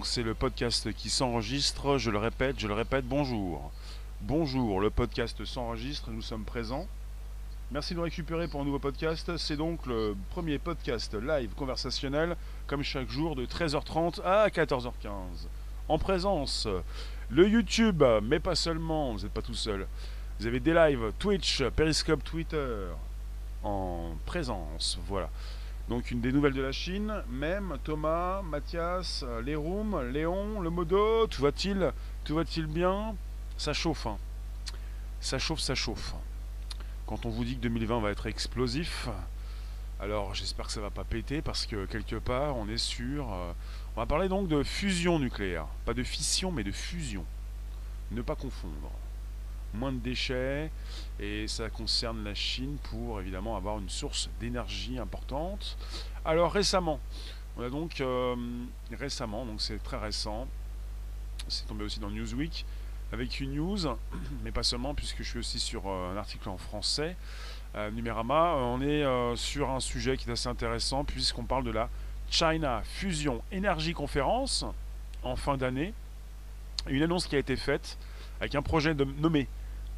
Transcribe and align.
Donc 0.00 0.06
c'est 0.06 0.22
le 0.22 0.32
podcast 0.32 0.94
qui 0.94 1.10
s'enregistre. 1.10 1.98
Je 1.98 2.10
le 2.10 2.16
répète, 2.16 2.58
je 2.58 2.66
le 2.66 2.72
répète, 2.72 3.04
bonjour. 3.04 3.70
Bonjour, 4.22 4.80
le 4.80 4.88
podcast 4.88 5.44
s'enregistre, 5.44 6.10
nous 6.10 6.22
sommes 6.22 6.46
présents. 6.46 6.86
Merci 7.70 7.92
de 7.92 7.98
nous 7.98 8.04
récupérer 8.04 8.48
pour 8.48 8.62
un 8.62 8.64
nouveau 8.64 8.78
podcast. 8.78 9.36
C'est 9.36 9.58
donc 9.58 9.84
le 9.84 10.16
premier 10.30 10.58
podcast 10.58 11.12
live 11.12 11.50
conversationnel, 11.50 12.38
comme 12.66 12.82
chaque 12.82 13.10
jour, 13.10 13.36
de 13.36 13.44
13h30 13.44 14.22
à 14.22 14.48
14h15. 14.48 15.10
En 15.90 15.98
présence, 15.98 16.66
le 17.28 17.46
YouTube, 17.46 18.02
mais 18.22 18.40
pas 18.40 18.54
seulement, 18.54 19.12
vous 19.12 19.20
n'êtes 19.20 19.34
pas 19.34 19.42
tout 19.42 19.52
seul. 19.52 19.86
Vous 20.38 20.46
avez 20.46 20.60
des 20.60 20.72
lives 20.72 21.12
Twitch, 21.18 21.62
Periscope, 21.76 22.24
Twitter, 22.24 22.86
en 23.62 24.12
présence, 24.24 24.98
voilà. 25.06 25.28
Donc 25.90 26.12
une 26.12 26.20
des 26.20 26.30
nouvelles 26.30 26.54
de 26.54 26.62
la 26.62 26.70
Chine, 26.70 27.12
même 27.28 27.76
Thomas, 27.82 28.42
Mathias, 28.42 29.24
Léroum, 29.44 30.00
Léon, 30.12 30.60
le 30.60 30.70
modo, 30.70 31.26
tout 31.26 31.42
va-t-il 31.42 31.92
Tout 32.22 32.36
va-t-il 32.36 32.66
bien? 32.66 33.16
Ça 33.58 33.72
chauffe, 33.72 34.06
hein. 34.06 34.16
Ça 35.20 35.40
chauffe, 35.40 35.58
ça 35.58 35.74
chauffe. 35.74 36.14
Quand 37.06 37.26
on 37.26 37.28
vous 37.28 37.44
dit 37.44 37.56
que 37.56 37.62
2020 37.62 38.02
va 38.02 38.10
être 38.12 38.28
explosif, 38.28 39.08
alors 39.98 40.32
j'espère 40.32 40.68
que 40.68 40.72
ça 40.72 40.80
va 40.80 40.90
pas 40.90 41.02
péter 41.02 41.42
parce 41.42 41.66
que 41.66 41.86
quelque 41.86 42.16
part 42.16 42.56
on 42.56 42.68
est 42.68 42.78
sûr. 42.78 43.26
Euh, 43.32 43.52
on 43.96 44.00
va 44.00 44.06
parler 44.06 44.28
donc 44.28 44.46
de 44.46 44.62
fusion 44.62 45.18
nucléaire, 45.18 45.66
pas 45.86 45.92
de 45.92 46.04
fission 46.04 46.52
mais 46.52 46.62
de 46.62 46.70
fusion. 46.70 47.24
Ne 48.12 48.22
pas 48.22 48.36
confondre 48.36 48.92
moins 49.74 49.92
de 49.92 49.98
déchets 49.98 50.70
et 51.18 51.46
ça 51.48 51.70
concerne 51.70 52.24
la 52.24 52.34
Chine 52.34 52.76
pour 52.90 53.20
évidemment 53.20 53.56
avoir 53.56 53.78
une 53.78 53.88
source 53.88 54.30
d'énergie 54.40 54.98
importante. 54.98 55.76
Alors 56.24 56.52
récemment, 56.52 57.00
on 57.56 57.62
a 57.62 57.70
donc 57.70 58.00
euh, 58.00 58.36
récemment, 58.92 59.44
donc 59.44 59.60
c'est 59.60 59.82
très 59.82 59.98
récent, 59.98 60.46
c'est 61.48 61.66
tombé 61.66 61.84
aussi 61.84 62.00
dans 62.00 62.10
Newsweek 62.10 62.64
avec 63.12 63.40
une 63.40 63.54
news, 63.54 63.78
mais 64.44 64.52
pas 64.52 64.62
seulement 64.62 64.94
puisque 64.94 65.22
je 65.22 65.28
suis 65.28 65.38
aussi 65.38 65.58
sur 65.58 65.82
euh, 65.86 66.12
un 66.12 66.16
article 66.16 66.48
en 66.48 66.58
français. 66.58 67.16
Euh, 67.76 67.90
Numérama, 67.90 68.54
on 68.56 68.80
est 68.80 69.04
sur 69.36 69.70
un 69.70 69.80
sujet 69.80 70.16
qui 70.16 70.28
est 70.28 70.32
assez 70.32 70.48
intéressant 70.48 71.04
puisqu'on 71.04 71.44
parle 71.44 71.64
de 71.64 71.70
la 71.70 71.88
China 72.30 72.82
Fusion 72.84 73.42
Energy 73.52 73.92
Conference 73.92 74.64
en 75.22 75.36
fin 75.36 75.56
d'année. 75.56 75.92
Une 76.88 77.02
annonce 77.02 77.26
qui 77.26 77.36
a 77.36 77.38
été 77.38 77.56
faite 77.56 77.98
avec 78.40 78.54
un 78.54 78.62
projet 78.62 78.94
de, 78.94 79.04
nommé 79.04 79.48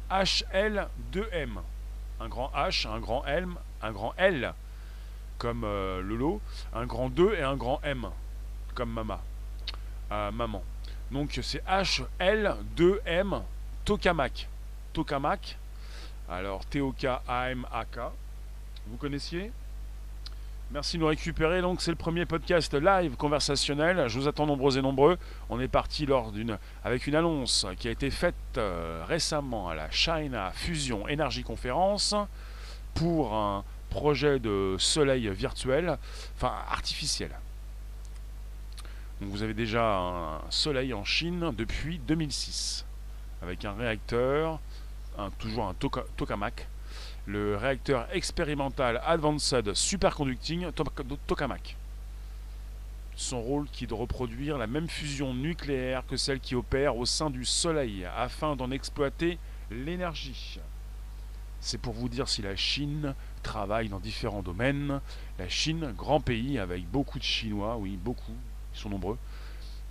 HL2M. 0.09 1.59
Un 2.19 2.27
grand 2.27 2.51
H, 2.55 2.87
un 2.87 2.99
grand 2.99 3.25
L, 3.25 3.47
un 3.81 3.91
grand 3.91 4.13
L, 4.17 4.53
comme 5.37 5.63
euh, 5.65 6.01
le 6.01 6.15
lot, 6.15 6.41
un 6.73 6.85
grand 6.85 7.09
2 7.09 7.35
et 7.35 7.43
un 7.43 7.55
grand 7.55 7.81
M, 7.83 8.07
comme 8.75 8.91
mama. 8.91 9.21
Euh, 10.11 10.31
maman. 10.31 10.63
Donc 11.11 11.39
c'est 11.41 11.63
HL2M 11.65 13.41
Tokamak. 13.85 14.47
Tokamak. 14.93 15.57
Alors 16.29 16.65
T-O-K-A-M-A-K. 16.65 17.99
Vous 18.87 18.97
connaissiez? 18.97 19.51
Merci 20.73 20.97
de 20.97 21.01
nous 21.01 21.07
récupérer. 21.07 21.61
Donc, 21.61 21.83
c'est 21.83 21.91
le 21.91 21.97
premier 21.97 22.25
podcast 22.25 22.73
live 22.73 23.15
conversationnel. 23.15 24.07
Je 24.07 24.17
vous 24.17 24.27
attends 24.27 24.47
nombreux 24.47 24.75
et 24.75 24.81
nombreux. 24.81 25.19
On 25.51 25.59
est 25.59 25.67
parti 25.67 26.07
lors 26.07 26.31
d'une, 26.31 26.57
avec 26.83 27.05
une 27.05 27.13
annonce 27.13 27.67
qui 27.77 27.89
a 27.89 27.91
été 27.91 28.09
faite 28.09 28.33
euh, 28.57 29.03
récemment 29.07 29.69
à 29.69 29.75
la 29.75 29.91
China 29.91 30.51
Fusion 30.55 31.03
Energy 31.03 31.43
Conference 31.43 32.15
pour 32.95 33.35
un 33.35 33.63
projet 33.91 34.39
de 34.39 34.75
soleil 34.79 35.29
virtuel, 35.29 35.95
enfin 36.37 36.55
artificiel. 36.71 37.29
Donc, 39.21 39.29
vous 39.29 39.43
avez 39.43 39.53
déjà 39.53 39.99
un 39.99 40.41
soleil 40.49 40.91
en 40.95 41.05
Chine 41.05 41.53
depuis 41.55 41.99
2006 41.99 42.83
avec 43.43 43.63
un 43.63 43.73
réacteur, 43.73 44.59
toujours 45.37 45.65
un 45.65 45.75
tokamak 46.17 46.65
le 47.25 47.55
réacteur 47.55 48.07
expérimental 48.11 49.01
Advanced 49.05 49.73
Superconducting 49.73 50.71
Tokamak. 51.27 51.77
Son 53.15 53.41
rôle 53.41 53.67
qui 53.71 53.85
est 53.85 53.87
de 53.87 53.93
reproduire 53.93 54.57
la 54.57 54.67
même 54.67 54.89
fusion 54.89 55.33
nucléaire 55.33 56.03
que 56.07 56.17
celle 56.17 56.39
qui 56.39 56.55
opère 56.55 56.97
au 56.97 57.05
sein 57.05 57.29
du 57.29 57.45
Soleil 57.45 58.05
afin 58.17 58.55
d'en 58.55 58.71
exploiter 58.71 59.37
l'énergie. 59.71 60.59
C'est 61.61 61.77
pour 61.77 61.93
vous 61.93 62.09
dire 62.09 62.27
si 62.27 62.41
la 62.41 62.57
Chine 62.57 63.15
travaille 63.41 63.87
dans 63.87 63.99
différents 63.99 64.41
domaines. 64.41 64.99
La 65.39 65.47
Chine, 65.47 65.93
grand 65.95 66.19
pays 66.19 66.59
avec 66.59 66.85
beaucoup 66.89 67.19
de 67.19 67.23
Chinois, 67.23 67.77
oui, 67.77 67.97
beaucoup, 68.03 68.35
ils 68.73 68.79
sont 68.79 68.89
nombreux. 68.89 69.17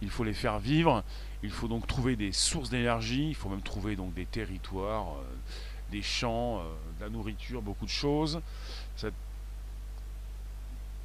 Il 0.03 0.11
faut 0.11 0.25
les 0.25 0.35
faire 0.35 0.59
vivre. 0.59 1.03
Il 1.43 1.51
faut 1.51 1.69
donc 1.69 1.87
trouver 1.87 2.17
des 2.17 2.33
sources 2.33 2.69
d'énergie. 2.69 3.29
Il 3.29 3.35
faut 3.35 3.49
même 3.49 3.63
trouver 3.63 3.97
donc 3.97 4.13
des 4.15 4.27
territoires. 4.27 5.15
Euh, 5.17 5.23
des 5.93 6.03
champs, 6.03 6.59
euh, 6.59 6.63
de 6.99 7.05
la 7.05 7.11
nourriture, 7.11 7.63
beaucoup 7.63 7.85
de 7.85 7.91
choses. 7.91 8.41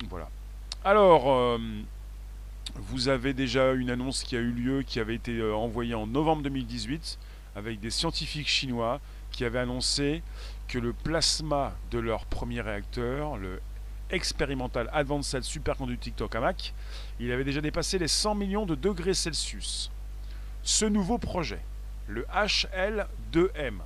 Voilà. 0.10 0.30
Alors, 0.84 1.32
euh, 1.32 1.58
vous 2.76 3.10
avez 3.10 3.34
déjà 3.34 3.74
une 3.74 3.90
annonce 3.90 4.24
qui 4.24 4.36
a 4.36 4.40
eu 4.40 4.52
lieu, 4.52 4.82
qui 4.84 5.00
avait 5.00 5.16
été 5.16 5.38
euh, 5.38 5.54
envoyée 5.54 5.94
en 5.94 6.08
novembre 6.08 6.44
2018, 6.44 7.20
avec 7.56 7.80
des 7.80 7.90
scientifiques 7.90 8.48
chinois 8.48 9.00
qui 9.32 9.44
avaient 9.44 9.60
annoncé 9.60 10.24
que 10.68 10.80
le 10.80 10.94
plasma 10.94 11.74
de 11.92 12.00
leur 12.00 12.26
premier 12.26 12.62
réacteur, 12.62 13.38
le 13.38 13.60
Experimental 14.10 14.90
Advanced 14.94 15.44
Superconducting 15.44 16.14
Tokamak, 16.14 16.74
il 17.20 17.30
avait 17.32 17.44
déjà 17.44 17.60
dépassé 17.60 18.00
les 18.00 18.08
100 18.08 18.36
millions 18.36 18.66
de 18.66 18.76
degrés 18.76 19.14
Celsius. 19.14 19.92
Ce 20.64 20.86
nouveau 20.86 21.18
projet, 21.18 21.60
le 22.08 22.26
HL2M, 22.34 23.80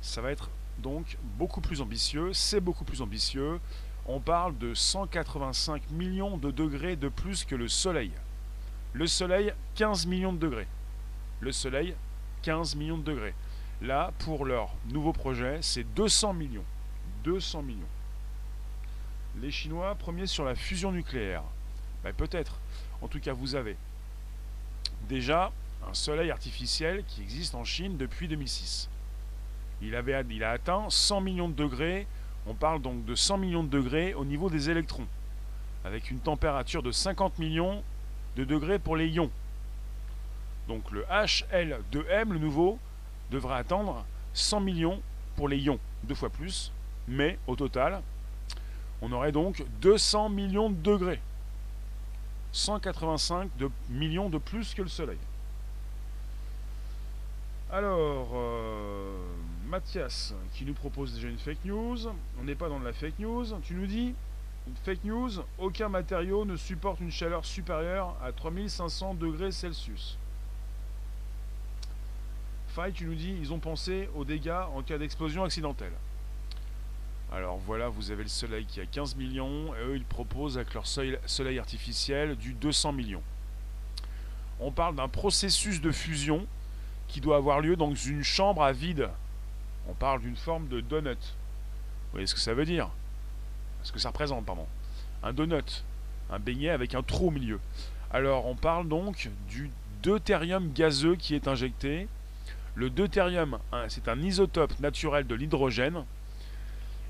ça 0.00 0.20
va 0.20 0.30
être 0.32 0.50
donc 0.78 1.16
beaucoup 1.38 1.60
plus 1.60 1.80
ambitieux. 1.80 2.32
C'est 2.32 2.60
beaucoup 2.60 2.84
plus 2.84 3.02
ambitieux. 3.02 3.60
On 4.06 4.20
parle 4.20 4.56
de 4.58 4.74
185 4.74 5.90
millions 5.90 6.36
de 6.36 6.50
degrés 6.50 6.96
de 6.96 7.08
plus 7.08 7.44
que 7.44 7.54
le 7.54 7.68
Soleil. 7.68 8.12
Le 8.92 9.06
Soleil, 9.06 9.52
15 9.76 10.06
millions 10.06 10.32
de 10.32 10.38
degrés. 10.38 10.66
Le 11.40 11.52
Soleil, 11.52 11.94
15 12.42 12.76
millions 12.76 12.98
de 12.98 13.04
degrés. 13.04 13.34
Là, 13.82 14.12
pour 14.20 14.44
leur 14.44 14.74
nouveau 14.88 15.12
projet, 15.12 15.58
c'est 15.62 15.84
200 15.84 16.34
millions. 16.34 16.64
200 17.24 17.62
millions. 17.62 17.80
Les 19.40 19.50
Chinois, 19.50 19.94
premiers 19.94 20.26
sur 20.26 20.44
la 20.44 20.54
fusion 20.54 20.92
nucléaire. 20.92 21.44
Ben, 22.02 22.12
peut-être. 22.12 22.58
En 23.00 23.08
tout 23.08 23.20
cas, 23.20 23.32
vous 23.32 23.54
avez 23.54 23.76
déjà 25.08 25.52
un 25.88 25.94
soleil 25.94 26.30
artificiel 26.30 27.04
qui 27.06 27.22
existe 27.22 27.54
en 27.54 27.64
Chine 27.64 27.96
depuis 27.96 28.28
2006 28.28 28.88
il, 29.82 29.94
avait, 29.94 30.14
a 30.14 30.50
atteint 30.50 30.86
100 30.88 31.20
millions 31.20 31.48
de 31.48 31.54
degrés. 31.54 32.06
On 32.46 32.54
parle 32.54 32.80
donc 32.80 33.04
de 33.04 33.14
100 33.14 33.38
millions 33.38 33.64
de 33.64 33.68
degrés 33.68 34.14
au 34.14 34.24
niveau 34.24 34.50
des 34.50 34.70
électrons, 34.70 35.06
avec 35.84 36.10
une 36.10 36.20
température 36.20 36.82
de 36.82 36.90
50 36.92 37.38
millions 37.38 37.82
de 38.36 38.44
degrés 38.44 38.78
pour 38.78 38.96
les 38.96 39.08
ions. 39.08 39.30
Donc 40.68 40.90
le 40.90 41.02
HL2M, 41.04 42.30
le 42.30 42.38
nouveau, 42.38 42.78
devrait 43.30 43.56
atteindre 43.56 44.04
100 44.34 44.60
millions 44.60 45.00
pour 45.36 45.48
les 45.48 45.58
ions, 45.58 45.78
deux 46.04 46.14
fois 46.14 46.30
plus, 46.30 46.72
mais 47.08 47.38
au 47.46 47.56
total, 47.56 48.02
on 49.02 49.12
aurait 49.12 49.32
donc 49.32 49.64
200 49.80 50.28
millions 50.28 50.70
de 50.70 50.76
degrés. 50.76 51.20
185 52.52 53.50
de 53.58 53.70
millions 53.88 54.28
de 54.28 54.38
plus 54.38 54.74
que 54.74 54.82
le 54.82 54.88
Soleil. 54.88 55.18
Alors, 57.72 58.28
euh, 58.34 58.99
Mathias 59.70 60.34
qui 60.52 60.64
nous 60.64 60.74
propose 60.74 61.14
déjà 61.14 61.28
une 61.28 61.38
fake 61.38 61.64
news. 61.64 61.98
On 62.40 62.44
n'est 62.44 62.56
pas 62.56 62.68
dans 62.68 62.80
de 62.80 62.84
la 62.84 62.92
fake 62.92 63.20
news. 63.20 63.46
Tu 63.62 63.74
nous 63.74 63.86
dis 63.86 64.14
fake 64.84 65.04
news 65.04 65.30
aucun 65.58 65.88
matériau 65.88 66.44
ne 66.44 66.56
supporte 66.56 67.00
une 67.00 67.10
chaleur 67.10 67.44
supérieure 67.44 68.16
à 68.22 68.32
3500 68.32 69.14
degrés 69.14 69.52
Celsius. 69.52 70.18
Faille, 72.68 72.92
tu 72.92 73.04
nous 73.04 73.14
dis 73.14 73.36
ils 73.40 73.52
ont 73.52 73.58
pensé 73.58 74.08
aux 74.16 74.24
dégâts 74.24 74.62
en 74.74 74.82
cas 74.82 74.98
d'explosion 74.98 75.44
accidentelle. 75.44 75.92
Alors 77.32 77.58
voilà, 77.58 77.88
vous 77.88 78.10
avez 78.10 78.24
le 78.24 78.28
soleil 78.28 78.66
qui 78.66 78.80
a 78.80 78.86
15 78.86 79.14
millions, 79.14 79.72
et 79.76 79.84
eux 79.84 79.96
ils 79.96 80.04
proposent 80.04 80.58
avec 80.58 80.74
leur 80.74 80.86
soleil 80.86 81.58
artificiel 81.60 82.34
du 82.34 82.54
200 82.54 82.92
millions. 82.92 83.22
On 84.58 84.72
parle 84.72 84.96
d'un 84.96 85.08
processus 85.08 85.80
de 85.80 85.92
fusion 85.92 86.46
qui 87.06 87.20
doit 87.20 87.36
avoir 87.36 87.60
lieu 87.60 87.76
dans 87.76 87.94
une 87.94 88.24
chambre 88.24 88.64
à 88.64 88.72
vide 88.72 89.10
on 89.88 89.94
parle 89.94 90.20
d'une 90.20 90.36
forme 90.36 90.68
de 90.68 90.80
donut. 90.80 91.10
Vous 91.10 92.12
voyez 92.12 92.26
ce 92.26 92.34
que 92.34 92.40
ça 92.40 92.54
veut 92.54 92.64
dire? 92.64 92.90
Ce 93.82 93.92
que 93.92 93.98
ça 93.98 94.08
représente, 94.08 94.44
pardon. 94.44 94.66
Un 95.22 95.32
donut, 95.32 95.84
un 96.30 96.38
beignet 96.38 96.70
avec 96.70 96.94
un 96.94 97.02
trou 97.02 97.28
au 97.28 97.30
milieu. 97.30 97.60
Alors, 98.10 98.46
on 98.46 98.54
parle 98.54 98.88
donc 98.88 99.30
du 99.48 99.70
deutérium 100.02 100.72
gazeux 100.72 101.16
qui 101.16 101.34
est 101.34 101.48
injecté. 101.48 102.08
Le 102.74 102.90
deutérium, 102.90 103.58
hein, 103.72 103.84
c'est 103.88 104.08
un 104.08 104.20
isotope 104.20 104.78
naturel 104.80 105.26
de 105.26 105.34
l'hydrogène. 105.34 106.04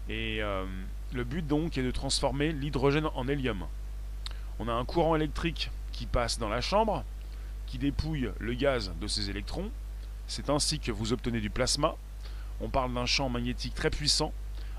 Et 0.09 0.43
euh, 0.43 0.65
le 1.13 1.25
but 1.25 1.47
donc 1.47 1.79
est 1.79 1.83
de 1.83 1.91
transformer 1.91 2.53
l'hydrogène 2.53 3.07
en 3.15 3.29
hélium. 3.29 3.67
On 4.59 4.69
a 4.69 4.73
un 4.73 4.85
courant 4.85 5.17
électrique 5.17 5.71
qui 5.93 6.07
passe 6.07 6.39
dans 6.39 6.49
la 6.49 6.61
chambre, 6.61 7.05
qui 7.67 7.79
dépouille 7.79 8.31
le 8.39 8.55
gaz 8.55 8.93
de 9.01 9.07
ses 9.07 9.31
électrons. 9.31 9.71
C'est 10.27 10.51
ainsi 10.51 10.79
que 10.79 10.93
vous 10.93 11.13
obtenez 11.13 11.41
du 11.41 11.51
plasma. 11.51 11.97
On 12.61 12.69
parle 12.69 12.93
d'un 12.93 13.07
champ 13.07 13.29
magnétique 13.29 13.75
très 13.75 13.91
puissant, 13.91 14.33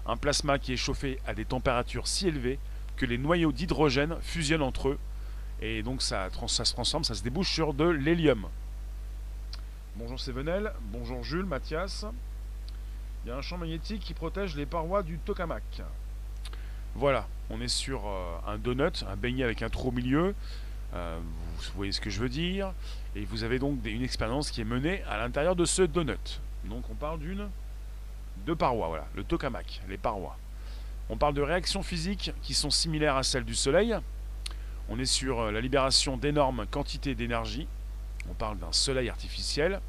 un 0.06 0.18
plasma 0.18 0.60
qui 0.60 0.74
est 0.74 0.78
chauffé 0.78 1.20
à 1.26 1.34
des 1.34 1.46
températures 1.46 2.08
si 2.08 2.28
élevées 2.28 2.60
que 2.96 3.06
les 3.06 3.18
noyaux 3.18 3.52
d'hydrogène 3.52 4.16
fusionnent 4.22 4.62
entre 4.62 4.90
eux. 4.90 5.00
Et 5.62 5.82
donc 5.84 6.02
ça, 6.02 6.30
se 6.30 6.74
transforme, 6.74 7.04
ça 7.04 7.16
se 7.16 7.24
débouche 7.24 7.52
sur 7.52 7.74
de 7.74 7.86
l'hélium. 7.86 8.48
Bonjour 9.96 10.20
Sévenel, 10.20 10.74
bonjour 10.92 11.24
Jules, 11.24 11.46
Mathias. 11.46 12.06
Il 13.24 13.30
y 13.30 13.32
a 13.32 13.38
un 13.38 13.42
champ 13.42 13.58
magnétique 13.58 14.02
qui 14.02 14.14
protège 14.14 14.56
les 14.56 14.66
parois 14.66 15.04
du 15.04 15.18
tokamak. 15.20 15.82
Voilà, 16.96 17.28
on 17.50 17.62
est 17.62 17.68
sur 17.68 18.08
euh, 18.08 18.38
un 18.48 18.58
donut, 18.58 19.04
un 19.08 19.16
beignet 19.16 19.44
avec 19.44 19.62
un 19.62 19.70
trou 19.70 19.90
au 19.90 19.92
milieu. 19.92 20.36
Euh, 20.94 21.20
vous 21.58 21.72
voyez 21.76 21.92
ce 21.92 22.02
que 22.02 22.10
je 22.10 22.20
veux 22.20 22.30
dire. 22.30 22.74
Et 23.16 23.26
vous 23.26 23.44
avez 23.44 23.60
donc 23.60 23.80
une 23.86 24.04
expérience 24.04 24.52
qui 24.52 24.62
est 24.62 24.66
menée 24.66 25.04
à 25.04 25.18
l'intérieur 25.18 25.56
de 25.56 25.66
ce 25.66 25.84
donut. 25.84 26.42
Donc 26.66 26.84
on 26.90 26.96
parle 26.96 27.20
d'une 27.20 27.50
deux 28.46 28.56
parois, 28.56 28.88
voilà, 28.88 29.08
le 29.16 29.24
tokamak, 29.24 29.82
les 29.88 29.98
parois. 29.98 30.38
On 31.10 31.18
parle 31.18 31.34
de 31.34 31.42
réactions 31.42 31.84
physiques 31.84 32.32
qui 32.42 32.54
sont 32.54 32.70
similaires 32.70 33.18
à 33.18 33.24
celles 33.24 33.44
du 33.44 33.56
Soleil. 33.56 33.96
On 34.90 35.00
est 35.00 35.06
sur 35.06 35.42
euh, 35.42 35.52
la 35.52 35.62
libération 35.62 36.18
d'énormes 36.18 36.66
quantités 36.70 37.16
d'énergie. 37.16 37.68
On 38.30 38.34
parle 38.34 38.58
d'un 38.60 38.72
soleil 38.72 39.10
artificiel 39.10 39.82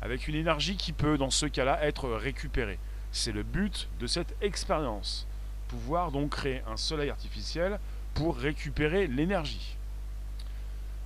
avec 0.00 0.28
une 0.28 0.34
énergie 0.34 0.76
qui 0.76 0.92
peut, 0.92 1.18
dans 1.18 1.30
ce 1.30 1.46
cas-là, 1.46 1.84
être 1.84 2.08
récupérée. 2.08 2.78
C'est 3.12 3.32
le 3.32 3.42
but 3.42 3.88
de 4.00 4.06
cette 4.06 4.34
expérience. 4.42 5.26
Pouvoir 5.68 6.12
donc 6.12 6.30
créer 6.30 6.62
un 6.66 6.76
soleil 6.76 7.10
artificiel 7.10 7.78
pour 8.14 8.36
récupérer 8.36 9.06
l'énergie. 9.06 9.76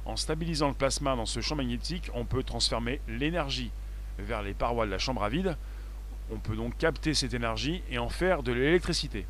En 0.04 0.16
stabilisant 0.16 0.68
le 0.68 0.74
plasma 0.74 1.14
dans 1.14 1.26
ce 1.26 1.40
champ 1.40 1.56
magnétique, 1.56 2.10
on 2.14 2.24
peut 2.24 2.42
transformer 2.42 3.00
l'énergie 3.06 3.70
vers 4.18 4.42
les 4.42 4.54
parois 4.54 4.86
de 4.86 4.90
la 4.90 4.98
chambre 4.98 5.22
à 5.22 5.28
vide. 5.28 5.56
On 6.30 6.38
peut 6.38 6.56
donc 6.56 6.76
capter 6.78 7.14
cette 7.14 7.34
énergie 7.34 7.82
et 7.90 7.98
en 7.98 8.08
faire 8.08 8.42
de 8.42 8.52
l'électricité. 8.52 9.26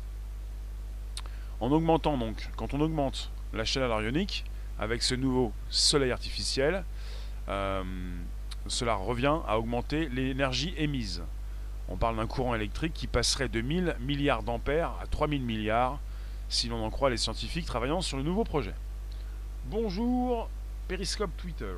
En 1.59 1.71
augmentant 1.71 2.17
donc, 2.17 2.49
quand 2.55 2.73
on 2.73 2.81
augmente 2.81 3.31
la 3.53 3.65
chaleur 3.65 4.01
ionique 4.01 4.45
avec 4.79 5.01
ce 5.01 5.15
nouveau 5.15 5.53
soleil 5.69 6.11
artificiel, 6.11 6.83
euh, 7.49 7.83
cela 8.67 8.95
revient 8.95 9.37
à 9.47 9.57
augmenter 9.57 10.09
l'énergie 10.09 10.73
émise. 10.77 11.23
On 11.89 11.97
parle 11.97 12.15
d'un 12.15 12.27
courant 12.27 12.55
électrique 12.55 12.93
qui 12.93 13.07
passerait 13.07 13.49
de 13.49 13.61
1000 13.61 13.97
milliards 13.99 14.43
d'ampères 14.43 14.93
à 15.01 15.07
3000 15.07 15.41
milliards, 15.43 15.99
si 16.49 16.69
l'on 16.69 16.83
en 16.83 16.89
croit 16.89 17.09
les 17.09 17.17
scientifiques 17.17 17.65
travaillant 17.65 18.01
sur 18.01 18.17
le 18.17 18.23
nouveau 18.23 18.43
projet. 18.43 18.73
Bonjour, 19.65 20.49
Periscope 20.87 21.31
Twitter. 21.37 21.73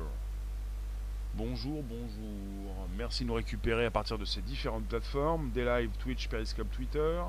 Bonjour, 1.36 1.82
bonjour. 1.82 2.88
Merci 2.96 3.24
de 3.24 3.28
nous 3.28 3.34
récupérer 3.34 3.84
à 3.84 3.90
partir 3.90 4.16
de 4.16 4.24
ces 4.24 4.40
différentes 4.40 4.86
plateformes, 4.86 5.50
des 5.50 5.86
Twitch, 5.98 6.28
Periscope 6.28 6.70
Twitter, 6.72 7.20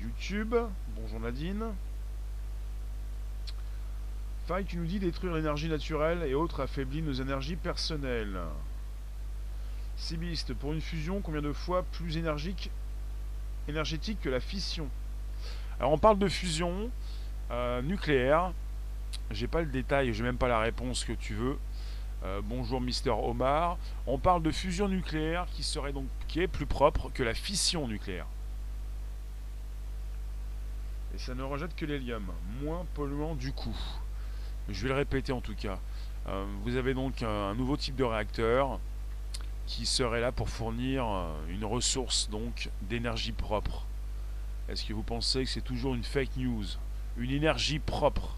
YouTube. 0.00 0.56
Bonjour 0.96 1.20
Nadine. 1.20 1.66
Faille, 4.48 4.64
tu 4.64 4.76
nous 4.78 4.86
dis 4.86 4.98
détruire 4.98 5.34
l'énergie 5.34 5.68
naturelle 5.68 6.24
et 6.24 6.34
autres 6.34 6.58
affaiblit 6.58 7.00
nos 7.00 7.12
énergies 7.12 7.54
personnelles. 7.54 8.40
Sibiste, 9.96 10.54
pour 10.54 10.72
une 10.72 10.80
fusion, 10.80 11.20
combien 11.20 11.42
de 11.42 11.52
fois 11.52 11.84
plus 11.84 12.16
énergique, 12.16 12.72
énergétique 13.68 14.18
que 14.20 14.30
la 14.30 14.40
fission? 14.40 14.88
Alors 15.78 15.92
on 15.92 15.98
parle 15.98 16.18
de 16.18 16.26
fusion 16.26 16.90
euh, 17.52 17.82
nucléaire. 17.82 18.52
J'ai 19.30 19.46
pas 19.46 19.60
le 19.60 19.68
détail, 19.68 20.12
j'ai 20.12 20.24
même 20.24 20.38
pas 20.38 20.48
la 20.48 20.58
réponse 20.58 21.04
que 21.04 21.12
tu 21.12 21.34
veux. 21.34 21.56
Euh, 22.26 22.40
bonjour 22.42 22.80
Mister 22.80 23.10
Omar. 23.10 23.78
On 24.04 24.18
parle 24.18 24.42
de 24.42 24.50
fusion 24.50 24.88
nucléaire 24.88 25.46
qui 25.52 25.62
serait 25.62 25.92
donc 25.92 26.06
qui 26.26 26.40
est 26.40 26.48
plus 26.48 26.66
propre 26.66 27.08
que 27.14 27.22
la 27.22 27.34
fission 27.34 27.86
nucléaire. 27.86 28.26
Et 31.14 31.18
ça 31.18 31.36
ne 31.36 31.44
rejette 31.44 31.76
que 31.76 31.86
l'hélium, 31.86 32.26
moins 32.60 32.84
polluant 32.94 33.36
du 33.36 33.52
coup. 33.52 33.76
Je 34.68 34.82
vais 34.82 34.88
le 34.88 34.96
répéter 34.96 35.30
en 35.30 35.40
tout 35.40 35.54
cas. 35.54 35.78
Euh, 36.26 36.44
vous 36.64 36.74
avez 36.74 36.94
donc 36.94 37.22
un, 37.22 37.54
nouveau 37.54 37.76
type 37.76 37.94
de 37.94 38.02
réacteur 38.02 38.80
qui 39.66 39.86
serait 39.86 40.20
là 40.20 40.32
pour 40.32 40.48
fournir 40.48 41.06
euh, 41.06 41.32
une 41.48 41.64
ressource 41.64 42.28
donc 42.28 42.70
d'énergie 42.82 43.32
propre. 43.32 43.84
Est-ce 44.68 44.84
que 44.84 44.92
vous 44.92 45.04
pensez 45.04 45.44
que 45.44 45.50
c'est 45.50 45.60
toujours 45.60 45.94
une 45.94 46.02
fake 46.02 46.36
news? 46.38 46.64
Une 47.18 47.30
énergie 47.30 47.78
propre. 47.78 48.34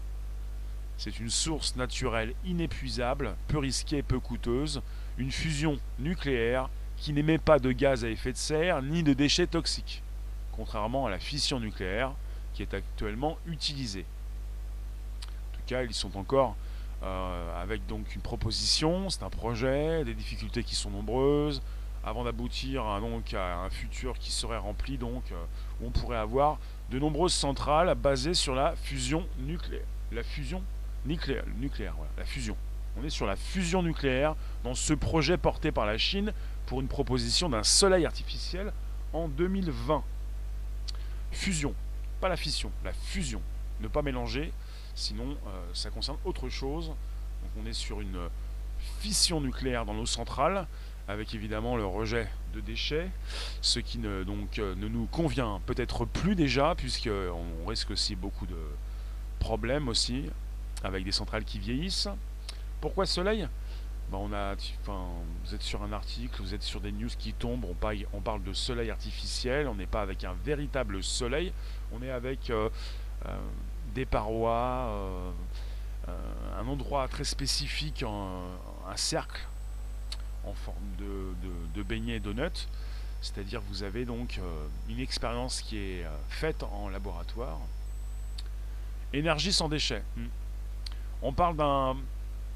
C'est 0.99 1.21
une 1.21 1.29
source 1.29 1.77
naturelle 1.77 2.33
inépuisable, 2.43 3.33
peu 3.47 3.57
risquée, 3.57 4.03
peu 4.03 4.19
coûteuse, 4.19 4.81
une 5.17 5.31
fusion 5.31 5.79
nucléaire 5.97 6.69
qui 6.97 7.13
n'émet 7.13 7.37
pas 7.37 7.57
de 7.57 7.71
gaz 7.71 8.03
à 8.03 8.09
effet 8.09 8.33
de 8.33 8.37
serre 8.37 8.81
ni 8.81 9.01
de 9.01 9.13
déchets 9.13 9.47
toxiques, 9.47 10.03
contrairement 10.51 11.05
à 11.05 11.09
la 11.09 11.17
fission 11.17 11.61
nucléaire 11.61 12.11
qui 12.53 12.63
est 12.63 12.73
actuellement 12.73 13.37
utilisée. 13.47 14.03
Ils 15.71 15.93
sont 15.93 16.17
encore 16.17 16.57
euh, 17.03 17.61
avec 17.61 17.87
donc 17.87 18.13
une 18.13 18.21
proposition, 18.21 19.09
c'est 19.09 19.23
un 19.23 19.29
projet, 19.29 20.03
des 20.03 20.13
difficultés 20.13 20.65
qui 20.65 20.75
sont 20.75 20.89
nombreuses, 20.89 21.61
avant 22.03 22.25
d'aboutir 22.25 22.85
à, 22.85 22.99
donc, 22.99 23.33
à 23.33 23.59
un 23.59 23.69
futur 23.69 24.19
qui 24.19 24.31
serait 24.31 24.57
rempli, 24.57 24.97
donc, 24.97 25.23
euh, 25.31 25.35
où 25.79 25.87
on 25.87 25.91
pourrait 25.91 26.17
avoir 26.17 26.59
de 26.91 26.99
nombreuses 26.99 27.33
centrales 27.33 27.95
basées 27.95 28.33
sur 28.33 28.53
la 28.53 28.75
fusion 28.75 29.25
nucléaire. 29.37 29.85
Nucléaire, 31.05 31.45
la 32.17 32.25
fusion. 32.25 32.55
On 32.99 33.03
est 33.03 33.09
sur 33.09 33.25
la 33.25 33.35
fusion 33.35 33.83
nucléaire 33.83 34.35
dans 34.63 34.73
ce 34.73 34.93
projet 34.93 35.37
porté 35.37 35.71
par 35.71 35.85
la 35.85 35.97
Chine 35.97 36.33
pour 36.65 36.81
une 36.81 36.87
proposition 36.87 37.49
d'un 37.49 37.63
soleil 37.63 38.05
artificiel 38.05 38.73
en 39.13 39.27
2020. 39.27 40.03
Fusion, 41.31 41.73
pas 42.19 42.29
la 42.29 42.37
fission, 42.37 42.71
la 42.83 42.91
fusion. 42.91 43.41
Ne 43.81 43.87
pas 43.87 44.01
mélanger. 44.01 44.51
Sinon, 44.95 45.37
euh, 45.47 45.65
ça 45.73 45.89
concerne 45.89 46.17
autre 46.25 46.49
chose. 46.49 46.87
Donc 46.87 47.51
on 47.63 47.65
est 47.65 47.73
sur 47.73 48.01
une 48.01 48.19
fission 48.99 49.41
nucléaire 49.41 49.85
dans 49.85 49.93
nos 49.93 50.05
centrales, 50.05 50.67
avec 51.07 51.33
évidemment 51.33 51.77
le 51.77 51.85
rejet 51.85 52.27
de 52.53 52.59
déchets, 52.59 53.09
ce 53.61 53.79
qui 53.79 53.97
ne, 53.97 54.23
donc, 54.23 54.59
euh, 54.59 54.75
ne 54.75 54.87
nous 54.87 55.05
convient 55.05 55.61
peut-être 55.65 56.05
plus 56.05 56.35
déjà, 56.35 56.75
puisqu'on 56.75 57.65
risque 57.67 57.91
aussi 57.91 58.15
beaucoup 58.15 58.45
de 58.45 58.57
problèmes 59.39 59.87
aussi, 59.87 60.29
avec 60.83 61.03
des 61.03 61.11
centrales 61.11 61.43
qui 61.43 61.59
vieillissent. 61.59 62.07
Pourquoi 62.81 63.05
soleil? 63.05 63.47
Ben, 64.11 64.17
on 64.17 64.33
a, 64.33 64.55
enfin, 64.81 65.05
Vous 65.45 65.53
êtes 65.53 65.61
sur 65.61 65.83
un 65.83 65.93
article, 65.93 66.41
vous 66.41 66.53
êtes 66.53 66.63
sur 66.63 66.81
des 66.81 66.91
news 66.91 67.09
qui 67.17 67.33
tombent, 67.33 67.65
on 67.65 68.21
parle, 68.21 68.43
de 68.43 68.53
soleil 68.53 68.89
artificiel, 68.89 69.67
on 69.67 69.75
n'est 69.75 69.85
pas 69.85 70.01
avec 70.01 70.23
un 70.23 70.33
véritable 70.45 71.03
soleil, 71.03 71.53
on 71.91 72.01
est 72.01 72.11
avec 72.11 72.49
euh, 72.49 72.69
des 73.93 74.05
parois, 74.05 74.87
euh, 74.87 75.31
euh, 76.07 76.59
un 76.59 76.67
endroit 76.67 77.07
très 77.07 77.23
spécifique, 77.23 78.03
un 78.03 78.95
cercle 78.95 79.41
en 80.45 80.53
forme 80.53 80.95
de, 80.97 81.33
de, 81.75 81.83
beignet 81.83 82.19
donut. 82.19 82.67
C'est-à-dire 83.21 83.61
vous 83.67 83.83
avez 83.83 84.05
donc 84.05 84.39
euh, 84.39 84.67
une 84.87 84.99
expérience 84.99 85.61
qui 85.61 85.77
est 85.77 86.05
faite 86.29 86.63
en 86.63 86.89
laboratoire. 86.89 87.59
Énergie 89.11 89.51
sans 89.51 89.69
déchets. 89.69 90.03
Hmm. 90.15 90.27
On 91.21 91.33
parle 91.33 91.57
d'un 91.57 91.97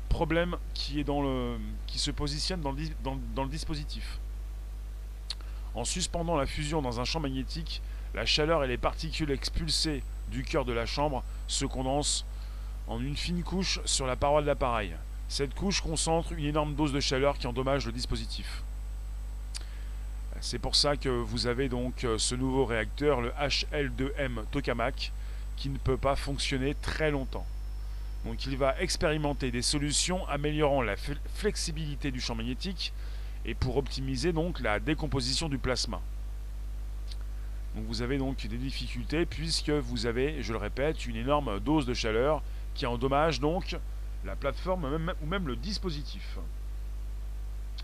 problème 0.10 0.58
qui, 0.74 1.00
est 1.00 1.04
dans 1.04 1.22
le, 1.22 1.58
qui 1.88 2.00
se 2.00 2.12
positionne 2.12 2.62
dans 2.62 2.72
le, 2.72 3.50
dispositif. 3.50 4.20
En 5.76 5.84
suspendant 5.84 6.38
la 6.38 6.46
fusion 6.46 6.82
dans 6.82 7.00
un 7.00 7.04
champ 7.04 7.20
magnétique, 7.20 7.82
la 8.14 8.26
chaleur 8.26 8.64
et 8.64 8.68
les 8.68 8.78
particules 8.78 9.32
expulsées 9.32 10.04
du 10.30 10.44
cœur 10.44 10.66
de 10.66 10.74
la 10.74 10.86
chambre 10.86 11.24
se 11.48 11.66
condensent 11.66 12.26
en 12.88 13.02
une 13.02 13.18
fine 13.18 13.44
couche 13.44 13.80
sur 13.86 14.06
la 14.06 14.16
paroi 14.16 14.42
de 14.42 14.48
l'appareil. 14.48 14.96
Cette 15.30 15.56
couche 15.56 15.82
concentre 15.82 16.32
une 16.34 16.46
énorme 16.46 16.76
dose 16.76 16.94
de 16.94 17.00
chaleur 17.00 17.38
qui 17.38 17.48
endommage 17.48 17.86
le 17.86 17.92
dispositif. 17.92 18.64
C'est 20.42 20.60
pour 20.60 20.76
ça 20.76 20.96
que 20.98 21.10
vous 21.10 21.48
avez 21.48 21.70
donc 21.70 22.04
euh, 22.04 22.18
ce 22.18 22.36
nouveau 22.36 22.66
réacteur, 22.66 23.22
le 23.22 23.30
HL2M 23.32 24.46
Tokamak, 24.52 25.12
qui 25.56 25.70
ne 25.70 25.78
peut 25.78 25.98
pas 25.98 26.16
fonctionner 26.16 26.76
très 26.76 27.12
longtemps. 27.12 27.46
Donc 28.26 28.46
il 28.46 28.58
va 28.58 28.80
expérimenter 28.80 29.52
des 29.52 29.62
solutions 29.62 30.28
améliorant 30.28 30.82
la 30.82 30.96
flexibilité 30.96 32.12
du 32.12 32.22
champ 32.22 32.36
magnétique 32.36 32.94
et 33.46 33.54
pour 33.54 33.78
optimiser 33.78 34.32
donc 34.32 34.60
la 34.62 34.80
décomposition 34.80 35.50
du 35.50 35.58
plasma. 35.58 36.02
Vous 37.76 38.02
avez 38.02 38.18
donc 38.18 38.46
des 38.48 38.58
difficultés 38.58 39.26
puisque 39.26 39.72
vous 39.72 40.06
avez, 40.06 40.42
je 40.42 40.54
le 40.54 40.60
répète, 40.60 41.06
une 41.06 41.16
énorme 41.16 41.60
dose 41.60 41.86
de 41.86 41.94
chaleur 41.94 42.42
qui 42.76 42.86
endommage 42.86 43.40
donc 43.40 43.78
la 44.24 44.36
plateforme 44.36 45.14
ou 45.22 45.26
même 45.26 45.48
le 45.48 45.56
dispositif. 45.56 46.38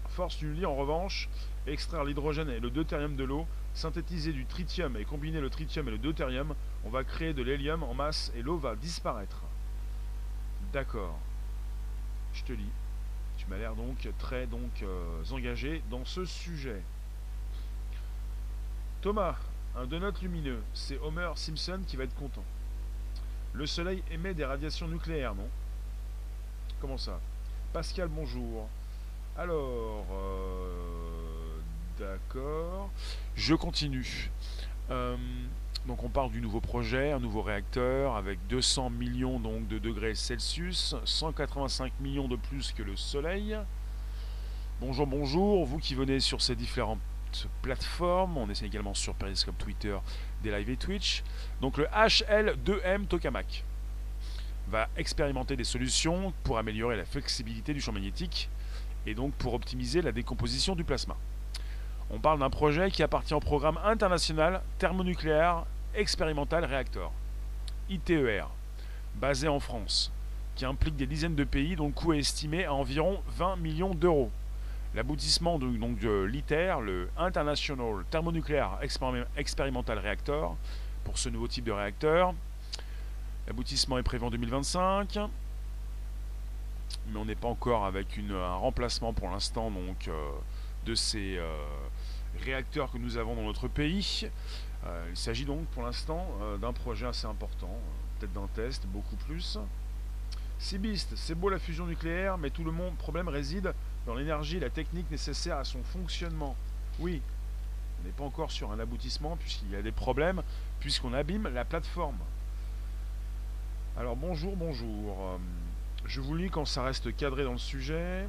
Force 0.09 0.41
lit 0.41 0.65
en 0.65 0.75
revanche, 0.75 1.27
extraire 1.67 2.03
l'hydrogène 2.03 2.49
et 2.49 2.59
le 2.59 2.69
deutérium 2.69 3.15
de 3.15 3.23
l'eau 3.23 3.45
synthétiser 3.73 4.33
du 4.33 4.45
tritium 4.45 4.97
et 4.97 5.05
combiner 5.05 5.39
le 5.39 5.49
tritium 5.49 5.87
et 5.87 5.91
le 5.91 5.97
deutérium, 5.97 6.53
on 6.85 6.89
va 6.89 7.03
créer 7.03 7.33
de 7.33 7.43
l'hélium 7.43 7.83
en 7.83 7.93
masse 7.93 8.31
et 8.35 8.41
l'eau 8.41 8.57
va 8.57 8.75
disparaître. 8.75 9.41
D'accord. 10.71 11.17
Je 12.33 12.43
te 12.43 12.53
lis. 12.53 12.71
Tu 13.37 13.47
m'as 13.47 13.57
l'air 13.57 13.75
donc 13.75 14.07
très 14.19 14.45
donc 14.45 14.83
euh, 14.83 15.23
engagé 15.31 15.81
dans 15.89 16.05
ce 16.05 16.25
sujet. 16.25 16.81
Thomas, 19.01 19.35
un 19.75 19.85
donut 19.85 20.21
lumineux, 20.21 20.61
c'est 20.73 20.99
Homer 20.99 21.31
Simpson 21.35 21.79
qui 21.87 21.95
va 21.95 22.03
être 22.03 22.15
content. 22.15 22.43
Le 23.53 23.65
soleil 23.65 24.03
émet 24.11 24.33
des 24.33 24.45
radiations 24.45 24.87
nucléaires, 24.87 25.35
non? 25.35 25.47
Comment 26.81 26.97
ça? 26.97 27.19
Pascal, 27.73 28.09
bonjour. 28.09 28.67
Alors, 29.37 30.05
euh, 30.11 31.59
d'accord. 31.97 32.89
Je 33.35 33.55
continue. 33.55 34.29
Euh, 34.91 35.15
donc 35.85 36.03
on 36.03 36.09
parle 36.09 36.31
du 36.31 36.41
nouveau 36.41 36.61
projet, 36.61 37.11
un 37.11 37.19
nouveau 37.19 37.41
réacteur 37.41 38.15
avec 38.15 38.39
200 38.47 38.89
millions 38.89 39.39
donc, 39.39 39.67
de 39.67 39.79
degrés 39.79 40.15
Celsius, 40.15 40.95
185 41.03 41.93
millions 41.99 42.27
de 42.27 42.35
plus 42.35 42.71
que 42.73 42.83
le 42.83 42.95
Soleil. 42.95 43.57
Bonjour, 44.81 45.07
bonjour, 45.07 45.65
vous 45.65 45.77
qui 45.77 45.95
venez 45.95 46.19
sur 46.19 46.41
ces 46.41 46.55
différentes 46.55 46.99
plateformes, 47.61 48.37
on 48.37 48.49
essaie 48.49 48.65
également 48.65 48.93
sur 48.93 49.13
Periscope, 49.15 49.57
Twitter, 49.57 49.97
des 50.43 50.51
live 50.51 50.69
et 50.69 50.77
Twitch. 50.77 51.23
Donc 51.61 51.77
le 51.77 51.85
HL2M 51.85 53.05
Tokamak 53.07 53.63
va 54.67 54.89
expérimenter 54.97 55.55
des 55.55 55.63
solutions 55.63 56.33
pour 56.43 56.57
améliorer 56.57 56.97
la 56.97 57.05
flexibilité 57.05 57.73
du 57.73 57.81
champ 57.81 57.91
magnétique 57.91 58.49
et 59.05 59.15
donc 59.15 59.33
pour 59.33 59.53
optimiser 59.53 60.01
la 60.01 60.11
décomposition 60.11 60.75
du 60.75 60.83
plasma. 60.83 61.15
On 62.11 62.19
parle 62.19 62.39
d'un 62.39 62.49
projet 62.49 62.89
qui 62.91 63.03
appartient 63.03 63.33
au 63.33 63.39
programme 63.39 63.79
international 63.83 64.61
thermonucléaire 64.77 65.65
expérimental 65.93 66.65
réacteur, 66.65 67.11
ITER, 67.89 68.45
basé 69.15 69.47
en 69.47 69.59
France, 69.59 70.11
qui 70.55 70.65
implique 70.65 70.95
des 70.95 71.05
dizaines 71.05 71.35
de 71.35 71.43
pays 71.43 71.75
dont 71.75 71.87
le 71.87 71.93
coût 71.93 72.13
est 72.13 72.19
estimé 72.19 72.65
à 72.65 72.73
environ 72.73 73.21
20 73.37 73.57
millions 73.57 73.93
d'euros. 73.93 74.31
L'aboutissement 74.95 75.59
de, 75.59 75.67
donc 75.67 75.99
de 75.99 76.23
l'ITER, 76.23 76.77
le 76.83 77.09
International 77.17 78.03
Thermonuclear 78.09 78.79
Experimental 79.37 79.99
Reactor, 79.99 80.57
pour 81.03 81.17
ce 81.17 81.29
nouveau 81.29 81.47
type 81.47 81.65
de 81.65 81.71
réacteur, 81.71 82.33
L'aboutissement 83.49 83.97
est 83.97 84.03
prévu 84.03 84.23
en 84.25 84.29
2025. 84.29 85.17
Mais 87.07 87.19
on 87.19 87.25
n'est 87.25 87.33
pas 87.33 87.47
encore 87.47 87.85
avec 87.85 88.19
un 88.29 88.53
remplacement 88.53 89.11
pour 89.11 89.27
l'instant 89.31 89.71
donc 89.71 90.07
euh, 90.07 90.13
de 90.85 90.93
ces 90.93 91.37
euh, 91.37 91.65
réacteurs 92.43 92.91
que 92.91 92.97
nous 92.97 93.17
avons 93.17 93.35
dans 93.35 93.43
notre 93.43 93.67
pays. 93.67 94.29
Euh, 94.85 95.07
il 95.09 95.17
s'agit 95.17 95.45
donc 95.45 95.65
pour 95.67 95.83
l'instant 95.83 96.25
d'un 96.61 96.73
projet 96.73 97.05
assez 97.05 97.27
important, 97.27 97.77
peut-être 98.19 98.33
d'un 98.33 98.47
test, 98.55 98.85
beaucoup 98.87 99.15
plus. 99.15 99.59
Sibiste, 100.59 101.13
c'est 101.15 101.35
beau 101.35 101.49
la 101.49 101.59
fusion 101.59 101.85
nucléaire, 101.85 102.37
mais 102.37 102.49
tout 102.49 102.65
le 102.65 102.71
monde, 102.71 102.95
problème 102.97 103.29
réside 103.29 103.73
dans 104.05 104.13
l'énergie 104.13 104.57
et 104.57 104.59
la 104.59 104.69
technique 104.69 105.09
nécessaire 105.09 105.57
à 105.57 105.63
son 105.63 105.81
fonctionnement. 105.83 106.55
Oui, 106.99 107.21
on 107.99 108.05
n'est 108.05 108.13
pas 108.13 108.25
encore 108.25 108.51
sur 108.51 108.71
un 108.71 108.79
aboutissement 108.79 109.37
puisqu'il 109.37 109.71
y 109.71 109.75
a 109.75 109.81
des 109.81 109.91
problèmes, 109.91 110.43
puisqu'on 110.79 111.13
abîme 111.13 111.47
la 111.47 111.63
plateforme. 111.63 112.19
Alors 113.97 114.15
bonjour, 114.15 114.55
bonjour. 114.55 115.17
Euh, 115.19 115.37
je 116.05 116.21
vous 116.21 116.35
lis 116.35 116.49
quand 116.49 116.65
ça 116.65 116.83
reste 116.83 117.15
cadré 117.15 117.43
dans 117.43 117.53
le 117.53 117.57
sujet. 117.57 118.27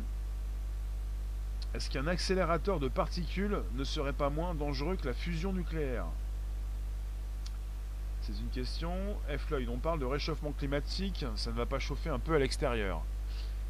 Est-ce 1.75 1.89
qu'un 1.89 2.07
accélérateur 2.07 2.81
de 2.81 2.89
particules 2.89 3.63
ne 3.75 3.85
serait 3.85 4.13
pas 4.13 4.29
moins 4.29 4.55
dangereux 4.55 4.97
que 4.97 5.07
la 5.07 5.15
fusion 5.15 5.53
nucléaire? 5.53 6.07
C'est 8.23 8.33
une 8.33 8.51
question. 8.51 8.93
F. 9.29 9.51
Lloyd, 9.51 9.69
on 9.69 9.79
parle 9.79 10.01
de 10.01 10.05
réchauffement 10.05 10.53
climatique, 10.53 11.25
ça 11.37 11.51
ne 11.51 11.57
va 11.57 11.67
pas 11.67 11.79
chauffer 11.79 12.11
un 12.11 12.19
peu 12.19 12.35
à 12.35 12.39
l'extérieur. 12.39 13.03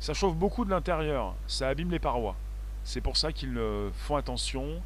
Ça 0.00 0.14
chauffe 0.14 0.34
beaucoup 0.34 0.64
de 0.64 0.70
l'intérieur, 0.70 1.34
ça 1.46 1.68
abîme 1.68 1.90
les 1.90 1.98
parois. 1.98 2.36
C'est 2.84 3.02
pour 3.02 3.16
ça 3.16 3.32
qu'ils 3.32 3.60
font 3.92 4.16
attention. 4.16 4.82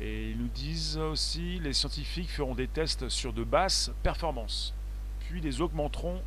Et 0.00 0.30
ils 0.30 0.38
nous 0.38 0.48
disent 0.48 0.98
aussi, 0.98 1.58
les 1.60 1.72
scientifiques 1.72 2.30
feront 2.30 2.54
des 2.54 2.66
tests 2.66 3.08
sur 3.08 3.32
de 3.32 3.44
basses 3.44 3.90
performances, 4.02 4.74
puis 5.20 5.40
les 5.40 5.60
augmenteront 5.60 6.20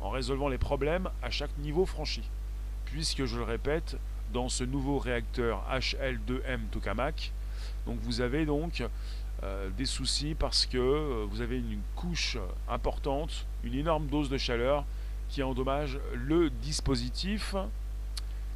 en 0.00 0.10
résolvant 0.10 0.48
les 0.48 0.58
problèmes 0.58 1.08
à 1.22 1.30
chaque 1.30 1.56
niveau 1.58 1.86
franchi. 1.86 2.22
Puisque, 2.84 3.24
je 3.24 3.38
le 3.38 3.44
répète, 3.44 3.96
dans 4.32 4.48
ce 4.48 4.64
nouveau 4.64 4.98
réacteur 4.98 5.64
HL2M 5.70 6.68
Tokamak, 6.70 7.32
donc 7.86 7.98
vous 8.02 8.20
avez 8.20 8.46
donc 8.46 8.84
euh, 9.42 9.70
des 9.76 9.86
soucis 9.86 10.34
parce 10.34 10.66
que 10.66 10.78
euh, 10.78 11.26
vous 11.28 11.40
avez 11.40 11.58
une 11.58 11.80
couche 11.96 12.38
importante, 12.68 13.46
une 13.64 13.74
énorme 13.74 14.06
dose 14.06 14.28
de 14.28 14.38
chaleur 14.38 14.84
qui 15.28 15.42
endommage 15.42 15.98
le 16.14 16.50
dispositif. 16.50 17.54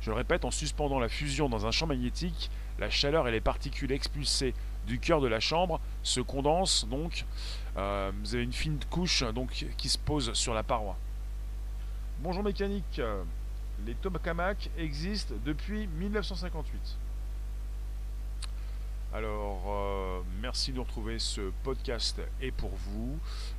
Je 0.00 0.10
le 0.10 0.16
répète, 0.16 0.44
en 0.44 0.50
suspendant 0.50 1.00
la 1.00 1.08
fusion 1.08 1.48
dans 1.48 1.66
un 1.66 1.70
champ 1.70 1.86
magnétique, 1.86 2.50
la 2.78 2.90
chaleur 2.90 3.26
et 3.26 3.32
les 3.32 3.40
particules 3.40 3.90
expulsées 3.90 4.54
du 4.86 5.00
cœur 5.00 5.20
de 5.20 5.26
la 5.26 5.40
chambre 5.40 5.80
se 6.02 6.20
condensent 6.20 6.86
donc. 6.88 7.24
Euh, 7.76 8.12
vous 8.20 8.34
avez 8.34 8.44
une 8.44 8.52
fine 8.52 8.78
couche 8.90 9.24
donc, 9.34 9.66
qui 9.76 9.88
se 9.88 9.98
pose 9.98 10.32
sur 10.34 10.54
la 10.54 10.62
paroi. 10.62 10.96
Bonjour 12.20 12.44
mécanique, 12.44 13.00
les 13.84 13.94
tokamak 13.94 14.70
existent 14.78 15.34
depuis 15.44 15.86
1958. 15.86 16.96
Alors, 19.12 19.62
euh, 19.68 20.20
merci 20.42 20.72
de 20.72 20.76
nous 20.76 20.82
retrouver. 20.82 21.18
Ce 21.18 21.52
podcast 21.62 22.20
est 22.40 22.50
pour 22.50 22.74
vous. 22.74 23.18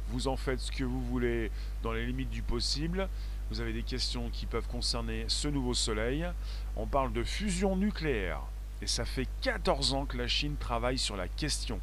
Vous 0.09 0.27
en 0.27 0.37
faites 0.37 0.59
ce 0.59 0.71
que 0.71 0.83
vous 0.83 1.01
voulez 1.01 1.51
dans 1.83 1.93
les 1.93 2.05
limites 2.05 2.29
du 2.29 2.41
possible. 2.41 3.09
Vous 3.49 3.61
avez 3.61 3.73
des 3.73 3.83
questions 3.83 4.29
qui 4.29 4.45
peuvent 4.45 4.67
concerner 4.67 5.25
ce 5.27 5.47
nouveau 5.47 5.73
soleil. 5.73 6.27
On 6.75 6.85
parle 6.85 7.13
de 7.13 7.23
fusion 7.23 7.75
nucléaire. 7.75 8.41
Et 8.81 8.87
ça 8.87 9.05
fait 9.05 9.27
14 9.41 9.93
ans 9.93 10.05
que 10.05 10.17
la 10.17 10.27
Chine 10.27 10.57
travaille 10.59 10.97
sur 10.97 11.15
la 11.15 11.27
question. 11.27 11.79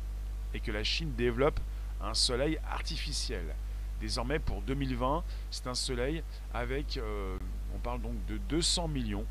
Et 0.53 0.61
que 0.61 0.71
la 0.71 0.85
Chine 0.85 1.13
développe 1.17 1.59
un 2.01 2.15
soleil 2.15 2.59
artificiel. 2.71 3.55
Désormais, 4.01 4.39
pour 4.39 4.61
2020, 4.63 5.25
c'est 5.51 5.67
un 5.67 5.75
soleil 5.75 6.23
avec, 6.53 6.99
euh, 6.99 7.39
parle 7.85 8.01
donc 8.01 8.15
de 8.27 8.39
200 8.49 8.89
millions, 8.89 9.27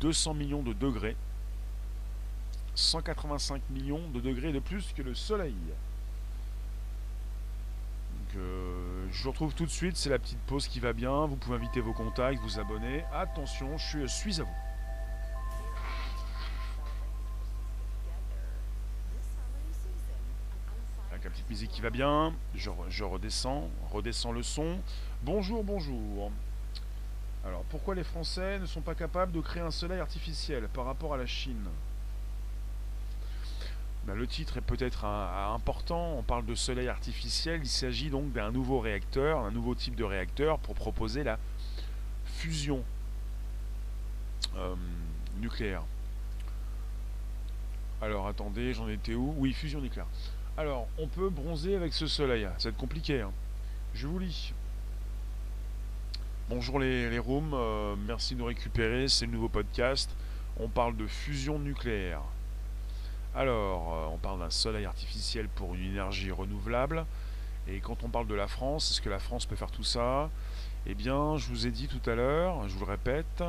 200 0.00 0.32
millions 0.32 0.62
de 0.62 0.72
degrés, 0.72 1.14
185 2.74 3.60
millions 3.68 4.08
de 4.14 4.20
degrés 4.20 4.50
de 4.50 4.60
plus 4.60 4.92
que 4.96 5.02
le 5.02 5.14
soleil. 5.14 5.54
Donc, 8.16 8.36
euh, 8.36 9.06
je 9.12 9.22
vous 9.22 9.30
retrouve 9.30 9.54
tout 9.54 9.66
de 9.66 9.70
suite, 9.70 9.98
c'est 9.98 10.08
la 10.08 10.18
petite 10.18 10.40
pause 10.46 10.66
qui 10.66 10.80
va 10.80 10.94
bien, 10.94 11.26
vous 11.26 11.36
pouvez 11.36 11.56
inviter 11.56 11.82
vos 11.82 11.92
contacts, 11.92 12.40
vous 12.40 12.58
abonner. 12.58 13.04
Attention, 13.12 13.76
je 13.76 14.06
suis 14.06 14.40
à 14.40 14.44
vous. 14.44 14.50
la 21.24 21.30
petite 21.30 21.48
musique 21.48 21.70
qui 21.70 21.80
va 21.80 21.88
bien. 21.88 22.34
Je, 22.54 22.68
redescends, 23.02 23.70
redescends 23.90 24.32
le 24.32 24.42
son. 24.42 24.78
Bonjour, 25.22 25.64
bonjour. 25.64 26.30
Alors, 27.46 27.62
pourquoi 27.64 27.94
les 27.94 28.04
Français 28.04 28.58
ne 28.58 28.66
sont 28.66 28.80
pas 28.80 28.94
capables 28.94 29.32
de 29.32 29.40
créer 29.40 29.62
un 29.62 29.70
soleil 29.70 30.00
artificiel 30.00 30.66
par 30.68 30.86
rapport 30.86 31.12
à 31.12 31.18
la 31.18 31.26
Chine? 31.26 31.66
Ben, 34.06 34.14
Le 34.14 34.26
titre 34.26 34.56
est 34.56 34.62
peut-être 34.62 35.04
important. 35.04 36.14
On 36.16 36.22
parle 36.22 36.46
de 36.46 36.54
soleil 36.54 36.88
artificiel. 36.88 37.60
Il 37.62 37.68
s'agit 37.68 38.08
donc 38.08 38.32
d'un 38.32 38.50
nouveau 38.50 38.80
réacteur, 38.80 39.40
un 39.40 39.50
nouveau 39.50 39.74
type 39.74 39.94
de 39.94 40.04
réacteur 40.04 40.58
pour 40.58 40.74
proposer 40.74 41.22
la 41.22 41.38
fusion 42.24 42.82
euh, 44.56 44.74
nucléaire. 45.38 45.82
Alors 48.00 48.26
attendez, 48.26 48.74
j'en 48.74 48.88
étais 48.88 49.14
où? 49.14 49.34
Oui, 49.38 49.52
fusion 49.52 49.80
nucléaire. 49.80 50.08
Alors, 50.56 50.86
on 50.98 51.08
peut 51.08 51.30
bronzer 51.30 51.74
avec 51.74 51.92
ce 51.92 52.06
soleil. 52.06 52.44
Ça 52.58 52.64
va 52.64 52.70
être 52.70 52.76
compliqué. 52.76 53.20
Hein. 53.20 53.32
Je 53.94 54.06
vous 54.06 54.18
lis. 54.18 54.52
Bonjour 56.50 56.78
les, 56.78 57.18
rooms, 57.18 57.54
euh, 57.54 57.96
merci 58.06 58.34
de 58.34 58.40
nous 58.40 58.44
récupérer. 58.44 59.08
C'est 59.08 59.24
le 59.24 59.32
nouveau 59.32 59.48
podcast. 59.48 60.14
On 60.60 60.68
parle 60.68 60.94
de 60.94 61.06
fusion 61.06 61.58
nucléaire. 61.58 62.20
Alors, 63.34 63.94
euh, 63.94 64.14
on 64.14 64.18
parle 64.18 64.40
d'un 64.40 64.50
soleil 64.50 64.84
artificiel 64.84 65.48
pour 65.48 65.74
une 65.74 65.82
énergie 65.86 66.30
renouvelable. 66.30 67.06
Et 67.66 67.80
quand 67.80 68.04
on 68.04 68.10
parle 68.10 68.26
de 68.26 68.34
la 68.34 68.46
France, 68.46 68.90
est-ce 68.90 69.00
que 69.00 69.08
la 69.08 69.20
France 69.20 69.46
peut 69.46 69.56
faire 69.56 69.70
tout 69.70 69.84
ça? 69.84 70.28
Eh 70.84 70.94
bien, 70.94 71.38
je 71.38 71.48
vous 71.48 71.66
ai 71.66 71.70
dit 71.70 71.88
tout 71.88 72.10
à 72.10 72.14
l'heure, 72.14 72.68
je 72.68 72.74
vous 72.74 72.84
le 72.84 72.90
répète, 72.90 73.42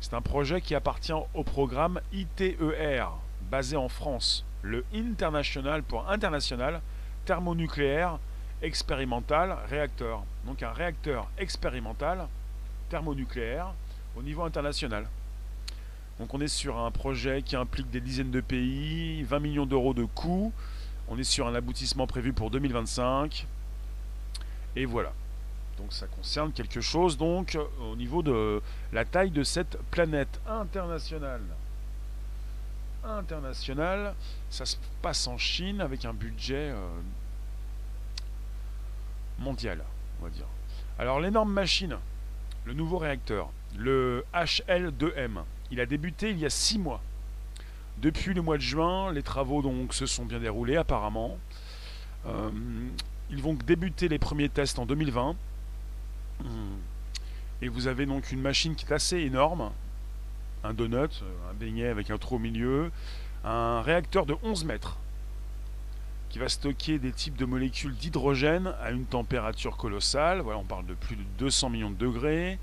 c'est 0.00 0.14
un 0.14 0.20
projet 0.20 0.60
qui 0.60 0.74
appartient 0.74 1.12
au 1.12 1.44
programme 1.44 2.00
ITER, 2.12 3.04
basé 3.48 3.76
en 3.76 3.88
France 3.88 4.44
le 4.62 4.84
International 4.92 5.84
pour 5.84 6.10
international 6.10 6.82
thermonucléaire 7.26 8.18
expérimental 8.60 9.56
réacteur. 9.68 10.24
Donc 10.44 10.64
un 10.64 10.72
réacteur 10.72 11.28
expérimental 11.38 12.26
thermonucléaire 12.90 13.72
au 14.16 14.22
niveau 14.22 14.42
international. 14.42 15.06
Donc 16.18 16.34
on 16.34 16.40
est 16.42 16.48
sur 16.48 16.78
un 16.78 16.90
projet 16.90 17.40
qui 17.40 17.56
implique 17.56 17.90
des 17.90 18.02
dizaines 18.02 18.30
de 18.30 18.42
pays, 18.42 19.22
20 19.22 19.38
millions 19.38 19.66
d'euros 19.66 19.94
de 19.94 20.04
coûts. 20.04 20.52
On 21.08 21.18
est 21.18 21.24
sur 21.24 21.46
un 21.46 21.54
aboutissement 21.54 22.06
prévu 22.06 22.34
pour 22.34 22.50
2025. 22.50 23.46
Et 24.76 24.84
voilà. 24.84 25.12
Donc 25.78 25.94
ça 25.94 26.06
concerne 26.06 26.52
quelque 26.52 26.82
chose 26.82 27.16
donc 27.16 27.56
au 27.80 27.96
niveau 27.96 28.22
de 28.22 28.60
la 28.92 29.06
taille 29.06 29.30
de 29.30 29.42
cette 29.42 29.78
planète 29.90 30.40
internationale. 30.46 31.40
Internationale, 33.02 34.14
ça 34.50 34.66
se 34.66 34.76
passe 35.00 35.26
en 35.26 35.38
Chine 35.38 35.80
avec 35.80 36.04
un 36.04 36.12
budget 36.12 36.70
euh, 36.70 36.86
mondial, 39.38 39.82
on 40.20 40.24
va 40.24 40.30
dire. 40.30 40.44
Alors 40.98 41.18
l'énorme 41.18 41.50
machine, 41.50 41.96
le 42.64 42.72
nouveau 42.72 42.98
réacteur, 42.98 43.50
le 43.76 44.24
HL2M, 44.34 45.42
il 45.70 45.80
a 45.80 45.86
débuté 45.86 46.30
il 46.30 46.38
y 46.38 46.46
a 46.46 46.50
six 46.50 46.78
mois. 46.78 47.00
Depuis 47.98 48.34
le 48.34 48.42
mois 48.42 48.56
de 48.56 48.62
juin, 48.62 49.12
les 49.12 49.22
travaux 49.22 49.62
donc 49.62 49.94
se 49.94 50.06
sont 50.06 50.24
bien 50.24 50.40
déroulés 50.40 50.76
apparemment. 50.76 51.38
Euh, 52.26 52.50
ils 53.30 53.42
vont 53.42 53.54
débuter 53.54 54.08
les 54.08 54.18
premiers 54.18 54.48
tests 54.48 54.78
en 54.78 54.86
2020. 54.86 55.36
Et 57.62 57.68
vous 57.68 57.86
avez 57.86 58.06
donc 58.06 58.32
une 58.32 58.40
machine 58.40 58.74
qui 58.74 58.86
est 58.86 58.92
assez 58.92 59.18
énorme, 59.18 59.70
un 60.64 60.72
donut, 60.72 61.22
un 61.50 61.54
beignet 61.54 61.88
avec 61.88 62.10
un 62.10 62.16
trou 62.16 62.36
au 62.36 62.38
milieu, 62.38 62.90
un 63.44 63.82
réacteur 63.82 64.24
de 64.24 64.34
11 64.42 64.64
mètres 64.64 64.98
qui 66.30 66.38
va 66.38 66.48
stocker 66.48 66.98
des 66.98 67.12
types 67.12 67.36
de 67.36 67.44
molécules 67.44 67.94
d'hydrogène 67.94 68.72
à 68.80 68.92
une 68.92 69.04
température 69.04 69.76
colossale. 69.76 70.40
Voilà, 70.40 70.60
on 70.60 70.64
parle 70.64 70.86
de 70.86 70.94
plus 70.94 71.16
de 71.16 71.24
200 71.38 71.70
millions 71.70 71.90
de 71.90 71.96
degrés, 71.96 72.58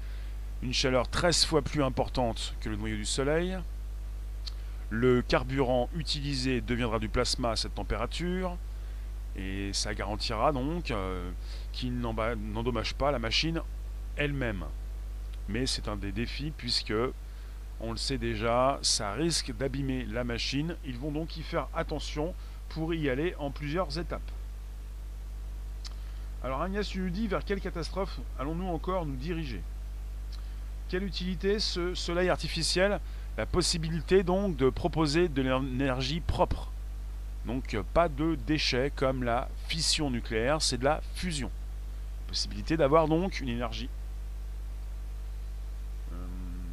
une 0.64 0.74
chaleur 0.74 1.10
13 1.10 1.46
fois 1.46 1.62
plus 1.62 1.84
importante 1.84 2.56
que 2.62 2.70
le 2.70 2.78
noyau 2.78 2.96
du 2.96 3.06
Soleil. 3.06 3.58
Le 4.90 5.22
carburant 5.22 5.90
utilisé 5.96 6.62
deviendra 6.62 6.98
du 6.98 7.10
plasma 7.10 7.52
à 7.52 7.56
cette 7.58 7.76
température. 7.76 8.58
Et 9.36 9.72
ça 9.74 9.94
garantira 9.94 10.52
donc 10.54 10.90
euh, 10.90 11.30
qu'il 11.74 12.00
n'endommage 12.00 12.96
pas 12.96 13.12
la 13.12 13.20
machine 13.20 13.62
elle-même. 14.16 14.64
Mais 15.50 15.66
c'est 15.66 15.90
un 15.90 15.98
des 15.98 16.14
défis 16.14 16.54
puisque, 16.56 16.94
on 17.82 17.92
le 17.92 17.98
sait 17.98 18.18
déjà, 18.18 18.80
ça 18.82 19.12
risque 19.12 19.54
d'abîmer 19.56 20.06
la 20.06 20.24
machine. 20.24 20.78
Ils 20.86 20.98
vont 20.98 21.12
donc 21.12 21.36
y 21.36 21.44
faire 21.44 21.68
attention 21.76 22.34
pour 22.70 22.94
y 22.94 23.10
aller 23.10 23.36
en 23.40 23.52
plusieurs 23.52 23.98
étapes. 23.98 24.32
Alors 26.44 26.62
Agnès 26.62 26.96
nous 26.96 27.10
dit 27.10 27.28
vers 27.28 27.44
quelle 27.44 27.60
catastrophe 27.60 28.20
allons-nous 28.40 28.68
encore 28.68 29.06
nous 29.06 29.16
diriger? 29.16 29.62
Quelle 30.90 31.04
utilité 31.04 31.60
ce 31.60 31.96
soleil 31.96 32.30
artificiel? 32.30 33.00
La 33.38 33.46
possibilité 33.46 34.24
donc 34.24 34.56
de 34.56 34.70
proposer 34.70 35.28
de 35.30 35.42
l'énergie 35.42 36.22
propre. 36.22 36.72
Donc 37.46 37.78
pas 37.94 38.10
de 38.10 38.36
déchets 38.48 38.92
comme 38.96 39.24
la 39.24 39.50
fission 39.68 40.10
nucléaire, 40.10 40.62
c'est 40.62 40.78
de 40.78 40.84
la 40.86 41.02
fusion. 41.16 41.52
Possibilité 42.28 42.78
d'avoir 42.78 43.08
donc 43.08 43.40
une 43.40 43.50
énergie. 43.50 43.90
Euh, 46.14 46.16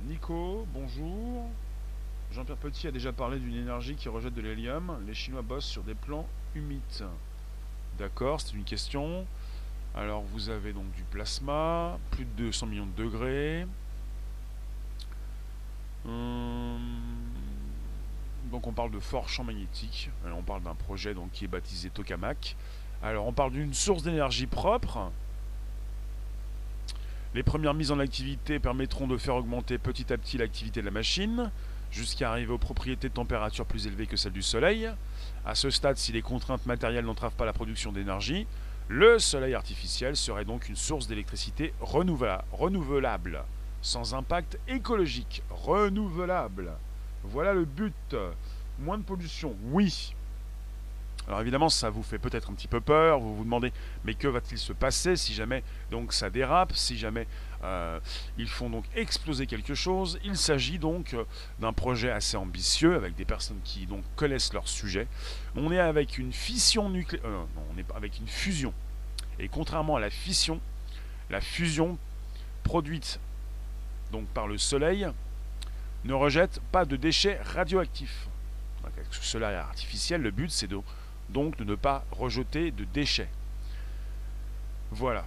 Nico, 0.09 0.67
bonjour. 0.73 1.49
Jean-Pierre 2.35 2.57
Petit 2.57 2.89
a 2.89 2.91
déjà 2.91 3.13
parlé 3.13 3.39
d'une 3.39 3.55
énergie 3.55 3.95
qui 3.95 4.09
rejette 4.09 4.35
de 4.35 4.41
l'hélium. 4.41 4.99
Les 5.07 5.15
Chinois 5.15 5.43
bossent 5.43 5.67
sur 5.67 5.85
des 5.85 5.95
plans 5.95 6.27
humides. 6.57 7.05
D'accord, 7.97 8.41
c'est 8.41 8.55
une 8.55 8.65
question. 8.65 9.25
Alors 9.95 10.23
vous 10.23 10.49
avez 10.49 10.73
donc 10.73 10.91
du 10.97 11.05
plasma, 11.05 11.97
plus 12.11 12.25
de 12.25 12.31
200 12.31 12.67
millions 12.67 12.87
de 12.87 13.03
degrés. 13.05 13.67
Hum, 16.07 16.81
donc 18.51 18.67
on 18.67 18.73
parle 18.73 18.91
de 18.91 18.99
fort 18.99 19.29
champ 19.29 19.45
magnétique. 19.45 20.11
on 20.27 20.43
parle 20.43 20.65
d'un 20.65 20.75
projet 20.75 21.15
donc, 21.15 21.31
qui 21.31 21.45
est 21.45 21.49
baptisé 21.49 21.89
Tokamak. 21.89 22.57
Alors 23.01 23.29
on 23.29 23.33
parle 23.33 23.53
d'une 23.53 23.75
source 23.75 24.03
d'énergie 24.03 24.47
propre. 24.47 25.13
Les 27.33 27.45
premières 27.45 27.75
mises 27.75 27.93
en 27.93 28.01
activité 28.01 28.59
permettront 28.59 29.07
de 29.07 29.17
faire 29.19 29.37
augmenter 29.37 29.79
petit 29.79 30.13
à 30.13 30.19
petit 30.19 30.37
l'activité 30.37 30.81
de 30.81 30.87
la 30.87 30.91
machine 30.91 31.53
jusqu'à 31.95 32.31
arriver 32.31 32.53
aux 32.53 32.59
propriétés 32.59 33.09
de 33.09 33.15
température 33.15 33.65
plus 33.65 33.87
élevées 33.87 34.07
que 34.07 34.17
celles 34.17 34.33
du 34.33 34.43
Soleil. 34.43 34.91
À 35.47 35.55
ce 35.55 35.71
stade, 35.71 35.97
si 35.97 36.13
les 36.13 36.23
contraintes 36.23 36.67
matérielles 36.67 37.05
n'entravent 37.05 37.37
pas 37.37 37.45
la 37.45 37.53
production 37.53 37.93
d'énergie, 37.93 38.47
le 38.89 39.19
Soleil 39.19 39.55
artificiel 39.55 40.17
serait 40.17 40.45
donc 40.45 40.69
une 40.69 40.77
source 40.77 41.07
d'électricité 41.07 41.73
renouvelable, 41.81 43.45
sans 43.81 44.15
impact 44.15 44.59
écologique, 44.67 45.43
renouvelable. 45.51 46.73
Voilà 47.23 47.55
le 47.55 47.65
but. 47.65 48.17
Moins 48.81 48.99
de 48.99 49.05
pollution, 49.05 49.55
oui, 49.71 50.15
alors 51.27 51.41
évidemment, 51.41 51.71
ça 51.71 51.89
vous 51.89 52.03
fait 52.03 52.19
peut-être 52.19 52.51
un 52.51 52.55
petit 52.55 52.69
peu 52.69 52.81
peur, 52.81 53.19
vous 53.19 53.35
vous 53.35 53.45
demandez, 53.45 53.73
mais 54.05 54.15
que 54.15 54.29
va-t-il 54.29 54.59
se 54.59 54.75
passer 54.75 55.17
si 55.17 55.33
jamais 55.33 55.63
donc 55.91 56.13
ça 56.13 56.29
dérape, 56.29 56.75
si 56.75 56.99
jamais 56.99 57.27
euh, 57.65 57.99
ils 58.37 58.49
font 58.49 58.69
donc 58.69 58.85
exploser 58.95 59.47
quelque 59.47 59.75
chose 59.75 60.19
Il 60.23 60.37
s'agit 60.37 60.79
donc 60.79 61.15
euh, 61.15 61.25
d'un 61.61 61.73
projet 61.73 62.11
assez 62.11 62.37
ambitieux 62.37 62.95
avec 62.95 63.17
des 63.17 63.25
personnes 63.25 63.61
qui 63.65 63.87
donc 63.87 64.05
connaissent 64.17 64.53
leur 64.53 64.69
sujet. 64.69 65.09
On 65.57 65.73
est 65.73 65.79
avec 65.79 66.19
une 66.19 66.33
fission 66.33 66.91
nucléaire, 66.91 67.25
euh, 67.25 67.45
on 67.75 67.79
est 67.79 67.87
avec 67.97 68.19
une 68.19 68.29
fusion. 68.29 68.75
Et 69.39 69.49
contrairement 69.49 69.97
à 69.97 70.01
la 70.01 70.11
fission, 70.11 70.61
la 71.31 71.41
fusion 71.41 71.97
produite 72.65 73.19
donc 74.13 74.27
par 74.29 74.47
le 74.47 74.59
Soleil 74.59 75.09
ne 76.05 76.13
rejette 76.13 76.61
pas 76.71 76.85
de 76.85 76.97
déchets 76.97 77.41
radioactifs. 77.43 78.29
avec 78.85 79.07
ce 79.11 79.25
soleil 79.25 79.57
artificiel, 79.57 80.21
le 80.21 80.31
but 80.31 80.51
c'est 80.51 80.69
donc 81.31 81.57
de 81.57 81.65
ne 81.65 81.75
pas 81.75 82.05
rejeter 82.11 82.71
de 82.71 82.85
déchets. 82.85 83.31
Voilà. 84.91 85.27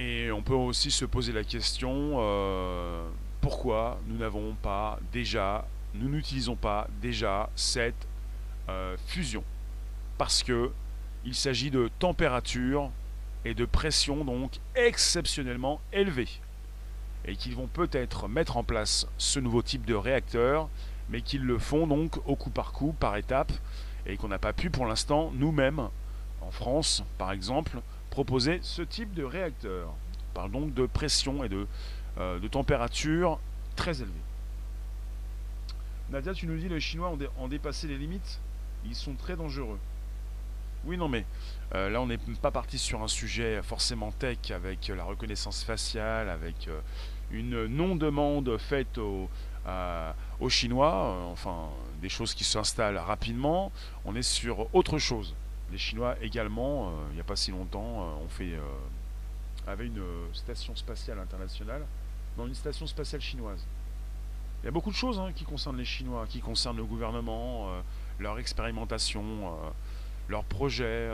Et 0.00 0.32
on 0.32 0.40
peut 0.40 0.54
aussi 0.54 0.90
se 0.90 1.04
poser 1.04 1.30
la 1.30 1.44
question 1.44 2.14
euh, 2.20 3.06
pourquoi 3.42 4.00
nous 4.06 4.16
n'avons 4.16 4.54
pas 4.54 4.98
déjà, 5.12 5.68
nous 5.92 6.08
n'utilisons 6.08 6.56
pas 6.56 6.88
déjà 7.02 7.50
cette 7.54 8.08
euh, 8.70 8.96
fusion? 9.06 9.44
Parce 10.16 10.42
que 10.42 10.70
il 11.26 11.34
s'agit 11.34 11.70
de 11.70 11.90
température 11.98 12.90
et 13.44 13.52
de 13.52 13.66
pression 13.66 14.24
donc 14.24 14.52
exceptionnellement 14.74 15.82
élevées 15.92 16.40
et 17.26 17.36
qu'ils 17.36 17.54
vont 17.54 17.66
peut-être 17.66 18.26
mettre 18.26 18.56
en 18.56 18.64
place 18.64 19.06
ce 19.18 19.38
nouveau 19.38 19.60
type 19.60 19.84
de 19.84 19.94
réacteur 19.94 20.70
mais 21.10 21.20
qu'ils 21.20 21.44
le 21.44 21.58
font 21.58 21.86
donc 21.86 22.16
au 22.26 22.36
coup 22.36 22.48
par 22.48 22.72
coup, 22.72 22.94
par 22.98 23.16
étape, 23.16 23.52
et 24.06 24.16
qu'on 24.16 24.28
n'a 24.28 24.38
pas 24.38 24.54
pu 24.54 24.70
pour 24.70 24.86
l'instant 24.86 25.30
nous-mêmes, 25.34 25.90
en 26.40 26.50
France 26.50 27.04
par 27.18 27.32
exemple, 27.32 27.82
proposer 28.10 28.58
ce 28.62 28.82
type 28.82 29.14
de 29.14 29.24
réacteur. 29.24 29.88
On 30.30 30.34
parle 30.34 30.50
donc 30.50 30.74
de 30.74 30.86
pression 30.86 31.44
et 31.44 31.48
de, 31.48 31.66
euh, 32.18 32.38
de 32.38 32.48
température 32.48 33.38
très 33.76 34.02
élevée. 34.02 34.12
Nadia, 36.10 36.34
tu 36.34 36.46
nous 36.46 36.56
dis 36.56 36.68
les 36.68 36.80
Chinois 36.80 37.16
ont, 37.38 37.48
dépassé 37.48 37.86
les 37.86 37.96
limites, 37.96 38.40
ils 38.84 38.96
sont 38.96 39.14
très 39.14 39.36
dangereux. 39.36 39.78
Oui, 40.84 40.96
non, 40.96 41.08
mais 41.08 41.24
euh, 41.74 41.88
là, 41.88 42.00
on 42.00 42.06
n'est 42.06 42.18
pas 42.40 42.50
parti 42.50 42.78
sur 42.78 43.02
un 43.02 43.08
sujet 43.08 43.62
forcément 43.62 44.10
tech 44.12 44.50
avec 44.50 44.88
la 44.88 45.04
reconnaissance 45.04 45.62
faciale, 45.62 46.28
avec 46.28 46.66
euh, 46.68 46.80
une 47.30 47.66
non-demande 47.66 48.56
faite 48.58 48.98
aux, 48.98 49.28
aux 50.40 50.48
Chinois, 50.48 50.94
euh, 50.94 51.32
enfin 51.32 51.68
des 52.00 52.08
choses 52.08 52.34
qui 52.34 52.44
s'installent 52.44 52.98
rapidement, 52.98 53.70
on 54.04 54.16
est 54.16 54.22
sur 54.22 54.74
autre 54.74 54.98
chose. 54.98 55.34
Les 55.70 55.78
Chinois 55.78 56.16
également, 56.20 56.88
euh, 56.88 56.90
il 57.10 57.14
n'y 57.14 57.20
a 57.20 57.24
pas 57.24 57.36
si 57.36 57.50
longtemps, 57.50 58.02
euh, 58.02 58.24
ont 58.24 58.28
fait 58.28 58.52
avait 59.66 59.86
une 59.86 60.02
station 60.32 60.74
spatiale 60.74 61.18
internationale, 61.18 61.84
dans 62.36 62.46
une 62.46 62.54
station 62.54 62.86
spatiale 62.86 63.20
chinoise. 63.20 63.64
Il 64.62 64.66
y 64.66 64.68
a 64.68 64.72
beaucoup 64.72 64.90
de 64.90 64.96
choses 64.96 65.20
hein, 65.20 65.32
qui 65.34 65.44
concernent 65.44 65.76
les 65.76 65.84
Chinois, 65.84 66.26
qui 66.28 66.40
concernent 66.40 66.78
le 66.78 66.84
gouvernement, 66.84 67.68
leur 68.18 68.38
expérimentation, 68.38 69.52
leurs 70.28 70.44
projets. 70.44 71.10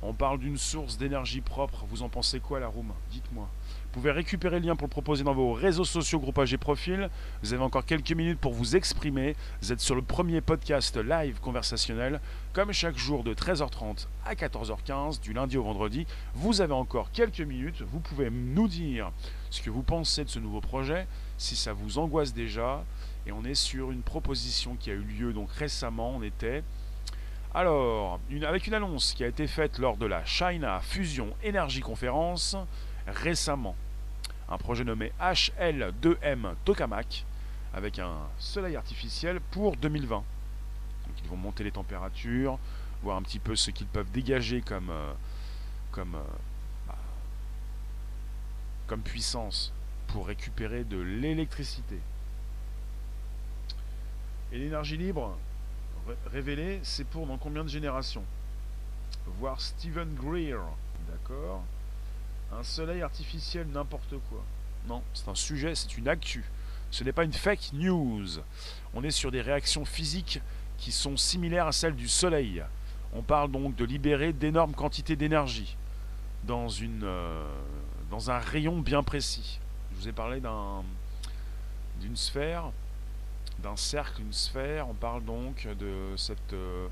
on 0.00 0.14
parle 0.14 0.38
d'une 0.38 0.56
source 0.56 0.96
d'énergie 0.96 1.40
propre. 1.40 1.84
Vous 1.88 2.02
en 2.02 2.08
pensez 2.08 2.40
quoi, 2.40 2.58
la 2.58 2.68
Room? 2.68 2.92
Dites-moi. 3.10 3.48
Vous 3.92 4.00
pouvez 4.00 4.12
récupérer 4.12 4.58
le 4.58 4.68
lien 4.68 4.74
pour 4.74 4.86
le 4.86 4.90
proposer 4.90 5.22
dans 5.22 5.34
vos 5.34 5.52
réseaux 5.52 5.84
sociaux, 5.84 6.18
groupages 6.18 6.54
et 6.54 6.56
profils. 6.56 7.10
Vous 7.42 7.52
avez 7.52 7.62
encore 7.62 7.84
quelques 7.84 8.12
minutes 8.12 8.38
pour 8.38 8.54
vous 8.54 8.74
exprimer. 8.74 9.36
Vous 9.60 9.70
êtes 9.70 9.80
sur 9.80 9.94
le 9.94 10.00
premier 10.00 10.40
podcast 10.40 10.96
live 10.96 11.38
conversationnel, 11.40 12.18
comme 12.54 12.72
chaque 12.72 12.96
jour 12.96 13.22
de 13.22 13.34
13h30 13.34 14.06
à 14.24 14.32
14h15, 14.32 15.20
du 15.20 15.34
lundi 15.34 15.58
au 15.58 15.64
vendredi. 15.64 16.06
Vous 16.32 16.62
avez 16.62 16.72
encore 16.72 17.12
quelques 17.12 17.42
minutes. 17.42 17.82
Vous 17.82 18.00
pouvez 18.00 18.30
nous 18.30 18.66
dire 18.66 19.12
ce 19.50 19.60
que 19.60 19.68
vous 19.68 19.82
pensez 19.82 20.24
de 20.24 20.30
ce 20.30 20.38
nouveau 20.38 20.62
projet, 20.62 21.06
si 21.36 21.54
ça 21.54 21.74
vous 21.74 21.98
angoisse 21.98 22.32
déjà. 22.32 22.86
Et 23.26 23.32
on 23.32 23.44
est 23.44 23.54
sur 23.54 23.90
une 23.90 24.00
proposition 24.00 24.74
qui 24.74 24.90
a 24.90 24.94
eu 24.94 25.02
lieu 25.02 25.34
donc 25.34 25.50
récemment. 25.50 26.14
On 26.16 26.22
était 26.22 26.64
alors, 27.52 28.20
avec 28.46 28.66
une 28.66 28.72
annonce 28.72 29.12
qui 29.12 29.22
a 29.22 29.26
été 29.26 29.46
faite 29.46 29.78
lors 29.78 29.98
de 29.98 30.06
la 30.06 30.24
China 30.24 30.80
Fusion 30.80 31.28
Energy 31.46 31.80
Conference 31.80 32.56
récemment. 33.06 33.76
Un 34.52 34.58
projet 34.58 34.84
nommé 34.84 35.12
HL2M 35.18 36.54
Tokamak, 36.64 37.24
avec 37.72 37.98
un 37.98 38.14
soleil 38.38 38.76
artificiel 38.76 39.40
pour 39.40 39.76
2020. 39.76 40.16
Donc 40.16 40.24
ils 41.22 41.28
vont 41.28 41.36
monter 41.36 41.64
les 41.64 41.72
températures, 41.72 42.58
voir 43.02 43.16
un 43.16 43.22
petit 43.22 43.38
peu 43.38 43.56
ce 43.56 43.70
qu'ils 43.70 43.86
peuvent 43.86 44.10
dégager 44.10 44.60
comme, 44.60 44.90
euh, 44.90 45.12
comme, 45.90 46.16
euh, 46.16 46.36
bah, 46.86 46.98
comme 48.86 49.00
puissance 49.00 49.72
pour 50.08 50.26
récupérer 50.26 50.84
de 50.84 50.98
l'électricité. 50.98 51.98
Et 54.52 54.58
l'énergie 54.58 54.98
libre 54.98 55.38
révélée, 56.26 56.80
c'est 56.82 57.06
pour 57.06 57.26
dans 57.26 57.38
combien 57.38 57.64
de 57.64 57.70
générations? 57.70 58.24
Voir 59.38 59.58
Stephen 59.62 60.14
Greer, 60.14 60.60
d'accord? 61.08 61.62
Un 62.58 62.62
soleil 62.62 63.02
artificiel, 63.02 63.66
n'importe 63.68 64.14
quoi. 64.28 64.44
Non, 64.86 65.02
c'est 65.14 65.28
un 65.28 65.34
sujet, 65.34 65.74
c'est 65.74 65.96
une 65.96 66.08
actu. 66.08 66.44
Ce 66.90 67.04
n'est 67.04 67.12
pas 67.12 67.24
une 67.24 67.32
fake 67.32 67.72
news. 67.72 68.28
On 68.94 69.02
est 69.02 69.10
sur 69.10 69.30
des 69.30 69.40
réactions 69.40 69.84
physiques 69.84 70.40
qui 70.76 70.92
sont 70.92 71.16
similaires 71.16 71.66
à 71.66 71.72
celles 71.72 71.96
du 71.96 72.08
soleil. 72.08 72.62
On 73.14 73.22
parle 73.22 73.50
donc 73.50 73.76
de 73.76 73.84
libérer 73.84 74.32
d'énormes 74.32 74.74
quantités 74.74 75.16
d'énergie 75.16 75.76
dans, 76.44 76.68
une, 76.68 77.04
euh, 77.04 77.46
dans 78.10 78.30
un 78.30 78.38
rayon 78.38 78.80
bien 78.80 79.02
précis. 79.02 79.60
Je 79.92 80.00
vous 80.00 80.08
ai 80.08 80.12
parlé 80.12 80.40
d'un, 80.40 80.82
d'une 82.00 82.16
sphère, 82.16 82.70
d'un 83.60 83.76
cercle, 83.76 84.22
une 84.22 84.32
sphère. 84.32 84.88
On 84.88 84.94
parle 84.94 85.24
donc 85.24 85.66
de 85.78 86.14
cette, 86.16 86.52
euh, 86.52 86.88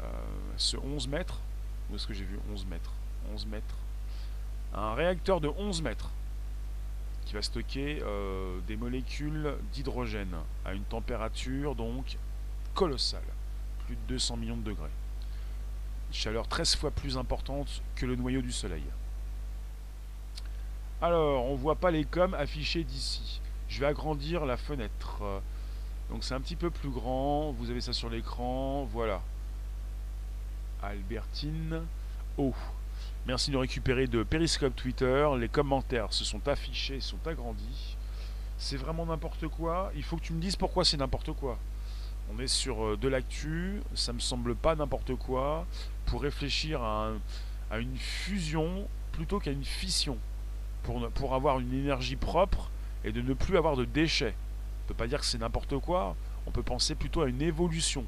euh, 0.00 0.04
ce 0.56 0.76
11 0.76 1.08
mètres. 1.08 1.40
Où 1.90 1.96
est-ce 1.96 2.06
que 2.06 2.14
j'ai 2.14 2.24
vu 2.24 2.38
11 2.52 2.66
mètres? 2.66 2.92
11 3.32 3.46
mètres. 3.46 3.76
Un 4.74 4.94
réacteur 4.94 5.40
de 5.40 5.48
11 5.48 5.82
mètres 5.82 6.10
qui 7.26 7.34
va 7.34 7.42
stocker 7.42 8.02
des 8.66 8.76
molécules 8.76 9.54
d'hydrogène 9.72 10.36
à 10.64 10.74
une 10.74 10.84
température 10.84 11.74
donc 11.74 12.18
colossale, 12.74 13.22
plus 13.86 13.96
de 13.96 14.00
200 14.08 14.36
millions 14.36 14.56
de 14.56 14.62
degrés 14.62 14.90
chaleur 16.14 16.46
13 16.46 16.76
fois 16.76 16.90
plus 16.90 17.18
importante 17.18 17.82
que 17.96 18.06
le 18.06 18.16
noyau 18.16 18.40
du 18.40 18.52
Soleil. 18.52 18.84
Alors, 21.02 21.44
on 21.46 21.54
voit 21.54 21.74
pas 21.74 21.90
les 21.90 22.04
coms 22.04 22.34
affichés 22.34 22.84
d'ici. 22.84 23.40
Je 23.68 23.80
vais 23.80 23.86
agrandir 23.86 24.46
la 24.46 24.56
fenêtre. 24.56 25.22
Donc 26.10 26.22
c'est 26.24 26.34
un 26.34 26.40
petit 26.40 26.56
peu 26.56 26.70
plus 26.70 26.90
grand. 26.90 27.52
Vous 27.52 27.70
avez 27.70 27.80
ça 27.80 27.92
sur 27.92 28.08
l'écran. 28.08 28.84
Voilà. 28.92 29.20
Albertine. 30.82 31.82
Oh. 32.38 32.54
Merci 33.26 33.50
de 33.50 33.56
récupérer 33.56 34.06
de 34.06 34.22
Periscope 34.22 34.76
Twitter. 34.76 35.26
Les 35.38 35.48
commentaires 35.48 36.12
se 36.12 36.26
sont 36.26 36.46
affichés, 36.46 37.00
sont 37.00 37.26
agrandis. 37.26 37.96
C'est 38.58 38.76
vraiment 38.76 39.06
n'importe 39.06 39.48
quoi. 39.48 39.90
Il 39.96 40.02
faut 40.02 40.18
que 40.18 40.22
tu 40.22 40.34
me 40.34 40.40
dises 40.42 40.56
pourquoi 40.56 40.84
c'est 40.84 40.98
n'importe 40.98 41.32
quoi. 41.32 41.58
On 42.30 42.38
est 42.38 42.48
sur 42.48 42.84
euh, 42.84 42.96
de 42.98 43.08
l'actu, 43.08 43.80
ça 43.94 44.12
me 44.12 44.18
semble 44.18 44.54
pas 44.54 44.74
n'importe 44.74 45.14
quoi, 45.14 45.66
pour 46.04 46.20
réfléchir 46.20 46.82
à, 46.82 47.12
une 47.78 47.96
fusion 47.96 48.86
plutôt 49.12 49.40
qu'à 49.40 49.52
une 49.52 49.64
fission, 49.64 50.18
pour, 50.82 51.08
pour 51.12 51.32
avoir 51.32 51.60
une 51.60 51.72
énergie 51.72 52.16
propre 52.16 52.70
et 53.04 53.12
de 53.12 53.22
ne 53.22 53.32
plus 53.32 53.56
avoir 53.56 53.74
de 53.76 53.86
déchets. 53.86 54.34
On 54.34 54.82
ne 54.84 54.88
peut 54.88 54.94
pas 54.94 55.06
dire 55.06 55.20
que 55.20 55.26
c'est 55.26 55.38
n'importe 55.38 55.78
quoi, 55.78 56.14
on 56.46 56.50
peut 56.50 56.62
penser 56.62 56.94
plutôt 56.94 57.22
à 57.22 57.28
une 57.28 57.40
évolution. 57.40 58.04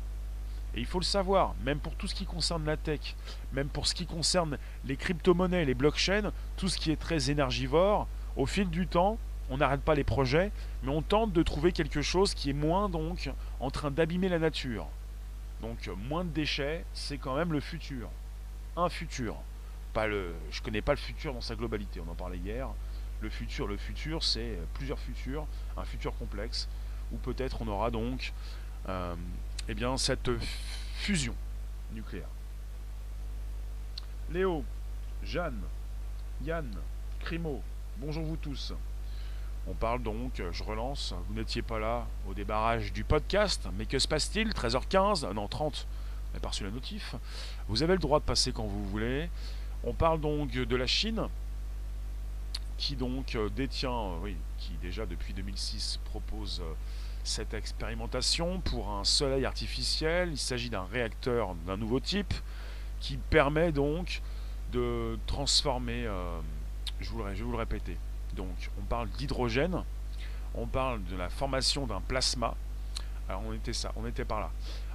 Et 0.76 0.80
il 0.80 0.86
faut 0.86 1.00
le 1.00 1.04
savoir, 1.04 1.54
même 1.64 1.78
pour 1.78 1.94
tout 1.94 2.06
ce 2.06 2.14
qui 2.14 2.26
concerne 2.26 2.66
la 2.66 2.76
tech, 2.76 3.16
même 3.52 3.68
pour 3.68 3.86
ce 3.86 3.94
qui 3.94 4.04
concerne 4.04 4.58
les 4.84 4.96
crypto-monnaies, 4.96 5.64
les 5.64 5.74
blockchains, 5.74 6.32
tout 6.58 6.68
ce 6.68 6.76
qui 6.76 6.90
est 6.90 7.00
très 7.00 7.30
énergivore, 7.30 8.06
au 8.36 8.44
fil 8.44 8.68
du 8.68 8.86
temps, 8.86 9.18
on 9.48 9.56
n'arrête 9.56 9.80
pas 9.80 9.94
les 9.94 10.04
projets, 10.04 10.52
mais 10.82 10.90
on 10.90 11.00
tente 11.00 11.32
de 11.32 11.42
trouver 11.42 11.72
quelque 11.72 12.02
chose 12.02 12.34
qui 12.34 12.50
est 12.50 12.54
moins 12.54 12.90
donc 12.90 13.30
en 13.60 13.70
train 13.70 13.90
d'abîmer 13.90 14.28
la 14.28 14.38
nature. 14.38 14.86
Donc 15.62 15.90
moins 16.08 16.24
de 16.24 16.30
déchets, 16.30 16.84
c'est 16.92 17.16
quand 17.16 17.36
même 17.36 17.52
le 17.52 17.60
futur. 17.60 18.10
Un 18.76 18.90
futur. 18.90 19.36
Pas 19.94 20.06
le, 20.06 20.34
je 20.50 20.60
connais 20.60 20.82
pas 20.82 20.92
le 20.92 20.98
futur 20.98 21.32
dans 21.32 21.40
sa 21.40 21.54
globalité, 21.54 22.02
on 22.06 22.10
en 22.10 22.14
parlait 22.14 22.36
hier. 22.36 22.68
Le 23.22 23.30
futur, 23.30 23.66
le 23.66 23.78
futur, 23.78 24.22
c'est 24.22 24.58
plusieurs 24.74 24.98
futurs, 24.98 25.46
un 25.78 25.84
futur 25.84 26.14
complexe, 26.18 26.68
où 27.12 27.16
peut-être 27.16 27.62
on 27.62 27.68
aura 27.68 27.90
donc 27.90 28.34
euh, 28.90 29.14
eh 29.68 29.74
bien, 29.74 29.96
cette 29.96 30.30
fusion 30.94 31.34
nucléaire. 31.92 32.28
Léo, 34.30 34.64
Jeanne, 35.22 35.62
Yann, 36.44 36.70
Crimo, 37.20 37.62
bonjour 37.98 38.24
vous 38.24 38.36
tous. 38.36 38.72
On 39.66 39.74
parle 39.74 40.02
donc, 40.02 40.40
je 40.52 40.62
relance, 40.62 41.14
vous 41.26 41.34
n'étiez 41.34 41.62
pas 41.62 41.80
là 41.80 42.06
au 42.28 42.34
débarrage 42.34 42.92
du 42.92 43.02
podcast, 43.02 43.68
mais 43.76 43.86
que 43.86 43.98
se 43.98 44.06
passe-t-il? 44.06 44.50
13h15, 44.50 45.32
non 45.32 45.48
30, 45.48 45.86
on 46.30 46.34
n'a 46.34 46.40
pas 46.40 46.50
reçu 46.50 46.62
la 46.62 46.70
notif. 46.70 47.16
Vous 47.66 47.82
avez 47.82 47.94
le 47.94 47.98
droit 47.98 48.20
de 48.20 48.24
passer 48.24 48.52
quand 48.52 48.66
vous 48.66 48.84
voulez. 48.86 49.28
On 49.82 49.92
parle 49.92 50.20
donc 50.20 50.52
de 50.52 50.76
la 50.76 50.86
Chine, 50.86 51.28
qui 52.78 52.94
donc 52.94 53.34
euh, 53.34 53.48
détient, 53.48 53.90
euh, 53.90 54.18
oui, 54.22 54.36
qui 54.58 54.72
déjà 54.82 55.06
depuis 55.06 55.32
2006 55.32 55.98
propose 56.04 56.60
euh, 56.60 56.74
cette 57.26 57.54
expérimentation 57.54 58.60
pour 58.60 58.90
un 58.90 59.04
soleil 59.04 59.44
artificiel. 59.44 60.30
Il 60.30 60.38
s'agit 60.38 60.70
d'un 60.70 60.84
réacteur 60.84 61.54
d'un 61.66 61.76
nouveau 61.76 62.00
type 62.00 62.32
qui 63.00 63.16
permet 63.16 63.72
donc 63.72 64.22
de 64.72 65.18
transformer, 65.26 66.08
je, 67.00 67.10
vous 67.10 67.22
vais 67.22 67.34
vous 67.34 67.52
le 67.52 67.58
répéter, 67.58 67.96
donc 68.34 68.70
on 68.80 68.84
parle 68.84 69.08
d'hydrogène, 69.10 69.82
on 70.54 70.66
parle 70.66 71.04
de 71.04 71.16
la 71.16 71.28
formation 71.28 71.86
d'un 71.86 72.00
plasma. 72.00 72.54
Alors 73.28 73.42
on 73.46 73.52
était 73.52 73.72
ça, 73.72 73.92
on 73.96 74.06
était 74.06 74.24
par 74.24 74.40
là. 74.40 74.50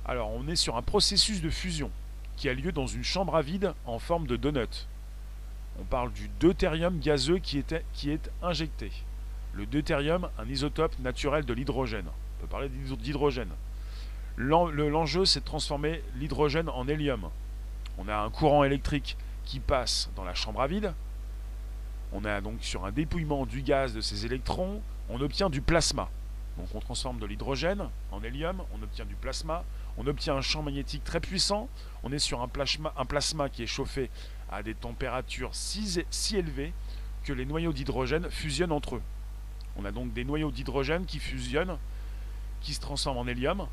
Alors 0.05 0.31
on 0.31 0.47
est 0.47 0.55
sur 0.55 0.77
un 0.77 0.81
processus 0.81 1.41
de 1.41 1.49
fusion 1.49 1.91
qui 2.37 2.49
a 2.49 2.53
lieu 2.53 2.71
dans 2.71 2.87
une 2.87 3.03
chambre 3.03 3.35
à 3.35 3.41
vide 3.41 3.73
en 3.85 3.99
forme 3.99 4.25
de 4.25 4.35
donut. 4.35 4.87
On 5.79 5.83
parle 5.83 6.11
du 6.11 6.29
deutérium 6.39 6.99
gazeux 6.99 7.39
qui, 7.39 7.57
était, 7.57 7.85
qui 7.93 8.09
est 8.09 8.29
injecté. 8.41 8.91
Le 9.53 9.65
deutérium, 9.65 10.29
un 10.37 10.47
isotope 10.47 10.97
naturel 10.99 11.45
de 11.45 11.53
l'hydrogène. 11.53 12.07
On 12.07 12.41
peut 12.41 12.47
parler 12.47 12.69
d'hydrogène. 12.69 13.49
L'enjeu, 14.37 15.25
c'est 15.25 15.41
de 15.41 15.45
transformer 15.45 16.01
l'hydrogène 16.15 16.69
en 16.69 16.87
hélium. 16.87 17.29
On 17.97 18.07
a 18.07 18.17
un 18.17 18.29
courant 18.29 18.63
électrique 18.63 19.17
qui 19.45 19.59
passe 19.59 20.09
dans 20.15 20.23
la 20.23 20.33
chambre 20.33 20.61
à 20.61 20.67
vide, 20.67 20.93
on 22.13 22.25
a 22.25 22.41
donc 22.41 22.57
sur 22.61 22.85
un 22.85 22.91
dépouillement 22.91 23.45
du 23.45 23.61
gaz 23.61 23.93
de 23.93 24.01
ces 24.01 24.25
électrons, 24.25 24.81
on 25.09 25.21
obtient 25.21 25.49
du 25.49 25.61
plasma. 25.61 26.09
Donc 26.57 26.67
on 26.73 26.79
transforme 26.79 27.19
de 27.19 27.25
l'hydrogène 27.25 27.87
en 28.11 28.21
hélium, 28.21 28.61
on 28.73 28.83
obtient 28.83 29.05
du 29.05 29.15
plasma, 29.15 29.63
on 29.97 30.05
obtient 30.07 30.35
un 30.35 30.41
champ 30.41 30.61
magnétique 30.61 31.03
très 31.03 31.21
puissant, 31.21 31.69
on 32.03 32.11
est 32.11 32.19
sur 32.19 32.41
un 32.41 32.49
plasma, 32.49 32.93
un 32.97 33.05
plasma 33.05 33.49
qui 33.49 33.63
est 33.63 33.67
chauffé 33.67 34.09
à 34.51 34.61
des 34.61 34.75
températures 34.75 35.55
si, 35.55 36.03
si 36.09 36.37
élevées 36.37 36.73
que 37.23 37.31
les 37.31 37.45
noyaux 37.45 37.71
d'hydrogène 37.71 38.29
fusionnent 38.29 38.73
entre 38.73 38.95
eux. 38.95 39.01
On 39.77 39.85
a 39.85 39.91
donc 39.91 40.13
des 40.13 40.23
noyaux 40.23 40.51
d'hydrogène 40.51 41.05
qui 41.05 41.19
fusionnent, 41.19 41.77
qui 42.61 42.73
se 42.73 42.79
transforment 42.79 43.19
en 43.19 43.27
hélium. 43.27 43.67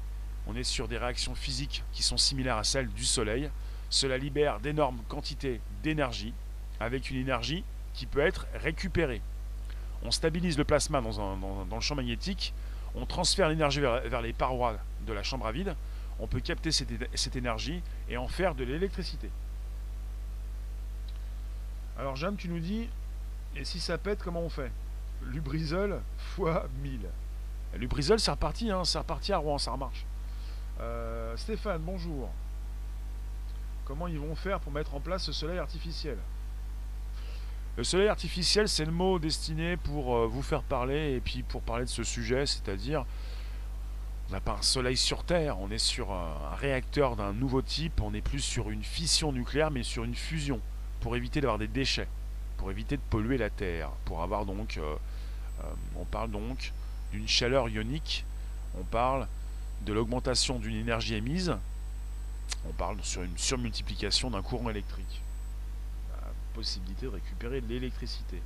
On 0.47 0.55
est 0.57 0.65
sur 0.65 0.89
des 0.89 0.99
réactions 0.99 1.35
physiques 1.35 1.85
qui 1.93 2.03
sont 2.03 2.17
similaires 2.17 2.57
à 2.57 2.65
celles 2.65 2.89
du 2.89 3.05
Soleil. 3.05 3.51
Cela 3.91 4.19
libère 4.19 4.61
d'énormes 4.61 5.01
quantités 5.09 5.61
d'énergie, 5.83 6.35
avec 6.81 7.11
une 7.11 7.19
énergie 7.19 7.65
qui 7.95 8.07
peut 8.07 8.21
être 8.21 8.47
récupéré. 8.55 9.21
On 10.05 10.11
stabilise 10.11 10.57
le 10.57 10.65
plasma 10.65 11.01
dans, 11.01 11.67
le 11.71 11.81
champ 11.81 11.97
magnétique, 11.97 12.55
on 12.95 13.07
transfère 13.07 13.49
l'énergie 13.49 13.81
vers, 13.81 14.23
les 14.23 14.33
parois 14.33 14.79
de 15.07 15.13
la 15.13 15.23
chambre 15.23 15.47
à 15.47 15.53
vide, 15.53 15.75
on 16.21 16.27
peut 16.27 16.41
capter 16.41 16.71
cette, 16.71 17.37
énergie 17.37 17.83
et 18.09 18.17
en 18.17 18.29
faire 18.29 18.55
de 18.55 18.65
l'électricité. 18.65 19.31
Alors 21.99 22.15
Jeanne, 22.17 22.37
tu 22.37 22.49
nous 22.49 22.61
dis, 22.61 22.89
et 23.57 23.65
si 23.65 23.81
ça 23.81 23.99
pète, 23.99 24.23
comment 24.23 24.43
on 24.43 24.49
fait? 24.49 24.71
Lubrizol 25.23 26.01
fois 26.17 26.67
1000. 26.83 27.01
Lubrizol, 27.75 28.19
c'est 28.19 28.31
reparti, 28.31 28.71
hein, 28.71 28.85
c'est 28.85 28.99
reparti 28.99 29.33
à 29.33 29.39
Rouen, 29.39 29.59
ça 29.59 29.73
remarche. 29.73 30.07
Euh, 30.81 31.37
Stéphane, 31.37 31.83
bonjour. 31.83 32.31
Comment 33.85 34.07
ils 34.07 34.19
vont 34.19 34.35
faire 34.35 34.61
pour 34.61 34.73
mettre 34.73 34.95
en 34.95 35.01
place 35.01 35.25
ce 35.25 35.33
soleil 35.33 35.59
artificiel? 35.59 36.19
Le 37.77 37.85
soleil 37.85 38.09
artificiel, 38.09 38.69
c'est 38.69 38.85
le 38.85 38.93
mot 38.93 39.19
destiné 39.19 39.77
pour 39.77 40.17
euh, 40.17 40.27
vous 40.27 40.43
faire 40.43 40.63
parler 40.63 41.15
et 41.15 41.21
puis 41.21 41.43
pour 41.43 41.63
parler 41.63 41.85
de 41.85 41.91
ce 41.91 42.03
sujet, 42.03 42.45
c'est-à-dire 42.45 43.05
on 44.29 44.33
n'a 44.33 44.41
pas 44.41 44.57
un 44.59 44.63
soleil 44.63 44.97
sur 44.97 45.25
Terre, 45.25 45.59
on 45.59 45.71
est 45.71 45.79
sur 45.79 46.13
un 46.13 46.55
réacteur 46.57 47.17
d'un 47.17 47.33
nouveau 47.33 47.63
type, 47.63 48.01
on 48.03 48.11
n'est 48.11 48.21
plus 48.21 48.41
sur 48.41 48.71
une 48.71 48.83
fission 48.83 49.33
nucléaire 49.33 49.71
mais 49.71 49.83
sur 49.83 50.05
une 50.05 50.15
fusion, 50.15 50.61
pour 51.01 51.17
éviter 51.17 51.41
d'avoir 51.41 51.59
des 51.59 51.69
déchets, 51.69 52.09
pour 52.59 52.71
éviter 52.71 52.97
de 52.97 53.03
polluer 53.09 53.39
la 53.39 53.51
Terre, 53.51 53.91
pour 54.05 54.23
avoir 54.23 54.45
donc, 54.45 54.77
euh, 54.77 54.97
euh, 55.61 55.65
on 55.97 56.05
parle 56.05 56.31
donc 56.31 56.73
d'une 57.13 57.27
chaleur 57.27 57.69
ionique, 57.69 58.25
on 58.79 58.85
parle 58.85 59.27
de 59.87 59.93
l'augmentation 59.93 60.59
d'une 60.59 60.77
énergie 60.77 61.15
émise, 61.15 61.57
on 62.69 62.73
parle 62.73 62.99
sur 63.03 63.23
une 63.23 63.39
surmultiplication 63.39 64.31
d'un 64.31 64.43
courant 64.43 64.69
électrique 64.69 65.23
possibilité 66.59 67.07
de 67.07 67.13
récupérer 67.13 67.61
de 67.61 67.69
l'électricité. 67.69 68.43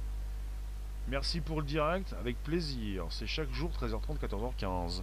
Merci 1.09 1.41
pour 1.41 1.63
le 1.63 1.67
direct, 1.67 2.15
avec 2.21 2.37
plaisir. 2.45 3.07
C'est 3.09 3.27
chaque 3.27 3.51
jour 3.53 3.71
13h30, 3.71 4.19
14h15. 4.19 5.03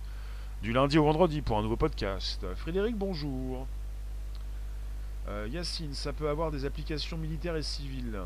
Du 0.61 0.73
lundi 0.73 0.99
au 0.99 1.05
vendredi 1.05 1.41
pour 1.41 1.57
un 1.57 1.63
nouveau 1.63 1.75
podcast. 1.75 2.45
Frédéric, 2.55 2.95
bonjour. 2.95 3.65
Euh, 5.27 5.47
Yacine, 5.49 5.95
ça 5.95 6.13
peut 6.13 6.29
avoir 6.29 6.51
des 6.51 6.65
applications 6.65 7.17
militaires 7.17 7.55
et 7.55 7.63
civiles 7.63 8.19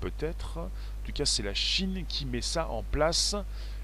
Peut-être. 0.00 0.58
En 0.58 0.70
tout 1.04 1.12
cas, 1.12 1.24
c'est 1.24 1.42
la 1.42 1.54
Chine 1.54 2.04
qui 2.08 2.26
met 2.26 2.40
ça 2.40 2.68
en 2.68 2.82
place 2.82 3.36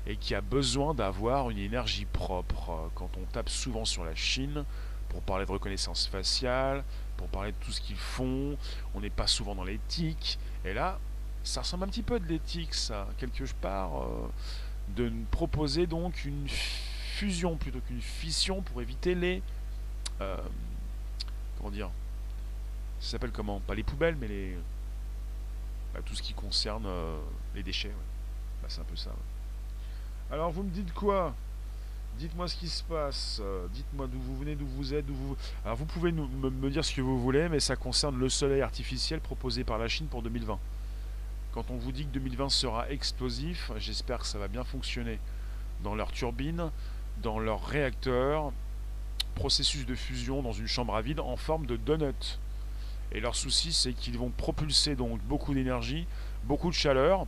et 0.07 0.17
qui 0.17 0.35
a 0.35 0.41
besoin 0.41 0.95
d'avoir 0.95 1.51
une 1.51 1.59
énergie 1.59 2.07
propre. 2.07 2.91
Quand 2.95 3.11
on 3.19 3.25
tape 3.33 3.49
souvent 3.49 3.85
sur 3.85 4.05
la 4.05 4.15
Chine 4.15 4.65
pour 5.09 5.23
parler 5.23 5.47
de 5.47 5.51
reconnaissance 5.51 6.07
faciale, 6.07 6.85
pour 7.17 7.29
parler 7.29 7.53
de 7.53 7.57
tout 7.65 7.73
ce 7.73 7.81
qu'ils 7.81 7.97
font, 7.97 8.57
on 8.95 9.01
n'est 9.01 9.11
pas 9.11 9.27
souvent 9.27 9.55
dans 9.55 9.65
l'éthique. 9.65 10.39
Et 10.65 10.75
là, 10.75 10.99
ça 11.43 11.61
ressemble 11.61 11.85
un 11.85 11.89
petit 11.89 12.03
peu 12.03 12.19
de 12.21 12.27
l'éthique, 12.27 12.75
ça, 12.75 13.07
quelque 13.19 13.45
part, 13.61 14.03
euh, 14.03 14.29
de 14.97 15.13
proposer 15.31 15.87
donc 15.87 16.25
une 16.25 16.49
fusion 16.49 17.57
plutôt 17.57 17.81
qu'une 17.81 18.01
fission 18.01 18.63
pour 18.63 18.83
éviter 18.83 19.15
les. 19.15 19.43
Euh, 20.21 20.37
comment 21.59 21.71
dire 21.71 21.91
Ça 23.01 23.13
s'appelle 23.13 23.33
comment? 23.33 23.61
Pas 23.61 23.75
les 23.75 23.83
poubelles, 23.83 24.17
mais 24.21 24.29
les. 24.29 24.57
Bah, 25.97 26.03
tout 26.05 26.15
ce 26.15 26.23
qui 26.23 26.35
concerne 26.35 26.85
euh, 26.87 27.19
les 27.55 27.63
déchets. 27.63 27.93
Bah, 28.61 28.69
c'est 28.69 28.81
un 28.81 28.85
peu 28.85 28.97
ça. 28.97 29.11
Alors, 30.31 30.51
vous 30.51 30.63
me 30.63 30.71
dites 30.71 30.93
quoi? 30.93 31.35
Dites-moi 32.19 32.49
ce 32.49 32.57
qui 32.57 32.69
se 32.69 32.83
passe. 32.83 33.41
Dites-moi 33.73 34.07
d'où 34.07 34.19
vous 34.19 34.37
venez, 34.37 34.57
d'où 34.57 34.67
vous 34.67 34.93
êtes, 34.93 35.07
d'où 35.07 35.15
vous. 35.15 35.37
Alors, 35.65 35.77
vous 35.77 35.87
pouvez 35.87 36.13
me 36.13 36.71
dire 36.71 36.85
ce 36.85 36.95
que 36.95 37.01
vous 37.01 37.19
voulez, 37.21 37.49
mais 37.49 37.61
ça 37.61 37.77
concerne 37.77 38.19
le 38.19 38.29
soleil 38.29 38.61
artificiel 38.61 39.21
proposé 39.21 39.65
par 39.65 39.79
la 39.79 39.89
Chine 39.89 40.07
pour 40.07 40.23
2020. 40.23 40.59
Quand 41.53 41.71
on 41.71 41.77
vous 41.77 41.93
dit 41.93 42.05
que 42.05 42.11
2020 42.11 42.51
sera 42.51 42.91
explosif, 42.91 43.71
j'espère 43.79 44.19
que 44.21 44.27
ça 44.27 44.39
va 44.39 44.49
bien 44.49 44.65
fonctionner 44.65 45.19
dans 45.83 45.95
leur 45.95 46.13
turbine, 46.13 46.71
dans 47.23 47.39
leur 47.39 47.65
réacteur, 47.67 48.53
processus 49.35 49.87
de 49.87 49.95
fusion 49.95 50.43
dans 50.43 50.53
une 50.53 50.67
chambre 50.67 50.95
à 50.95 51.01
vide 51.01 51.21
en 51.21 51.37
forme 51.37 51.65
de 51.65 51.77
donut. 51.77 52.39
Et 53.13 53.21
leur 53.21 53.37
souci, 53.37 53.73
c'est 53.73 53.93
qu'ils 53.93 54.19
vont 54.19 54.31
propulser 54.31 54.97
donc 54.97 55.21
beaucoup 55.23 55.55
d'énergie, 55.55 56.07
beaucoup 56.45 56.69
de 56.69 56.75
chaleur. 56.75 57.27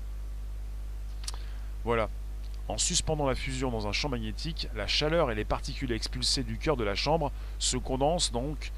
Voilà. 1.85 2.09
En 2.69 2.77
suspendant 2.77 3.27
la 3.27 3.35
fusion 3.35 3.71
dans 3.71 3.89
un 3.89 3.93
champ 3.93 4.11
magnétique, 4.11 4.69
la 4.75 4.87
chaleur 4.87 5.31
et 5.31 5.35
les 5.35 5.47
particules 5.47 5.93
expulsées 5.93 6.43
du 6.43 6.59
cœur 6.59 6.77
de 6.77 6.85
la 6.85 6.95
chambre 6.95 7.33
se 7.59 7.79
condensent 7.79 8.31
donc, 8.31 8.73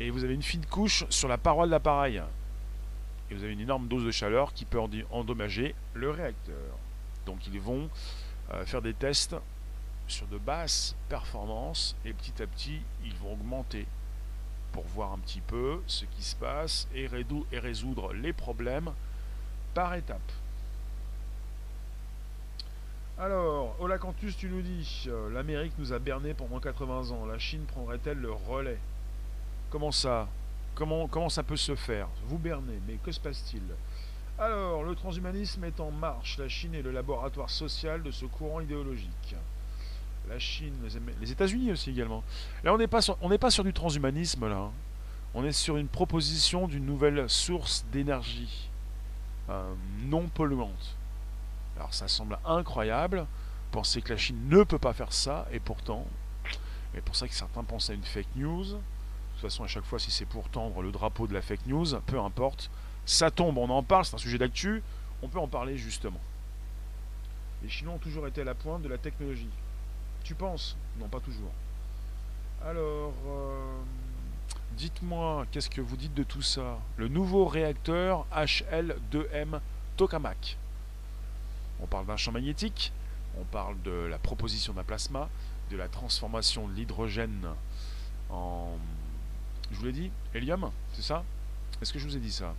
et 0.00 0.10
vous 0.10 0.24
avez 0.24 0.34
une 0.34 0.42
fine 0.42 0.64
couche 0.64 1.04
sur 1.10 1.28
la 1.28 1.36
paroi 1.36 1.66
de 1.66 1.70
l'appareil 1.70 2.22
et 3.30 3.34
vous 3.34 3.44
avez 3.44 3.52
une 3.52 3.60
énorme 3.60 3.88
dose 3.88 4.04
de 4.04 4.10
chaleur 4.10 4.54
qui 4.54 4.64
peut 4.64 4.80
endommager 5.10 5.74
le 5.94 6.10
réacteur. 6.10 6.78
Donc 7.26 7.46
ils 7.46 7.60
vont 7.60 7.90
euh, 8.52 8.64
faire 8.64 8.80
des 8.80 8.94
tests 8.94 9.36
sur 10.06 10.26
de 10.28 10.38
basses 10.38 10.96
performances 11.08 11.96
et 12.04 12.12
petit 12.12 12.42
à 12.42 12.46
petit 12.46 12.80
ils 13.04 13.14
vont 13.16 13.34
augmenter 13.34 13.86
pour 14.72 14.84
voir 14.84 15.12
un 15.12 15.18
petit 15.18 15.40
peu 15.40 15.82
ce 15.86 16.04
qui 16.04 16.22
se 16.22 16.36
passe 16.36 16.88
et, 16.94 17.08
résoudre 17.52 18.12
les 18.12 18.32
problèmes 18.32 18.90
par 19.74 19.94
étapes. 19.94 20.32
Alors, 23.18 23.74
Olacantus, 23.80 24.36
tu 24.36 24.48
nous 24.48 24.62
dis, 24.62 25.06
euh, 25.08 25.28
l'Amérique 25.30 25.72
nous 25.78 25.92
a 25.92 25.98
berné 25.98 26.34
pendant 26.34 26.60
80 26.60 27.10
ans, 27.10 27.26
la 27.26 27.38
Chine 27.38 27.64
prendrait-elle 27.64 28.18
le 28.18 28.30
relais? 28.30 28.78
Comment 29.70 29.90
ça? 29.90 30.28
Comment, 30.76 31.28
ça 31.28 31.42
peut 31.42 31.56
se 31.56 31.74
faire? 31.74 32.06
Vous 32.26 32.38
bernez, 32.38 32.78
mais 32.86 32.94
que 33.02 33.10
se 33.10 33.18
passe-t-il? 33.18 33.62
Alors, 34.38 34.84
le 34.84 34.94
transhumanisme 34.94 35.64
est 35.64 35.80
en 35.80 35.90
marche. 35.90 36.38
La 36.38 36.48
Chine 36.48 36.76
est 36.76 36.82
le 36.82 36.92
laboratoire 36.92 37.50
social 37.50 38.04
de 38.04 38.12
ce 38.12 38.24
courant 38.26 38.60
idéologique. 38.60 39.34
La 40.28 40.38
Chine, 40.38 40.74
les 41.20 41.32
États-Unis 41.32 41.72
aussi 41.72 41.90
également. 41.90 42.22
Là, 42.62 42.74
on 42.74 42.78
n'est 42.78 42.86
pas, 42.86 43.00
sur, 43.00 43.16
pas 43.16 43.50
sur 43.50 43.64
du 43.64 43.72
transhumanisme, 43.72 44.48
là. 44.48 44.56
Hein. 44.56 44.72
On 45.34 45.44
est 45.44 45.52
sur 45.52 45.76
une 45.76 45.88
proposition 45.88 46.68
d'une 46.68 46.84
nouvelle 46.84 47.28
source 47.28 47.84
d'énergie 47.92 48.68
euh, 49.50 49.74
non 50.04 50.28
polluante. 50.28 50.96
Alors, 51.76 51.94
ça 51.94 52.08
semble 52.08 52.38
incroyable. 52.44 53.26
Penser 53.70 54.02
que 54.02 54.12
la 54.12 54.18
Chine 54.18 54.48
ne 54.48 54.62
peut 54.62 54.78
pas 54.78 54.92
faire 54.92 55.12
ça, 55.12 55.46
et 55.52 55.60
pourtant, 55.60 56.06
c'est 56.94 57.04
pour 57.04 57.14
ça 57.14 57.28
que 57.28 57.34
certains 57.34 57.64
pensent 57.64 57.90
à 57.90 57.94
une 57.94 58.02
fake 58.02 58.34
news. 58.36 58.64
De 58.64 58.72
toute 58.72 59.42
façon, 59.42 59.64
à 59.64 59.68
chaque 59.68 59.84
fois, 59.84 59.98
si 59.98 60.10
c'est 60.10 60.24
pour 60.24 60.48
tendre 60.48 60.82
le 60.82 60.90
drapeau 60.90 61.26
de 61.26 61.34
la 61.34 61.42
fake 61.42 61.66
news, 61.66 61.86
peu 62.06 62.18
importe, 62.18 62.70
ça 63.04 63.30
tombe, 63.30 63.56
on 63.58 63.70
en 63.70 63.82
parle, 63.82 64.04
c'est 64.04 64.14
un 64.14 64.18
sujet 64.18 64.38
d'actu, 64.38 64.82
on 65.22 65.28
peut 65.28 65.38
en 65.38 65.48
parler 65.48 65.76
justement. 65.76 66.20
Les 67.62 67.68
Chinois 67.68 67.94
ont 67.94 67.98
toujours 67.98 68.26
été 68.26 68.40
à 68.40 68.44
la 68.44 68.54
pointe 68.54 68.82
de 68.82 68.88
la 68.88 68.98
technologie. 68.98 69.48
Tu 70.28 70.34
penses? 70.34 70.76
Non, 70.98 71.08
pas 71.08 71.20
toujours. 71.20 71.50
Alors, 72.62 73.14
euh, 73.26 73.78
dites-moi, 74.72 75.46
qu'est-ce 75.50 75.70
que 75.70 75.80
vous 75.80 75.96
dites 75.96 76.12
de 76.12 76.22
tout 76.22 76.42
ça? 76.42 76.80
Le 76.98 77.08
nouveau 77.08 77.46
réacteur 77.46 78.26
HL2M 78.30 79.58
Tokamak. 79.96 80.58
On 81.80 81.86
parle 81.86 82.04
d'un 82.04 82.18
champ 82.18 82.32
magnétique, 82.32 82.92
on 83.40 83.44
parle 83.44 83.80
de 83.80 83.90
la 83.90 84.18
proposition 84.18 84.74
d'un 84.74 84.84
plasma, 84.84 85.30
de 85.70 85.78
la 85.78 85.88
transformation 85.88 86.68
de 86.68 86.74
l'hydrogène 86.74 87.48
en 88.28 88.76
je 89.70 89.78
vous 89.78 89.86
l'ai 89.86 89.92
dit 89.92 90.10
Hélium 90.34 90.70
C'est 90.92 91.00
ça? 91.00 91.24
Est-ce 91.80 91.90
que 91.90 91.98
je 91.98 92.06
vous 92.06 92.18
ai 92.18 92.20
dit 92.20 92.32
ça? 92.32 92.54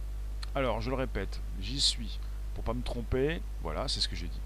Alors, 0.55 0.81
je 0.81 0.89
le 0.89 0.95
répète, 0.95 1.39
j'y 1.61 1.79
suis. 1.79 2.19
Pour 2.55 2.63
pas 2.63 2.73
me 2.73 2.81
tromper, 2.81 3.43
voilà, 3.61 3.87
c'est 3.87 3.99
ce 3.99 4.07
que 4.09 4.15
j'ai 4.15 4.27
dit. 4.27 4.41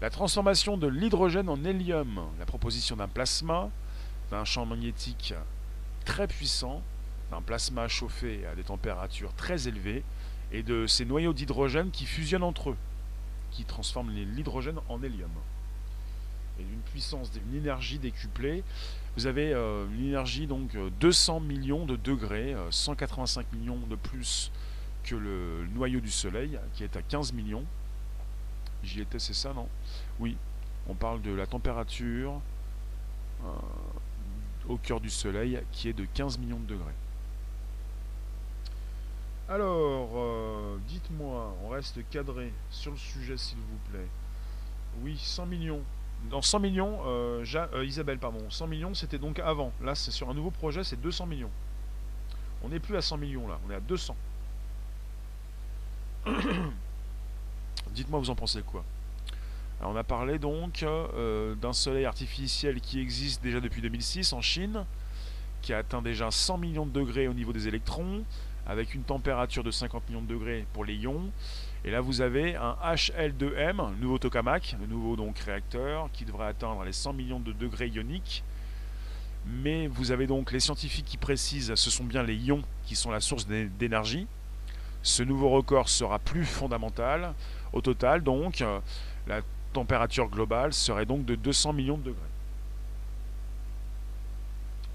La 0.00 0.08
transformation 0.08 0.78
de 0.78 0.86
l'hydrogène 0.86 1.50
en 1.50 1.62
hélium, 1.62 2.22
la 2.38 2.46
proposition 2.46 2.96
d'un 2.96 3.08
plasma, 3.08 3.68
d'un 4.30 4.46
champ 4.46 4.64
magnétique 4.64 5.34
très 6.06 6.26
puissant, 6.26 6.82
d'un 7.30 7.42
plasma 7.42 7.86
chauffé 7.86 8.46
à 8.46 8.54
des 8.54 8.62
températures 8.62 9.34
très 9.34 9.68
élevées, 9.68 10.02
et 10.52 10.62
de 10.62 10.86
ces 10.86 11.04
noyaux 11.04 11.34
d'hydrogène 11.34 11.90
qui 11.90 12.06
fusionnent 12.06 12.44
entre 12.44 12.70
eux, 12.70 12.76
qui 13.50 13.64
transforment 13.64 14.10
l'hydrogène 14.10 14.78
en 14.88 15.02
hélium. 15.02 15.30
Et 16.58 16.64
d'une 16.64 16.80
puissance, 16.80 17.30
d'une 17.30 17.54
énergie 17.54 17.98
décuplée, 17.98 18.64
vous 19.16 19.26
avez 19.26 19.52
euh, 19.52 19.86
une 19.92 20.06
énergie 20.06 20.46
donc 20.46 20.76
200 21.00 21.36
euh, 21.36 21.40
millions 21.40 21.84
de 21.84 21.96
degrés, 21.96 22.56
185 22.70 23.40
euh, 23.52 23.56
millions 23.56 23.78
de 23.88 23.96
plus 23.96 24.50
que 25.04 25.14
le 25.14 25.66
noyau 25.74 26.00
du 26.00 26.10
Soleil, 26.10 26.58
qui 26.72 26.84
est 26.84 26.96
à 26.96 27.02
15 27.02 27.34
millions. 27.34 27.64
J'y 28.82 29.00
étais, 29.00 29.18
c'est 29.18 29.34
ça, 29.34 29.52
non? 29.52 29.68
Oui, 30.20 30.36
on 30.88 30.94
parle 30.94 31.22
de 31.22 31.32
la 31.32 31.46
température 31.46 32.40
au 34.68 34.76
cœur 34.76 35.00
du 35.00 35.08
Soleil, 35.10 35.60
qui 35.72 35.88
est 35.88 35.94
de 35.94 36.04
15 36.04 36.38
millions 36.38 36.60
de 36.60 36.66
degrés. 36.66 36.92
Alors, 39.48 40.10
dites-moi, 40.86 41.56
on 41.64 41.70
reste 41.70 42.06
cadré 42.10 42.52
sur 42.70 42.92
le 42.92 42.98
sujet, 42.98 43.36
s'il 43.36 43.56
vous 43.56 43.90
plaît. 43.90 44.06
Oui, 45.02 45.16
100 45.18 45.46
millions 45.46 45.82
dans 46.28 46.42
100 46.42 46.60
millions, 46.60 47.00
euh, 47.06 47.44
euh, 47.54 47.84
Isabelle, 47.84 48.18
pardon, 48.18 48.50
100 48.50 48.66
millions, 48.66 48.92
c'était 48.94 49.18
donc 49.18 49.38
avant. 49.38 49.72
Là, 49.80 49.94
c'est 49.94 50.10
sur 50.10 50.28
un 50.28 50.34
nouveau 50.34 50.50
projet, 50.50 50.84
c'est 50.84 51.00
200 51.00 51.26
millions. 51.26 51.50
On 52.62 52.68
n'est 52.68 52.80
plus 52.80 52.96
à 52.96 53.00
100 53.00 53.16
millions 53.16 53.48
là, 53.48 53.58
on 53.66 53.70
est 53.70 53.76
à 53.76 53.80
200. 53.80 54.14
Dites-moi, 57.92 58.20
vous 58.20 58.28
en 58.30 58.34
pensez 58.34 58.62
quoi? 58.62 58.84
On 59.82 59.96
a 59.96 60.04
parlé 60.04 60.38
donc 60.38 60.82
euh, 60.82 61.54
d'un 61.54 61.72
soleil 61.72 62.04
artificiel 62.04 62.80
qui 62.80 63.00
existe 63.00 63.42
déjà 63.42 63.60
depuis 63.60 63.80
2006 63.80 64.32
en 64.32 64.42
Chine, 64.42 64.84
qui 65.62 65.72
a 65.72 65.78
atteint 65.78 66.02
déjà 66.02 66.30
100 66.30 66.58
millions 66.58 66.86
de 66.86 66.92
degrés 66.92 67.28
au 67.28 67.32
niveau 67.32 67.52
des 67.52 67.66
électrons, 67.66 68.24
avec 68.66 68.94
une 68.94 69.02
température 69.02 69.64
de 69.64 69.70
50 69.70 70.08
millions 70.08 70.22
de 70.22 70.26
degrés 70.26 70.66
pour 70.72 70.84
les 70.84 70.94
ions 70.94 71.30
et 71.84 71.90
là, 71.90 72.00
vous 72.00 72.20
avez 72.20 72.56
un 72.56 72.76
HL2M, 72.84 73.90
le 73.92 73.96
nouveau 74.00 74.18
tokamak, 74.18 74.76
le 74.80 74.86
nouveau 74.86 75.16
donc 75.16 75.38
réacteur, 75.38 76.10
qui 76.12 76.24
devrait 76.26 76.48
atteindre 76.48 76.84
les 76.84 76.92
100 76.92 77.14
millions 77.14 77.40
de 77.40 77.52
degrés 77.52 77.88
ioniques. 77.88 78.44
Mais 79.46 79.86
vous 79.86 80.10
avez 80.10 80.26
donc 80.26 80.52
les 80.52 80.60
scientifiques 80.60 81.06
qui 81.06 81.16
précisent, 81.16 81.74
ce 81.74 81.90
sont 81.90 82.04
bien 82.04 82.22
les 82.22 82.36
ions 82.36 82.60
qui 82.84 82.96
sont 82.96 83.10
la 83.10 83.20
source 83.20 83.46
d'énergie. 83.46 84.26
Ce 85.02 85.22
nouveau 85.22 85.48
record 85.48 85.88
sera 85.88 86.18
plus 86.18 86.44
fondamental. 86.44 87.32
Au 87.72 87.80
total, 87.80 88.22
donc, 88.22 88.62
la 89.26 89.40
température 89.72 90.28
globale 90.28 90.72
serait 90.72 91.06
donc 91.06 91.24
de 91.24 91.34
200 91.34 91.72
millions 91.72 91.98
de 91.98 92.04
degrés. 92.04 92.22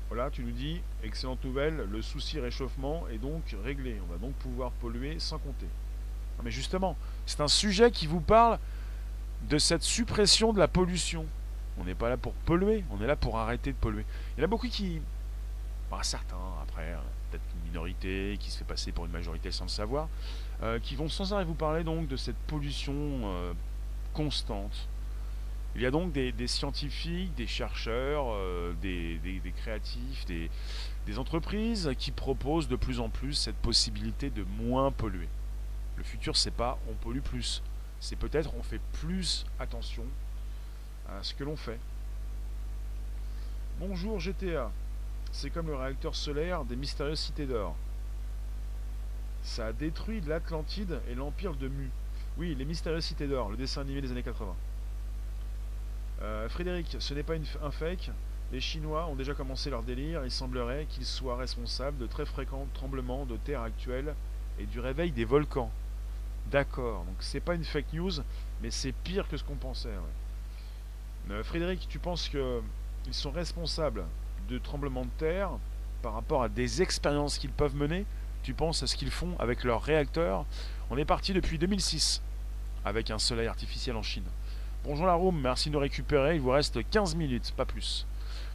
Voilà, 0.09 0.29
tu 0.29 0.43
nous 0.43 0.51
dis, 0.51 0.81
excellente 1.03 1.43
nouvelle, 1.43 1.87
le 1.91 2.01
souci 2.01 2.39
réchauffement 2.39 3.05
est 3.11 3.17
donc 3.17 3.55
réglé. 3.63 3.99
On 4.07 4.11
va 4.11 4.17
donc 4.17 4.33
pouvoir 4.35 4.71
polluer 4.71 5.19
sans 5.19 5.39
compter 5.39 5.67
mais 6.43 6.51
justement, 6.51 6.95
c'est 7.25 7.41
un 7.41 7.47
sujet 7.47 7.91
qui 7.91 8.07
vous 8.07 8.19
parle 8.19 8.59
de 9.49 9.57
cette 9.57 9.83
suppression 9.83 10.53
de 10.53 10.59
la 10.59 10.67
pollution. 10.67 11.25
On 11.77 11.83
n'est 11.83 11.95
pas 11.95 12.09
là 12.09 12.17
pour 12.17 12.33
polluer, 12.33 12.83
on 12.91 13.01
est 13.01 13.07
là 13.07 13.15
pour 13.15 13.37
arrêter 13.37 13.71
de 13.71 13.77
polluer. 13.77 14.05
Il 14.35 14.41
y 14.41 14.43
en 14.43 14.45
a 14.45 14.47
beaucoup 14.47 14.67
qui... 14.67 15.01
enfin 15.89 16.03
certains 16.03 16.37
après, 16.61 16.93
hein, 16.93 17.01
peut-être 17.29 17.43
une 17.55 17.69
minorité 17.69 18.37
qui 18.39 18.49
se 18.49 18.59
fait 18.59 18.65
passer 18.65 18.91
pour 18.91 19.05
une 19.05 19.11
majorité 19.11 19.51
sans 19.51 19.65
le 19.65 19.69
savoir, 19.69 20.07
euh, 20.63 20.79
qui 20.79 20.95
vont 20.95 21.09
sans 21.09 21.33
arrêt 21.33 21.45
vous 21.45 21.53
parler 21.53 21.83
donc 21.83 22.07
de 22.07 22.15
cette 22.15 22.37
pollution 22.47 22.93
euh, 22.95 23.53
constante. 24.15 24.87
Il 25.75 25.81
y 25.81 25.85
a 25.85 25.91
donc 25.91 26.13
des, 26.13 26.47
scientifiques, 26.47 27.35
des 27.35 27.47
chercheurs, 27.47 28.27
euh, 28.29 28.73
des, 28.81 29.53
créatifs, 29.57 30.25
des, 30.25 31.19
entreprises 31.19 31.91
qui 31.97 32.11
proposent 32.11 32.69
de 32.69 32.77
plus 32.77 33.01
en 33.01 33.09
plus 33.09 33.33
cette 33.33 33.57
possibilité 33.57 34.29
de 34.29 34.45
moins 34.57 34.91
polluer. 34.91 35.27
Le 35.97 36.03
futur, 36.03 36.37
c'est 36.37 36.51
pas 36.51 36.79
on 36.89 36.93
pollue 36.93 37.19
plus, 37.19 37.61
c'est 37.99 38.15
peut-être 38.15 38.53
on 38.57 38.63
fait 38.63 38.81
plus 38.93 39.45
attention 39.59 40.05
à 41.09 41.21
ce 41.21 41.33
que 41.33 41.43
l'on 41.43 41.57
fait. 41.57 41.79
Bonjour 43.79 44.19
GTA. 44.21 44.71
C'est 45.33 45.49
comme 45.49 45.67
le 45.67 45.75
réacteur 45.75 46.15
solaire 46.15 46.63
des 46.63 46.77
mystérieuses 46.77 47.19
cités 47.19 47.45
d'or. 47.45 47.75
Ça 49.43 49.67
a 49.67 49.73
détruit 49.73 50.21
l'Atlantide 50.21 51.01
et 51.09 51.15
l'Empire 51.15 51.55
de 51.55 51.67
Mu. 51.67 51.89
Oui, 52.37 52.53
les 52.53 52.65
mystérieuses 52.65 53.05
cités 53.05 53.27
d'or, 53.27 53.49
le 53.49 53.55
dessin 53.55 53.81
animé 53.81 54.01
des 54.01 54.11
années 54.11 54.23
80. 54.23 54.53
Euh, 56.21 56.49
Frédéric, 56.49 56.97
ce 56.99 57.13
n'est 57.13 57.23
pas 57.23 57.35
un 57.63 57.71
fake. 57.71 58.11
Les 58.51 58.59
Chinois 58.59 59.07
ont 59.07 59.15
déjà 59.15 59.33
commencé 59.33 59.69
leur 59.69 59.83
délire. 59.83 60.25
Il 60.25 60.31
semblerait 60.31 60.85
qu'ils 60.89 61.05
soient 61.05 61.37
responsables 61.37 61.97
de 61.97 62.07
très 62.07 62.25
fréquents 62.25 62.67
tremblements 62.73 63.25
de 63.25 63.37
terre 63.37 63.61
actuels 63.61 64.13
et 64.59 64.65
du 64.65 64.81
réveil 64.81 65.11
des 65.11 65.23
volcans. 65.23 65.71
D'accord, 66.51 67.05
donc 67.05 67.15
c'est 67.21 67.39
pas 67.39 67.55
une 67.55 67.63
fake 67.63 67.93
news, 67.93 68.11
mais 68.61 68.69
c'est 68.69 68.91
pire 68.91 69.27
que 69.29 69.37
ce 69.37 69.43
qu'on 69.43 69.55
pensait. 69.55 69.89
Euh, 71.31 71.43
Frédéric, 71.43 71.87
tu 71.89 71.99
penses 71.99 72.27
qu'ils 72.29 73.13
sont 73.13 73.31
responsables 73.31 74.03
de 74.49 74.57
tremblements 74.57 75.05
de 75.05 75.09
terre 75.17 75.51
par 76.01 76.13
rapport 76.13 76.43
à 76.43 76.49
des 76.49 76.81
expériences 76.81 77.37
qu'ils 77.37 77.51
peuvent 77.51 77.75
mener? 77.75 78.05
Tu 78.43 78.53
penses 78.53 78.83
à 78.83 78.87
ce 78.87 78.95
qu'ils 78.95 79.09
font 79.09 79.35
avec 79.39 79.63
leurs 79.63 79.81
réacteurs 79.81 80.45
On 80.91 80.97
est 80.97 81.05
parti 81.05 81.33
depuis 81.33 81.57
2006 81.57 82.21
avec 82.85 83.09
un 83.09 83.17
soleil 83.17 83.47
artificiel 83.47 83.95
en 83.95 84.03
Chine. 84.03 84.25
Bonjour 84.83 85.07
la 85.07 85.15
room, 85.15 85.41
merci 85.41 85.69
de 85.69 85.73
nous 85.73 85.79
récupérer. 85.79 86.35
Il 86.35 86.41
vous 86.41 86.51
reste 86.51 86.87
15 86.87 87.15
minutes, 87.15 87.53
pas 87.57 87.65
plus. 87.65 88.05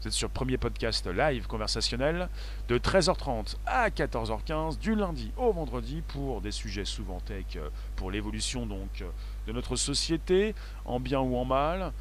Vous 0.00 0.06
êtes 0.06 0.12
sur 0.12 0.28
le 0.28 0.32
premier 0.32 0.56
podcast 0.56 1.08
live 1.08 1.48
conversationnel 1.48 2.28
de 2.68 2.78
13h30 2.78 3.56
à 3.66 3.88
14h15 3.90 4.78
du 4.78 4.94
lundi 4.94 5.32
au 5.36 5.52
vendredi 5.52 6.02
pour 6.06 6.40
des 6.40 6.52
sujets 6.52 6.84
souvent 6.84 7.18
tech 7.18 7.44
euh, 7.56 7.68
pour 7.96 8.12
l'évolution 8.12 8.64
donc 8.64 9.02
euh, 9.02 9.10
de 9.48 9.52
notre 9.52 9.74
société 9.74 10.54
en 10.84 11.00
bien 11.00 11.18
ou 11.18 11.36
en 11.36 11.44
mal 11.44 11.92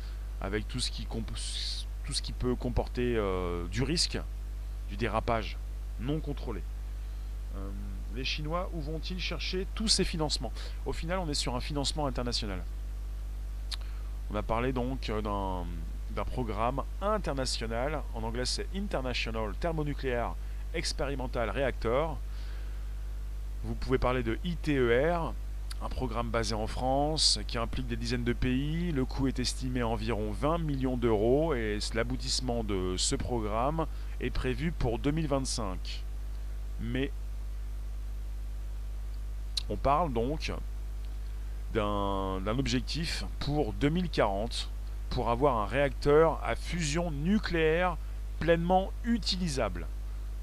avec 0.42 0.68
tout 0.68 0.80
ce 0.80 0.92
qui 0.92 2.34
peut 2.34 2.56
comporter 2.56 3.16
euh, 3.18 3.66
du 3.70 3.82
risque, 3.82 4.20
du 4.90 4.96
dérapage 4.96 5.58
non 6.00 6.20
contrôlé. 6.20 6.62
Chinois, 8.24 8.70
où 8.74 8.82
vont-ils 8.82 9.20
chercher 9.20 9.68
tous 9.76 9.88
ces 9.88 10.04
financements? 10.04 10.52
Au 10.86 10.94
final, 10.94 11.20
on 11.20 11.30
est 11.30 11.34
sur 11.34 11.56
un 11.56 11.60
financement 11.60 12.06
international. 12.08 12.64
On 14.32 14.36
a 14.36 14.44
parlé 14.44 14.72
donc 14.74 15.10
euh, 15.10 15.22
d'un 15.22 16.26
programme 16.26 16.84
international, 17.02 18.02
en 18.14 18.22
anglais 18.24 18.46
c'est 18.46 18.68
International 18.76 19.54
Thermonuclear 19.60 20.36
Experimental 20.74 21.50
Reactor. 21.50 22.18
Vous 23.64 23.74
pouvez 23.74 23.98
parler 23.98 24.22
de 24.22 24.38
ITER, 24.44 25.18
un 25.82 25.90
programme 25.90 26.30
basé 26.30 26.54
en 26.54 26.68
France 26.68 27.40
qui 27.48 27.58
implique 27.58 27.88
des 27.88 27.96
dizaines 27.96 28.24
de 28.24 28.34
pays. 28.34 28.92
Le 28.92 29.04
coût 29.06 29.28
est 29.28 29.40
estimé 29.40 29.82
à 29.82 29.88
environ 29.88 30.32
20 30.32 30.60
millions 30.60 30.98
d'euros 30.98 31.54
et 31.54 31.80
l'aboutissement 31.96 32.64
de 32.64 32.96
ce 32.98 33.16
programme 33.16 33.86
est 34.22 34.30
prévu 34.30 34.72
pour 34.72 35.00
2025. 35.00 36.04
Mais 36.82 37.12
on 39.70 39.76
parle 39.76 40.12
donc 40.12 40.52
d'un 41.74 42.58
objectif 42.58 43.24
pour 43.40 43.74
2040 43.74 44.70
pour 45.10 45.30
avoir 45.30 45.58
un 45.58 45.66
réacteur 45.66 46.40
à 46.44 46.56
fusion 46.56 47.12
nucléaire 47.12 47.98
pleinement 48.40 48.92
utilisable. 49.04 49.88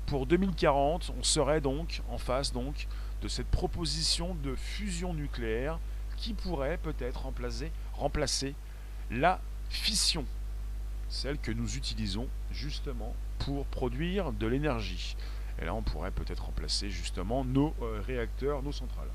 Pour 0.06 0.26
2040, 0.26 1.12
on 1.18 1.22
serait 1.22 1.60
donc 1.60 2.02
en 2.10 2.18
face 2.18 2.52
donc 2.52 2.86
de 3.22 3.28
cette 3.28 3.48
proposition 3.48 4.36
de 4.44 4.54
fusion 4.54 5.14
nucléaire 5.14 5.78
qui 6.16 6.32
pourrait 6.32 6.78
peut-être 6.78 7.22
remplacer, 7.22 7.72
remplacer 7.94 8.54
la 9.10 9.40
fission, 9.68 10.24
celle 11.08 11.38
que 11.38 11.50
nous 11.50 11.76
utilisons 11.76 12.28
justement 12.52 13.14
pour 13.38 13.66
produire 13.66 14.32
de 14.32 14.46
l'énergie. 14.46 15.16
Et 15.60 15.64
là, 15.64 15.74
on 15.74 15.82
pourrait 15.82 16.10
peut-être 16.10 16.44
remplacer 16.44 16.90
justement 16.90 17.44
nos 17.44 17.74
euh, 17.80 18.02
réacteurs, 18.06 18.62
nos 18.62 18.72
centrales. 18.72 19.08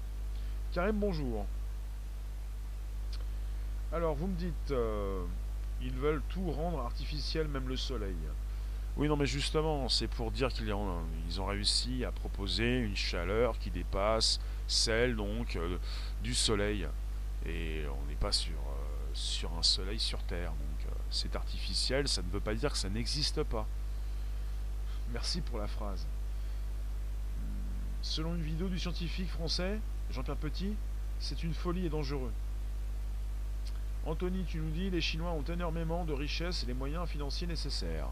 Karim, 0.73 0.97
bonjour. 0.99 1.45
Alors, 3.91 4.15
vous 4.15 4.27
me 4.27 4.35
dites, 4.35 4.71
euh, 4.71 5.23
ils 5.81 5.93
veulent 5.93 6.23
tout 6.29 6.49
rendre 6.51 6.79
artificiel, 6.79 7.47
même 7.47 7.67
le 7.67 7.77
soleil. 7.77 8.15
Oui, 8.97 9.07
non, 9.07 9.17
mais 9.17 9.25
justement, 9.25 9.87
c'est 9.87 10.07
pour 10.07 10.31
dire 10.31 10.49
qu'ils 10.49 10.73
ont, 10.73 11.45
réussi 11.45 12.03
à 12.03 12.11
proposer 12.11 12.79
une 12.79 12.95
chaleur 12.95 13.57
qui 13.59 13.69
dépasse 13.69 14.39
celle 14.67 15.15
donc 15.15 15.55
euh, 15.55 15.77
du 16.23 16.33
Soleil. 16.33 16.87
Et 17.45 17.83
on 17.87 18.09
n'est 18.09 18.15
pas 18.15 18.31
sur, 18.31 18.59
sur 19.13 19.53
un 19.57 19.63
Soleil 19.63 19.99
sur 19.99 20.21
Terre. 20.23 20.51
Donc 20.51 20.93
c'est 21.09 21.35
artificiel, 21.35 22.07
ça 22.07 22.21
ne 22.21 22.29
veut 22.29 22.39
pas 22.39 22.53
dire 22.53 22.71
que 22.71 22.77
ça 22.77 22.89
n'existe 22.89 23.43
pas. 23.43 23.65
Merci 25.13 25.41
pour 25.41 25.57
la 25.57 25.67
phrase. 25.67 26.05
Selon 28.01 28.35
une 28.35 28.41
vidéo 28.41 28.67
du 28.67 28.79
scientifique 28.79 29.29
français, 29.29 29.79
Jean-Pierre 30.09 30.37
Petit, 30.37 30.75
c'est 31.19 31.43
une 31.43 31.53
folie 31.53 31.85
et 31.85 31.89
dangereux. 31.89 32.31
Anthony, 34.05 34.43
tu 34.45 34.57
nous 34.57 34.71
dis, 34.71 34.89
les 34.89 35.01
Chinois 35.01 35.31
ont 35.31 35.43
énormément 35.43 36.03
de 36.05 36.13
richesses 36.13 36.63
et 36.63 36.65
les 36.65 36.73
moyens 36.73 37.07
financiers 37.07 37.45
nécessaires. 37.45 38.09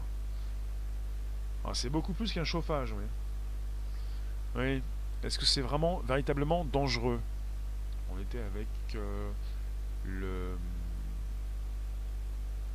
Ah, 1.64 1.72
c'est 1.74 1.90
beaucoup 1.90 2.12
plus 2.12 2.32
qu'un 2.32 2.44
chauffage, 2.44 2.92
oui. 2.92 3.04
Oui. 4.54 4.82
Est-ce 5.22 5.38
que 5.38 5.44
c'est 5.44 5.60
vraiment, 5.60 5.98
véritablement 6.00 6.64
dangereux? 6.64 7.20
On 8.14 8.18
était 8.20 8.40
avec 8.40 8.68
euh, 8.94 9.30
le 10.04 10.56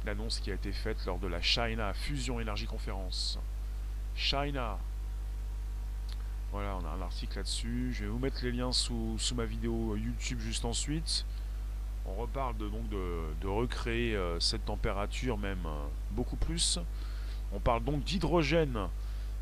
l'annonce 0.06 0.39
qui 0.39 0.51
a 0.51 0.54
été 0.54 0.71
faite 0.71 1.04
lors 1.08 1.17
de 1.17 1.25
la 1.28 1.41
China 1.41 1.91
Fusion 1.93 2.39
Énergie 2.39 2.67
Conférence. 2.67 3.39
China. 4.15 4.78
Voilà, 6.56 6.78
on 6.82 6.86
a 6.86 6.91
un 6.91 7.02
article 7.02 7.36
là-dessus. 7.36 7.91
Je 7.91 8.06
vais 8.06 8.10
vous 8.10 8.18
mettre 8.18 8.41
les 8.41 8.54
liens 8.54 8.72
sous, 8.72 9.18
ma 9.36 9.44
vidéo 9.44 9.98
YouTube 9.98 10.39
juste 10.39 10.63
ensuite. 10.63 11.26
On 12.06 12.13
reparle 12.15 12.56
de, 12.56 12.70
donc 12.70 12.88
de, 12.88 13.46
recréer 13.46 14.15
euh, 14.15 14.39
cette 14.39 14.64
température 14.64 15.38
même 15.38 15.66
euh, 15.66 15.86
beaucoup 16.12 16.38
plus. 16.38 16.80
On 17.51 17.60
parle 17.60 17.84
donc 17.84 18.06
d'hydrogène 18.06 18.88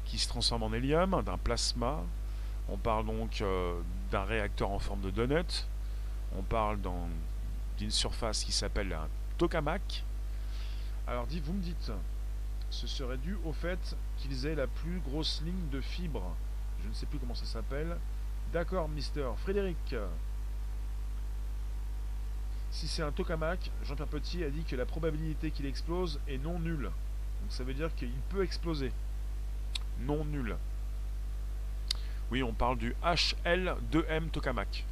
qui 0.05 0.18
se 0.18 0.28
transforme 0.28 0.64
en 0.64 0.74
hélium, 0.74 1.22
d'un 1.24 1.38
plasma. 1.38 2.01
On 2.68 2.78
parle 2.78 3.05
donc 3.05 3.41
euh, 3.41 3.80
d'un 4.09 4.24
réacteur 4.24 4.72
en 4.72 4.80
forme 4.80 5.01
de 5.01 5.11
donut. 5.11 5.68
On 6.36 6.41
parle 6.41 6.80
d'une 7.78 7.91
surface 7.91 8.43
qui 8.43 8.51
s'appelle 8.51 8.91
un 8.91 9.07
tokamak. 9.38 10.03
Alors 11.05 11.28
vous 11.28 11.53
me 11.53 11.61
dites, 11.61 11.91
ce 12.72 12.88
serait 12.88 13.20
dû 13.20 13.38
au 13.45 13.53
fait 13.53 13.95
qu'ils 14.18 14.47
aient 14.47 14.55
la 14.55 14.66
plus 14.66 14.99
grosse 15.01 15.43
ligne 15.45 15.70
de 15.72 15.80
fibres. 15.80 16.36
Je 16.84 16.89
ne 16.89 16.93
sais 16.93 17.05
plus 17.05 17.19
comment 17.19 17.36
ça 17.36 17.45
s'appelle. 17.45 17.97
D'accord, 18.51 18.89
Mister 18.89 19.27
Frédéric. 19.38 19.95
Si 22.71 22.88
c'est 22.88 23.03
un 23.03 23.11
tokamak, 23.11 23.71
Jean-Pierre 23.84 24.07
Petit 24.07 24.43
a 24.43 24.49
dit 24.49 24.63
que 24.63 24.75
la 24.75 24.86
probabilité 24.86 25.51
qu'il 25.51 25.65
explose 25.65 26.19
est 26.27 26.38
non 26.38 26.59
nulle. 26.59 26.84
Donc 27.41 27.51
ça 27.51 27.63
veut 27.63 27.73
dire 27.73 27.93
qu'il 27.95 28.11
peut 28.29 28.43
exploser. 28.43 28.91
Non 29.99 30.25
nul. 30.25 30.55
Oui, 32.31 32.41
on 32.41 32.53
parle 32.53 32.77
du 32.77 32.95
HL2M 33.03 34.29
Tokamak, 34.29 34.86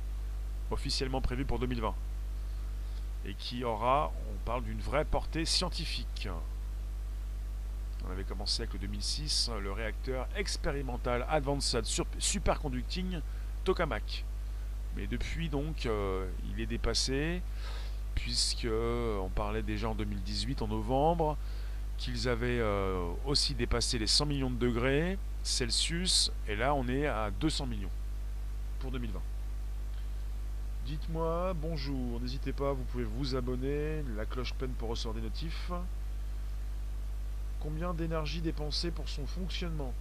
officiellement 0.69 1.21
prévu 1.21 1.43
pour 1.43 1.57
2020. 1.57 1.95
Et 3.25 3.33
qui 3.33 3.63
aura, 3.63 4.11
on 4.31 4.45
parle 4.45 4.63
d'une 4.63 4.81
vraie 4.81 5.05
portée 5.05 5.45
scientifique. 5.45 6.29
On 8.07 8.11
avait 8.11 8.23
commencé 8.23 8.63
avec 8.63 8.73
le 8.73 8.79
2006, 8.79 9.51
le 9.61 9.71
réacteur 9.71 10.27
expérimental 10.35 11.25
Advanced 11.29 11.85
Superconducting 12.19 13.19
Tokamak. 13.63 14.25
Mais 14.95 15.07
depuis 15.07 15.49
donc, 15.49 15.85
euh, 15.85 16.27
il 16.49 16.59
est 16.59 16.65
dépassé, 16.65 17.41
puisque 18.15 18.67
on 18.67 19.29
parlait 19.29 19.61
déjà 19.61 19.89
en 19.89 19.95
2018, 19.95 20.61
en 20.61 20.67
novembre, 20.67 21.37
qu'ils 21.97 22.27
avaient 22.27 22.59
euh, 22.59 23.11
aussi 23.25 23.53
dépassé 23.53 23.99
les 23.99 24.07
100 24.07 24.25
millions 24.25 24.49
de 24.49 24.57
degrés 24.57 25.17
Celsius, 25.43 26.31
et 26.47 26.55
là 26.55 26.73
on 26.73 26.87
est 26.87 27.05
à 27.05 27.29
200 27.39 27.67
millions 27.67 27.91
pour 28.79 28.91
2020. 28.91 29.19
Dites-moi 30.85 31.53
bonjour, 31.53 32.19
n'hésitez 32.19 32.53
pas, 32.53 32.73
vous 32.73 32.83
pouvez 32.85 33.03
vous 33.03 33.35
abonner, 33.35 34.03
la 34.17 34.25
cloche 34.25 34.53
pleine 34.55 34.71
pour 34.71 34.89
recevoir 34.89 35.13
des 35.13 35.21
notifs. 35.21 35.71
Combien 37.61 37.93
d'énergie 37.93 38.41
dépensée 38.41 38.91
pour 38.91 39.07
son 39.07 39.25
fonctionnement 39.25 39.93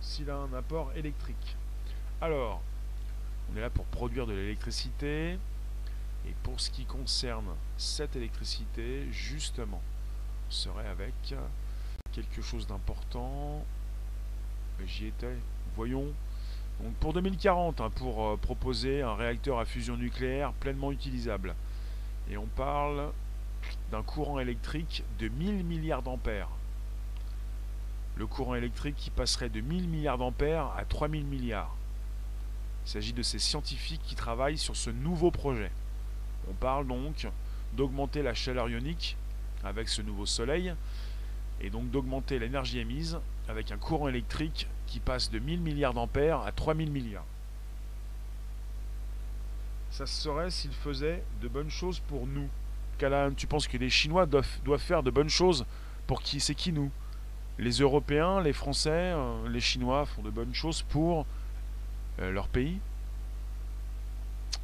s'il 0.00 0.30
a 0.30 0.36
un 0.36 0.52
apport 0.52 0.92
électrique. 0.94 1.56
Alors, 2.20 2.60
on 3.50 3.56
est 3.56 3.60
là 3.60 3.70
pour 3.70 3.84
produire 3.86 4.26
de 4.26 4.32
l'électricité. 4.32 5.38
Et 6.24 6.34
pour 6.44 6.60
ce 6.60 6.70
qui 6.70 6.84
concerne 6.84 7.46
cette 7.76 8.14
électricité, 8.14 9.10
justement, 9.10 9.82
on 10.48 10.52
serait 10.52 10.86
avec 10.86 11.34
quelque 12.12 12.42
chose 12.42 12.66
d'important. 12.66 13.64
J'y 14.86 15.06
étais. 15.06 15.36
Voyons. 15.74 16.06
Donc 16.80 16.94
pour 16.94 17.12
2040, 17.12 17.80
hein, 17.80 17.90
pour 17.90 18.24
euh, 18.24 18.36
proposer 18.36 19.02
un 19.02 19.14
réacteur 19.14 19.58
à 19.58 19.64
fusion 19.64 19.96
nucléaire 19.96 20.52
pleinement 20.52 20.92
utilisable. 20.92 21.54
Et 22.30 22.36
on 22.36 22.46
parle 22.46 23.12
d'un 23.90 24.02
courant 24.02 24.38
électrique 24.38 25.04
de 25.18 25.28
1000 25.28 25.64
milliards 25.64 26.02
d'ampères. 26.02 26.48
Le 28.16 28.26
courant 28.26 28.54
électrique 28.54 28.96
qui 28.96 29.10
passerait 29.10 29.48
de 29.48 29.60
1000 29.60 29.88
milliards 29.88 30.18
d'ampères 30.18 30.72
à 30.76 30.84
3000 30.84 31.24
milliards. 31.24 31.74
Il 32.84 32.90
s'agit 32.90 33.12
de 33.12 33.22
ces 33.22 33.38
scientifiques 33.38 34.02
qui 34.04 34.14
travaillent 34.14 34.58
sur 34.58 34.76
ce 34.76 34.90
nouveau 34.90 35.30
projet. 35.30 35.70
On 36.50 36.52
parle 36.52 36.86
donc 36.86 37.28
d'augmenter 37.74 38.22
la 38.22 38.34
chaleur 38.34 38.68
ionique 38.68 39.16
avec 39.64 39.88
ce 39.88 40.02
nouveau 40.02 40.26
soleil 40.26 40.74
et 41.60 41.70
donc 41.70 41.90
d'augmenter 41.90 42.38
l'énergie 42.38 42.80
émise 42.80 43.18
avec 43.48 43.70
un 43.70 43.78
courant 43.78 44.08
électrique 44.08 44.66
qui 44.86 45.00
passe 45.00 45.30
de 45.30 45.38
1000 45.38 45.60
milliards 45.60 45.94
d'ampères 45.94 46.40
à 46.40 46.52
3000 46.52 46.90
milliards. 46.90 47.24
Ça 49.90 50.06
serait 50.06 50.50
s'il 50.50 50.72
faisait 50.72 51.22
de 51.40 51.48
bonnes 51.48 51.70
choses 51.70 52.00
pour 52.00 52.26
nous. 52.26 52.48
Callahan, 52.98 53.32
tu 53.32 53.46
penses 53.46 53.68
que 53.68 53.76
les 53.76 53.90
Chinois 53.90 54.26
doivent 54.26 54.78
faire 54.78 55.02
de 55.02 55.10
bonnes 55.10 55.28
choses 55.28 55.64
pour 56.06 56.22
qui 56.22 56.40
C'est 56.40 56.54
qui 56.54 56.72
nous? 56.72 56.90
Les 57.62 57.78
Européens, 57.78 58.40
les 58.40 58.52
Français, 58.52 58.90
euh, 59.14 59.48
les 59.48 59.60
Chinois 59.60 60.04
font 60.04 60.20
de 60.20 60.30
bonnes 60.30 60.52
choses 60.52 60.82
pour 60.82 61.26
euh, 62.18 62.32
leur 62.32 62.48
pays 62.48 62.80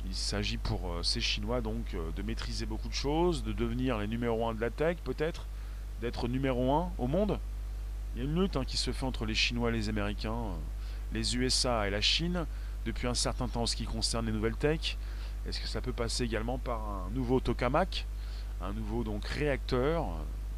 il 0.04 0.14
s'agit 0.14 0.56
pour 0.56 0.90
euh, 0.90 1.02
ces 1.04 1.20
Chinois 1.20 1.60
donc 1.60 1.94
de 2.16 2.22
maîtriser 2.22 2.66
beaucoup 2.66 2.88
de 2.88 2.94
choses, 2.94 3.44
de 3.44 3.52
devenir 3.52 3.98
les 3.98 4.08
numéros 4.08 4.48
1 4.48 4.54
de 4.54 4.60
la 4.60 4.70
tech 4.70 4.96
peut-être, 5.04 5.46
d'être 6.00 6.26
numéro 6.26 6.72
1 6.72 6.90
au 6.98 7.06
monde. 7.06 7.38
Il 8.14 8.22
y 8.22 8.26
a 8.26 8.28
une 8.28 8.40
lutte 8.40 8.56
hein, 8.56 8.64
qui 8.64 8.76
se 8.76 8.90
fait 8.90 9.06
entre 9.06 9.26
les 9.26 9.34
Chinois 9.34 9.70
les 9.70 9.88
Américains, 9.88 10.54
les 11.12 11.36
USA 11.36 11.86
et 11.86 11.90
la 11.90 12.00
Chine, 12.00 12.46
depuis 12.84 13.06
un 13.06 13.14
certain 13.14 13.46
temps 13.46 13.62
en 13.62 13.66
ce 13.66 13.76
qui 13.76 13.84
concerne 13.84 14.26
les 14.26 14.32
nouvelles 14.32 14.56
tech. 14.56 14.96
Est-ce 15.46 15.60
que 15.60 15.68
ça 15.68 15.80
peut 15.80 15.92
passer 15.92 16.24
également 16.24 16.58
par 16.58 16.80
un 16.80 17.10
nouveau 17.14 17.38
tokamak, 17.38 18.06
un 18.60 18.72
nouveau 18.72 19.04
donc 19.04 19.24
réacteur, 19.24 20.08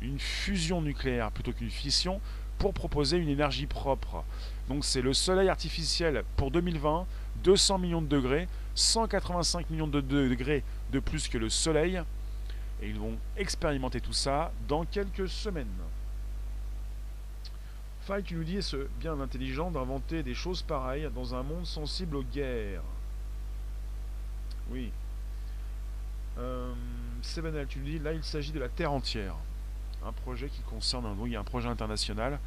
une 0.03 0.19
fusion 0.19 0.83
nucléaire 0.83 1.31
plutôt 1.31 1.53
qu'une 1.53 1.71
fission, 1.71 2.21
pour 2.59 2.75
proposer 2.75 3.17
une 3.17 3.29
énergie 3.29 3.67
propre. 3.67 4.23
Donc 4.69 4.85
c'est 4.85 5.03
le 5.03 5.15
soleil 5.15 5.49
artificiel 5.49 6.25
pour 6.37 6.51
2020, 6.51 7.07
200 7.43 7.79
millions 7.79 8.03
de 8.03 8.07
degrés, 8.07 8.49
185 8.75 9.71
millions 9.71 9.87
de 9.87 10.01
degrés 10.01 10.63
de 10.93 11.01
plus 11.01 11.29
que 11.29 11.39
le 11.39 11.49
soleil. 11.49 12.01
Et 12.83 12.89
ils 12.89 12.99
vont 12.99 13.17
expérimenter 13.37 14.01
tout 14.01 14.13
ça 14.13 14.53
dans 14.69 14.85
quelques 14.85 15.29
semaines. 15.29 15.67
Faille, 18.03 18.23
tu 18.23 18.35
nous 18.35 18.45
dis, 18.45 18.57
est-ce 18.57 18.89
bien 18.99 19.21
intelligent 19.21 19.71
d'inventer 19.71 20.23
des 20.23 20.35
choses 20.35 20.63
pareilles 20.63 21.09
dans 21.15 21.35
un 21.35 21.43
monde 21.43 21.67
sensible 21.67 22.17
aux 22.17 22.23
guerres? 22.23 22.83
Oui. 24.71 24.91
Euh, 26.39 26.73
Sevenel, 27.23 27.67
tu 27.67 27.79
nous 27.79 27.85
dis, 27.87 27.99
là 27.99 28.13
il 28.13 28.23
s'agit 28.23 28.53
de 28.53 28.61
la 28.61 28.69
Terre 28.69 28.93
entière. 28.93 29.35
Un 30.07 30.13
projet 30.13 30.49
qui 30.49 30.63
concerne 30.63 31.07
un, 31.07 31.39
un 31.39 31.45
projet 31.45 31.69
international. 31.69 32.39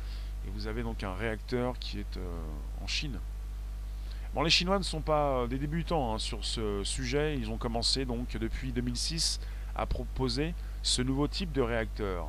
Et 0.45 0.49
vous 0.49 0.67
avez 0.67 0.83
donc 0.83 1.03
un 1.03 1.13
réacteur 1.13 1.77
qui 1.79 1.99
est 1.99 2.17
euh, 2.17 2.41
en 2.83 2.87
Chine. 2.87 3.19
Bon, 4.33 4.41
les 4.41 4.49
Chinois 4.49 4.79
ne 4.79 4.83
sont 4.83 5.01
pas 5.01 5.37
euh, 5.37 5.47
des 5.47 5.57
débutants 5.57 6.13
hein, 6.13 6.19
sur 6.19 6.43
ce 6.43 6.83
sujet. 6.83 7.37
Ils 7.37 7.49
ont 7.49 7.57
commencé 7.57 8.05
donc 8.05 8.35
depuis 8.37 8.71
2006 8.71 9.39
à 9.75 9.85
proposer 9.85 10.53
ce 10.81 11.01
nouveau 11.01 11.27
type 11.27 11.51
de 11.51 11.61
réacteur. 11.61 12.27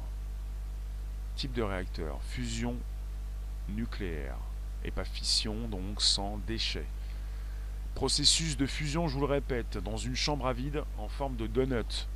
Type 1.36 1.52
de 1.52 1.62
réacteur, 1.62 2.20
fusion 2.22 2.76
nucléaire 3.68 4.36
et 4.84 4.90
pas 4.90 5.04
fission, 5.04 5.54
donc 5.68 6.00
sans 6.02 6.38
déchets. 6.46 6.86
Processus 7.94 8.56
de 8.56 8.66
fusion, 8.66 9.08
je 9.08 9.14
vous 9.14 9.20
le 9.20 9.26
répète, 9.26 9.78
dans 9.78 9.96
une 9.96 10.14
chambre 10.14 10.46
à 10.46 10.52
vide 10.52 10.82
en 10.98 11.08
forme 11.08 11.36
de 11.36 11.46
donut. 11.46 12.06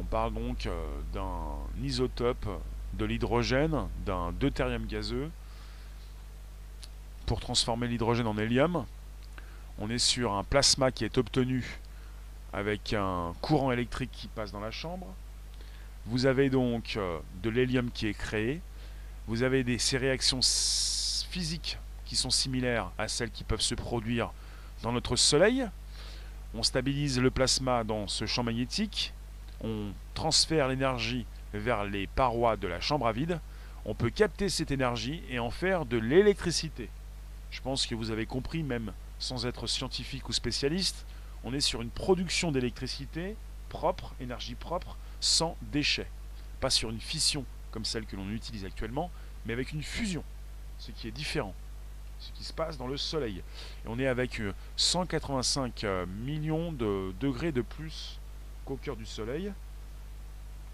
On 0.00 0.04
parle 0.04 0.32
donc 0.32 0.66
euh, 0.66 1.00
d'un 1.12 1.56
isotope 1.82 2.46
de 2.94 3.04
l'hydrogène, 3.04 3.88
d'un 4.06 4.32
deutérium 4.32 4.86
gazeux, 4.86 5.30
pour 7.26 7.40
transformer 7.40 7.88
l'hydrogène 7.88 8.26
en 8.26 8.38
hélium. 8.38 8.86
On 9.78 9.90
est 9.90 9.98
sur 9.98 10.32
un 10.32 10.44
plasma 10.44 10.90
qui 10.90 11.04
est 11.04 11.18
obtenu 11.18 11.78
avec 12.52 12.92
un 12.92 13.34
courant 13.40 13.72
électrique 13.72 14.10
qui 14.12 14.28
passe 14.28 14.52
dans 14.52 14.60
la 14.60 14.70
chambre. 14.70 15.06
Vous 16.06 16.26
avez 16.26 16.48
donc 16.48 16.94
euh, 16.96 17.18
de 17.42 17.50
l'hélium 17.50 17.90
qui 17.90 18.06
est 18.06 18.14
créé. 18.14 18.60
Vous 19.26 19.42
avez 19.42 19.78
ces 19.78 19.98
réactions 19.98 20.40
physiques 20.42 21.78
qui 22.06 22.16
sont 22.16 22.30
similaires 22.30 22.90
à 22.96 23.08
celles 23.08 23.30
qui 23.30 23.44
peuvent 23.44 23.60
se 23.60 23.74
produire 23.74 24.30
dans 24.82 24.92
notre 24.92 25.16
Soleil. 25.16 25.68
On 26.54 26.62
stabilise 26.62 27.20
le 27.20 27.30
plasma 27.30 27.84
dans 27.84 28.06
ce 28.08 28.24
champ 28.24 28.42
magnétique. 28.42 29.12
On 29.62 29.92
transfère 30.14 30.68
l'énergie 30.68 31.26
vers 31.52 31.84
les 31.84 32.06
parois 32.06 32.56
de 32.56 32.68
la 32.68 32.80
chambre 32.80 33.06
à 33.06 33.12
vide. 33.12 33.40
On 33.84 33.94
peut 33.94 34.10
capter 34.10 34.48
cette 34.48 34.70
énergie 34.70 35.22
et 35.30 35.38
en 35.38 35.50
faire 35.50 35.86
de 35.86 35.96
l'électricité. 35.96 36.90
Je 37.50 37.60
pense 37.60 37.86
que 37.86 37.94
vous 37.94 38.10
avez 38.10 38.26
compris, 38.26 38.62
même 38.62 38.92
sans 39.18 39.46
être 39.46 39.66
scientifique 39.66 40.28
ou 40.28 40.32
spécialiste, 40.32 41.06
on 41.44 41.54
est 41.54 41.60
sur 41.60 41.82
une 41.82 41.90
production 41.90 42.52
d'électricité 42.52 43.36
propre, 43.68 44.14
énergie 44.20 44.54
propre, 44.54 44.96
sans 45.20 45.56
déchets. 45.62 46.10
Pas 46.60 46.70
sur 46.70 46.90
une 46.90 47.00
fission 47.00 47.44
comme 47.70 47.84
celle 47.84 48.06
que 48.06 48.16
l'on 48.16 48.30
utilise 48.30 48.64
actuellement, 48.64 49.10
mais 49.46 49.52
avec 49.52 49.72
une 49.72 49.82
fusion, 49.82 50.24
ce 50.78 50.90
qui 50.90 51.08
est 51.08 51.12
différent. 51.12 51.54
Ce 52.18 52.32
qui 52.32 52.42
se 52.42 52.52
passe 52.52 52.76
dans 52.76 52.88
le 52.88 52.96
Soleil. 52.96 53.42
On 53.86 53.98
est 53.98 54.08
avec 54.08 54.42
185 54.76 55.84
euh, 55.84 56.06
millions 56.06 56.72
de 56.72 57.14
degrés 57.20 57.52
de 57.52 57.62
plus 57.62 58.18
qu'au 58.68 58.76
cœur 58.76 58.96
du 58.96 59.06
Soleil. 59.06 59.50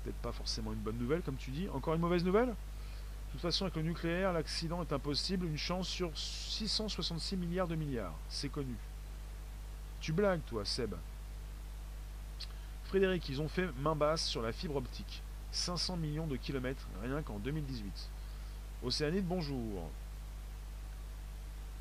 Peut-être 0.03 0.17
pas 0.17 0.33
forcément 0.33 0.73
une 0.73 0.81
bonne 0.81 0.99
nouvelle, 0.99 1.23
comme 1.23 1.37
tu 1.37 1.53
dis. 1.53 1.69
Encore 1.73 1.95
une 1.95 2.01
mauvaise 2.01 2.25
nouvelle? 2.25 2.49
De 2.49 3.33
toute 3.33 3.41
façon, 3.41 3.65
avec 3.65 3.77
le 3.77 3.83
nucléaire, 3.83 4.33
l'accident 4.33 4.83
est 4.83 4.93
impossible. 4.93 5.47
Une 5.47 5.57
chance 5.57 5.89
sur 5.89 6.11
666 6.17 7.37
milliards 7.37 7.69
de 7.69 7.77
milliards. 7.77 8.15
C'est 8.29 8.49
connu. 8.49 8.75
Tu 10.01 10.13
blagues, 10.13 10.41
toi, 10.47 10.65
Seb. 10.65 10.95
Frédéric, 12.87 13.29
ils 13.29 13.41
ont 13.41 13.49
fait 13.49 13.69
main 13.79 13.95
basse 13.95 14.27
sur 14.27 14.43
la 14.43 14.53
fibre 14.53 14.77
optique. 14.77 15.23
500 15.53 15.97
millions 15.97 16.27
de 16.27 16.37
kilomètres, 16.37 16.87
rien 17.03 17.23
qu'en 17.23 17.39
2018. 17.39 18.11
Océanide, 18.83 19.25
bonjour. 19.25 19.89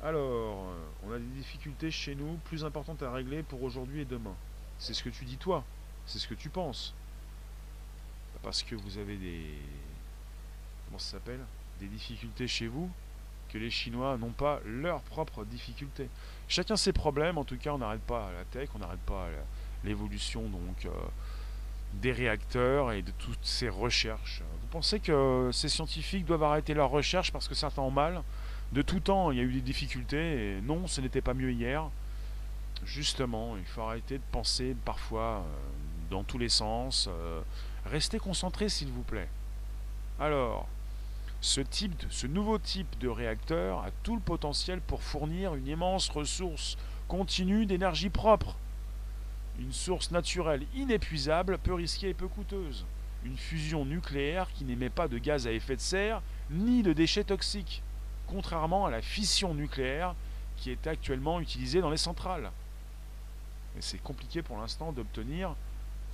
Alors, 0.02 0.72
on 1.04 1.12
a 1.12 1.18
des 1.18 1.24
difficultés 1.24 1.90
chez 1.90 2.14
nous 2.14 2.38
plus 2.44 2.64
importantes 2.64 3.02
à 3.02 3.12
régler 3.12 3.42
pour 3.42 3.62
aujourd'hui 3.62 4.02
et 4.02 4.04
demain. 4.04 4.34
C'est 4.78 4.94
ce 4.94 5.02
que 5.02 5.08
tu 5.08 5.24
dis 5.24 5.36
toi, 5.36 5.64
c'est 6.06 6.18
ce 6.18 6.28
que 6.28 6.34
tu 6.34 6.48
penses. 6.48 6.94
Parce 8.42 8.62
que 8.62 8.74
vous 8.74 8.98
avez 8.98 9.16
des... 9.16 9.58
Comment 10.86 10.98
ça 10.98 11.12
s'appelle 11.12 11.40
Des 11.80 11.86
difficultés 11.86 12.46
chez 12.46 12.66
vous 12.66 12.90
que 13.48 13.58
les 13.58 13.70
Chinois 13.70 14.16
n'ont 14.18 14.32
pas 14.32 14.60
leurs 14.66 15.00
propres 15.00 15.44
difficultés. 15.44 16.08
Chacun 16.48 16.76
ses 16.76 16.92
problèmes, 16.92 17.38
en 17.38 17.44
tout 17.44 17.56
cas 17.56 17.70
on 17.70 17.78
n'arrête 17.78 18.02
pas 18.02 18.30
la 18.32 18.44
tech, 18.44 18.68
on 18.74 18.80
n'arrête 18.80 19.00
pas 19.00 19.28
l'évolution 19.84 20.42
donc 20.42 20.86
euh, 20.86 20.90
des 21.94 22.12
réacteurs 22.12 22.92
et 22.92 23.02
de 23.02 23.12
toutes 23.12 23.44
ces 23.44 23.68
recherches. 23.68 24.42
Vous 24.60 24.68
pensez 24.70 24.98
que 24.98 25.50
ces 25.52 25.68
scientifiques 25.68 26.24
doivent 26.24 26.42
arrêter 26.42 26.74
leurs 26.74 26.90
recherches 26.90 27.32
parce 27.32 27.48
que 27.48 27.54
certains 27.54 27.82
ont 27.82 27.90
mal? 27.90 28.22
De 28.72 28.82
tout 28.82 29.00
temps, 29.00 29.30
il 29.30 29.38
y 29.38 29.40
a 29.40 29.44
eu 29.44 29.52
des 29.52 29.60
difficultés 29.60 30.58
non, 30.64 30.86
ce 30.86 31.00
n'était 31.00 31.20
pas 31.20 31.34
mieux 31.34 31.52
hier. 31.52 31.88
Justement, 32.84 33.56
il 33.56 33.64
faut 33.64 33.82
arrêter 33.82 34.18
de 34.18 34.24
penser 34.32 34.74
parfois 34.84 35.38
euh, 35.38 35.42
dans 36.14 36.22
tous 36.22 36.38
les 36.38 36.48
sens. 36.48 37.08
Euh, 37.10 37.40
restez 37.86 38.18
concentrés 38.18 38.68
s'il 38.68 38.88
vous 38.88 39.02
plaît. 39.02 39.28
Alors, 40.20 40.68
ce, 41.40 41.60
type 41.60 42.04
ce 42.08 42.26
nouveau 42.26 42.58
type 42.58 42.98
de 43.00 43.08
réacteur 43.08 43.80
a 43.80 43.90
tout 44.02 44.14
le 44.14 44.20
potentiel 44.20 44.80
pour 44.80 45.02
fournir 45.02 45.54
une 45.54 45.66
immense 45.66 46.08
ressource 46.08 46.78
continue 47.08 47.66
d'énergie 47.66 48.10
propre. 48.10 48.56
Une 49.58 49.72
source 49.72 50.10
naturelle 50.10 50.66
inépuisable, 50.74 51.58
peu 51.58 51.74
risquée 51.74 52.10
et 52.10 52.14
peu 52.14 52.28
coûteuse. 52.28 52.86
Une 53.24 53.36
fusion 53.36 53.84
nucléaire 53.84 54.52
qui 54.52 54.64
n'émet 54.64 54.90
pas 54.90 55.08
de 55.08 55.18
gaz 55.18 55.46
à 55.46 55.52
effet 55.52 55.76
de 55.76 55.80
serre 55.80 56.22
ni 56.50 56.82
de 56.82 56.92
déchets 56.92 57.24
toxiques, 57.24 57.82
contrairement 58.28 58.86
à 58.86 58.90
la 58.90 59.02
fission 59.02 59.54
nucléaire 59.54 60.14
qui 60.56 60.70
est 60.70 60.86
actuellement 60.86 61.40
utilisée 61.40 61.80
dans 61.80 61.90
les 61.90 61.96
centrales. 61.96 62.52
Et 63.76 63.80
c'est 63.80 63.98
compliqué 63.98 64.42
pour 64.42 64.58
l'instant 64.58 64.92
d'obtenir 64.92 65.56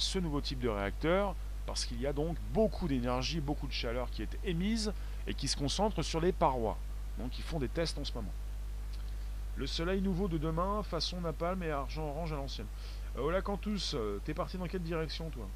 ce 0.01 0.19
nouveau 0.19 0.41
type 0.41 0.61
de 0.61 0.69
réacteur 0.69 1.35
parce 1.67 1.85
qu'il 1.85 2.01
y 2.01 2.07
a 2.07 2.13
donc 2.13 2.37
beaucoup 2.53 2.89
d'énergie, 2.89 3.41
beaucoup 3.41 3.67
de 3.67 3.73
chaleur 3.73 4.11
qui 4.11 4.23
est 4.23 4.39
émise 4.45 4.93
et 5.27 5.35
qui 5.35 5.47
se 5.47 5.57
concentre 5.57 6.03
sur 6.03 6.21
les 6.21 6.33
parois. 6.33 6.77
Donc 7.19 7.39
ils 7.39 7.45
font 7.45 7.59
des 7.59 7.69
tests 7.69 7.99
en 7.99 8.05
ce 8.05 8.13
moment. 8.13 8.33
Le 9.57 9.67
soleil 9.67 10.01
nouveau 10.01 10.27
de 10.27 10.39
demain, 10.39 10.83
façon 10.83 11.21
napalm 11.21 11.63
et 11.63 11.71
argent 11.71 12.09
orange 12.09 12.33
à 12.33 12.37
l'ancienne. 12.37 12.67
Euh, 13.17 13.23
Hola 13.23 13.43
Cantus, 13.43 13.95
euh, 13.95 14.21
t'es 14.25 14.35
parti 14.35 14.57
dans 14.57 14.67
quelle 14.67 14.83
direction 14.83 15.29
toi? 15.31 15.47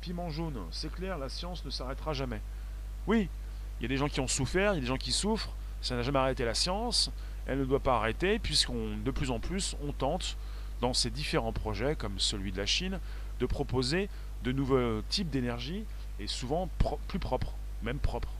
Piment 0.00 0.30
jaune, 0.30 0.58
c'est 0.70 0.92
clair, 0.92 1.18
la 1.18 1.28
science 1.28 1.64
ne 1.64 1.70
s'arrêtera 1.70 2.12
jamais. 2.12 2.40
Oui, 3.06 3.28
il 3.78 3.82
y 3.82 3.86
a 3.86 3.88
des 3.88 3.96
gens 3.96 4.08
qui 4.08 4.20
ont 4.20 4.28
souffert, 4.28 4.72
il 4.72 4.76
y 4.76 4.78
a 4.78 4.80
des 4.82 4.86
gens 4.86 4.96
qui 4.96 5.12
souffrent, 5.12 5.50
ça 5.80 5.96
n'a 5.96 6.02
jamais 6.02 6.18
arrêté 6.18 6.44
la 6.44 6.54
science, 6.54 7.10
elle 7.46 7.58
ne 7.58 7.64
doit 7.64 7.80
pas 7.80 7.96
arrêter, 7.96 8.38
puisqu'on 8.38 8.96
de 8.96 9.10
plus 9.10 9.30
en 9.30 9.40
plus 9.40 9.76
on 9.82 9.92
tente, 9.92 10.36
dans 10.82 10.92
ces 10.92 11.08
différents 11.08 11.52
projets, 11.52 11.96
comme 11.96 12.18
celui 12.18 12.52
de 12.52 12.58
la 12.58 12.66
Chine, 12.66 13.00
de 13.40 13.46
proposer 13.46 14.10
de 14.44 14.52
nouveaux 14.52 15.00
types 15.08 15.30
d'énergie, 15.30 15.84
et 16.20 16.26
souvent 16.26 16.68
plus 17.08 17.18
propres, 17.18 17.54
même 17.82 17.98
propres 17.98 18.34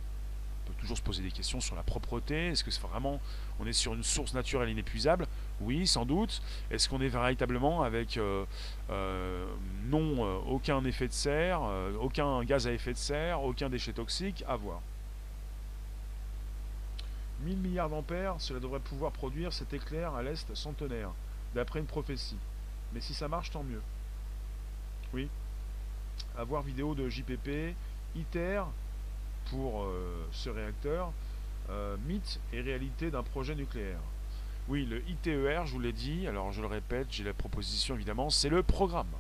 peut 0.63 0.75
toujours 0.81 0.97
se 0.97 1.03
poser 1.03 1.23
des 1.23 1.31
questions 1.31 1.61
sur 1.61 1.75
la 1.75 1.83
propreté. 1.83 2.49
Est-ce 2.49 2.65
que 2.65 2.71
c'est 2.71 2.83
vraiment, 2.83 3.21
on 3.61 3.67
est 3.67 3.73
sur 3.73 3.95
une 3.95 4.03
source 4.03 4.35
naturelle 4.35 4.69
inépuisable? 4.71 5.27
Oui, 5.61 5.87
sans 5.87 6.05
doute. 6.05 6.43
Est-ce 6.71 6.89
qu'on 6.89 7.01
est 7.01 7.09
véritablement 7.09 7.83
avec 7.83 8.17
euh, 8.17 8.45
euh, 8.91 9.47
non 9.87 10.25
euh, 10.25 10.39
aucun 10.49 10.85
effet 10.85 11.09
de 11.09 11.13
serre, 11.13 11.63
aucun 12.01 12.43
gaz 12.45 12.67
à 12.67 12.73
effet 12.73 12.93
de 12.93 12.99
serre, 12.99 13.43
aucun 13.43 13.69
déchet 13.69 13.93
toxique? 13.93 14.45
À 14.49 14.57
voir. 14.57 14.81
1000 17.45 17.57
milliards 17.59 17.89
d'ampères, 17.89 18.37
cela 18.39 18.61
devrait 18.61 18.81
pouvoir 18.81 19.11
produire 19.11 19.53
cet 19.53 19.75
éclair 19.75 20.15
à 20.15 20.23
l'est 20.23 20.55
centenaire, 20.55 21.11
d'après 21.55 21.81
une 21.81 21.87
prophétie. 21.87 22.39
Mais 22.93 23.01
si 23.01 23.15
ça 23.15 23.29
marche, 23.29 23.51
tant 23.51 23.63
mieux. 23.63 23.83
Oui. 25.13 25.29
À 26.37 26.45
voir 26.45 26.63
vidéo 26.63 26.95
de 26.95 27.09
JPP, 27.09 27.75
ITER, 28.17 28.65
pour 29.47 29.85
euh, 29.85 30.27
ce 30.33 30.51
réacteur, 30.51 31.13
euh, 31.71 31.97
mythe 32.07 32.41
et 32.53 32.61
réalité 32.61 33.11
d'un 33.11 33.23
projet 33.23 33.55
nucléaire. 33.55 34.01
Oui, 34.69 34.87
le 34.87 35.03
ITER, 35.09 35.63
je 35.65 35.73
vous 35.73 35.81
l'ai 35.81 35.93
dit, 35.93 36.27
alors 36.27 36.53
je 36.53 36.61
le 36.61 36.67
répète, 36.67 37.09
j'ai 37.11 37.25
la 37.25 37.35
proposition 37.35 37.95
évidemment, 37.95 38.31
c'est 38.31 38.49
le 38.49 38.63
programme. 38.63 39.11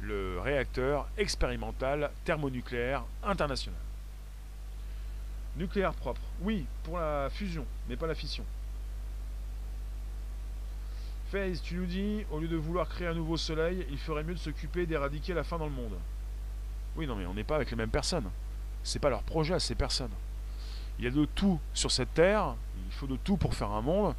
Le 0.00 0.40
réacteur 0.40 1.08
expérimental 1.16 2.10
thermonucléaire 2.24 3.04
international. 3.22 3.78
Nucléaire 5.56 5.94
propre, 5.94 6.22
oui, 6.40 6.66
pour 6.82 6.98
la 6.98 7.30
fusion, 7.30 7.66
mais 7.88 7.96
pas 7.96 8.06
la 8.06 8.14
fission. 8.14 8.44
Tu 11.62 11.76
nous 11.76 11.86
dis, 11.86 12.26
au 12.30 12.40
lieu 12.40 12.48
de 12.48 12.56
vouloir 12.56 12.86
créer 12.86 13.08
un 13.08 13.14
nouveau 13.14 13.38
soleil, 13.38 13.86
il 13.90 13.96
ferait 13.96 14.22
mieux 14.22 14.34
de 14.34 14.38
s'occuper 14.38 14.84
d'éradiquer 14.84 15.32
la 15.32 15.42
faim 15.42 15.56
dans 15.56 15.64
le 15.64 15.72
monde. 15.72 15.96
Oui, 16.94 17.06
non, 17.06 17.16
mais 17.16 17.24
on 17.24 17.32
n'est 17.32 17.42
pas 17.42 17.56
avec 17.56 17.70
les 17.70 17.76
mêmes 17.76 17.90
personnes. 17.90 18.28
C'est 18.82 18.98
pas 18.98 19.08
leur 19.08 19.22
projet 19.22 19.54
à 19.54 19.58
ces 19.58 19.74
personnes. 19.74 20.10
Il 20.98 21.06
y 21.06 21.08
a 21.08 21.10
de 21.10 21.24
tout 21.24 21.58
sur 21.72 21.90
cette 21.90 22.12
terre, 22.12 22.54
il 22.86 22.92
faut 22.92 23.06
de 23.06 23.16
tout 23.16 23.38
pour 23.38 23.54
faire 23.54 23.70
un 23.70 23.80
monde. 23.80 24.14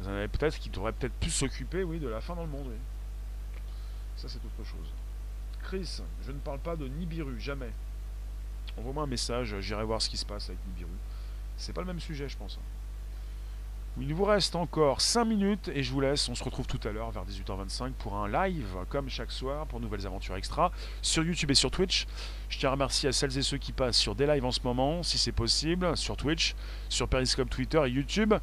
Vous 0.00 0.08
en 0.08 0.10
avez 0.10 0.26
peut-être 0.26 0.58
qui 0.58 0.68
devraient 0.68 0.92
peut-être 0.92 1.12
plus 1.14 1.30
s'occuper, 1.30 1.84
oui, 1.84 2.00
de 2.00 2.08
la 2.08 2.20
fin 2.20 2.34
dans 2.34 2.42
le 2.42 2.50
monde, 2.50 2.66
oui. 2.66 3.60
Ça, 4.16 4.28
c'est 4.28 4.38
autre 4.44 4.68
chose. 4.68 4.92
Chris, 5.62 6.00
je 6.26 6.32
ne 6.32 6.38
parle 6.38 6.58
pas 6.58 6.74
de 6.74 6.88
Nibiru, 6.88 7.38
jamais. 7.38 7.70
Envoie-moi 8.76 9.04
un 9.04 9.08
message, 9.08 9.54
j'irai 9.60 9.84
voir 9.84 10.02
ce 10.02 10.10
qui 10.10 10.16
se 10.16 10.26
passe 10.26 10.48
avec 10.48 10.58
Nibiru. 10.66 10.90
C'est 11.56 11.72
pas 11.72 11.82
le 11.82 11.86
même 11.86 12.00
sujet, 12.00 12.28
je 12.28 12.36
pense. 12.36 12.58
Il 14.00 14.14
vous 14.14 14.24
reste 14.24 14.54
encore 14.54 15.00
5 15.00 15.24
minutes 15.24 15.70
et 15.74 15.82
je 15.82 15.92
vous 15.92 16.00
laisse. 16.00 16.28
On 16.28 16.36
se 16.36 16.44
retrouve 16.44 16.68
tout 16.68 16.78
à 16.86 16.92
l'heure 16.92 17.10
vers 17.10 17.24
18h25 17.24 17.92
pour 17.98 18.14
un 18.14 18.28
live, 18.28 18.76
comme 18.88 19.08
chaque 19.08 19.32
soir, 19.32 19.66
pour 19.66 19.80
Nouvelles 19.80 20.06
Aventures 20.06 20.36
Extra, 20.36 20.70
sur 21.02 21.24
YouTube 21.24 21.50
et 21.50 21.54
sur 21.54 21.72
Twitch. 21.72 22.06
Je 22.48 22.58
tiens 22.58 22.68
à 22.68 22.72
remercier 22.72 23.08
à 23.08 23.12
celles 23.12 23.36
et 23.36 23.42
ceux 23.42 23.58
qui 23.58 23.72
passent 23.72 23.96
sur 23.96 24.14
des 24.14 24.26
lives 24.26 24.44
en 24.44 24.52
ce 24.52 24.60
moment, 24.62 25.02
si 25.02 25.18
c'est 25.18 25.32
possible, 25.32 25.96
sur 25.96 26.16
Twitch, 26.16 26.54
sur 26.88 27.08
Periscope, 27.08 27.50
Twitter 27.50 27.82
et 27.86 27.90
YouTube. 27.90 28.34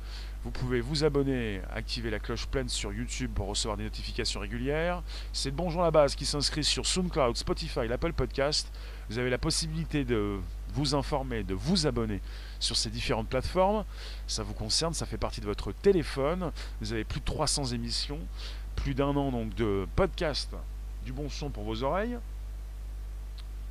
Vous 0.44 0.52
pouvez 0.52 0.82
vous 0.82 1.06
abonner, 1.06 1.62
activer 1.74 2.10
la 2.10 2.20
cloche 2.20 2.48
pleine 2.48 2.68
sur 2.68 2.92
YouTube 2.92 3.32
pour 3.34 3.48
recevoir 3.48 3.78
des 3.78 3.84
notifications 3.86 4.42
régulières. 4.42 5.04
C'est 5.32 5.52
Bonjour 5.52 5.84
la 5.84 5.92
base 5.92 6.16
qui 6.16 6.26
s'inscrit 6.26 6.66
sur 6.66 6.86
SoundCloud, 6.86 7.38
Spotify, 7.38 7.88
l'Apple 7.88 8.14
Podcast. 8.14 8.72
Vous 9.10 9.20
avez 9.20 9.30
la 9.30 9.38
possibilité 9.38 10.04
de 10.04 10.38
vous 10.74 10.96
informer, 10.96 11.44
de 11.44 11.54
vous 11.54 11.88
abonner 11.88 12.20
sur 12.60 12.78
ces 12.78 12.90
différentes 12.90 13.28
plateformes. 13.28 13.86
Ça 14.28 14.44
vous 14.44 14.54
concerne, 14.54 14.94
ça 14.94 15.06
fait 15.06 15.18
partie 15.18 15.42
de 15.42 15.46
votre 15.46 15.72
téléphone. 15.72 16.52
Vous 16.82 16.94
avez 16.94 17.04
plus 17.04 17.20
de 17.20 17.26
300 17.26 17.66
émissions, 17.66 18.20
plus 18.76 18.94
d'un 18.94 19.16
an 19.16 19.32
donc 19.32 19.54
de 19.56 19.88
podcast 19.96 20.56
du 21.04 21.14
bon 21.14 21.30
son 21.30 21.50
pour 21.50 21.64
vos 21.64 21.84
oreilles. 21.84 22.18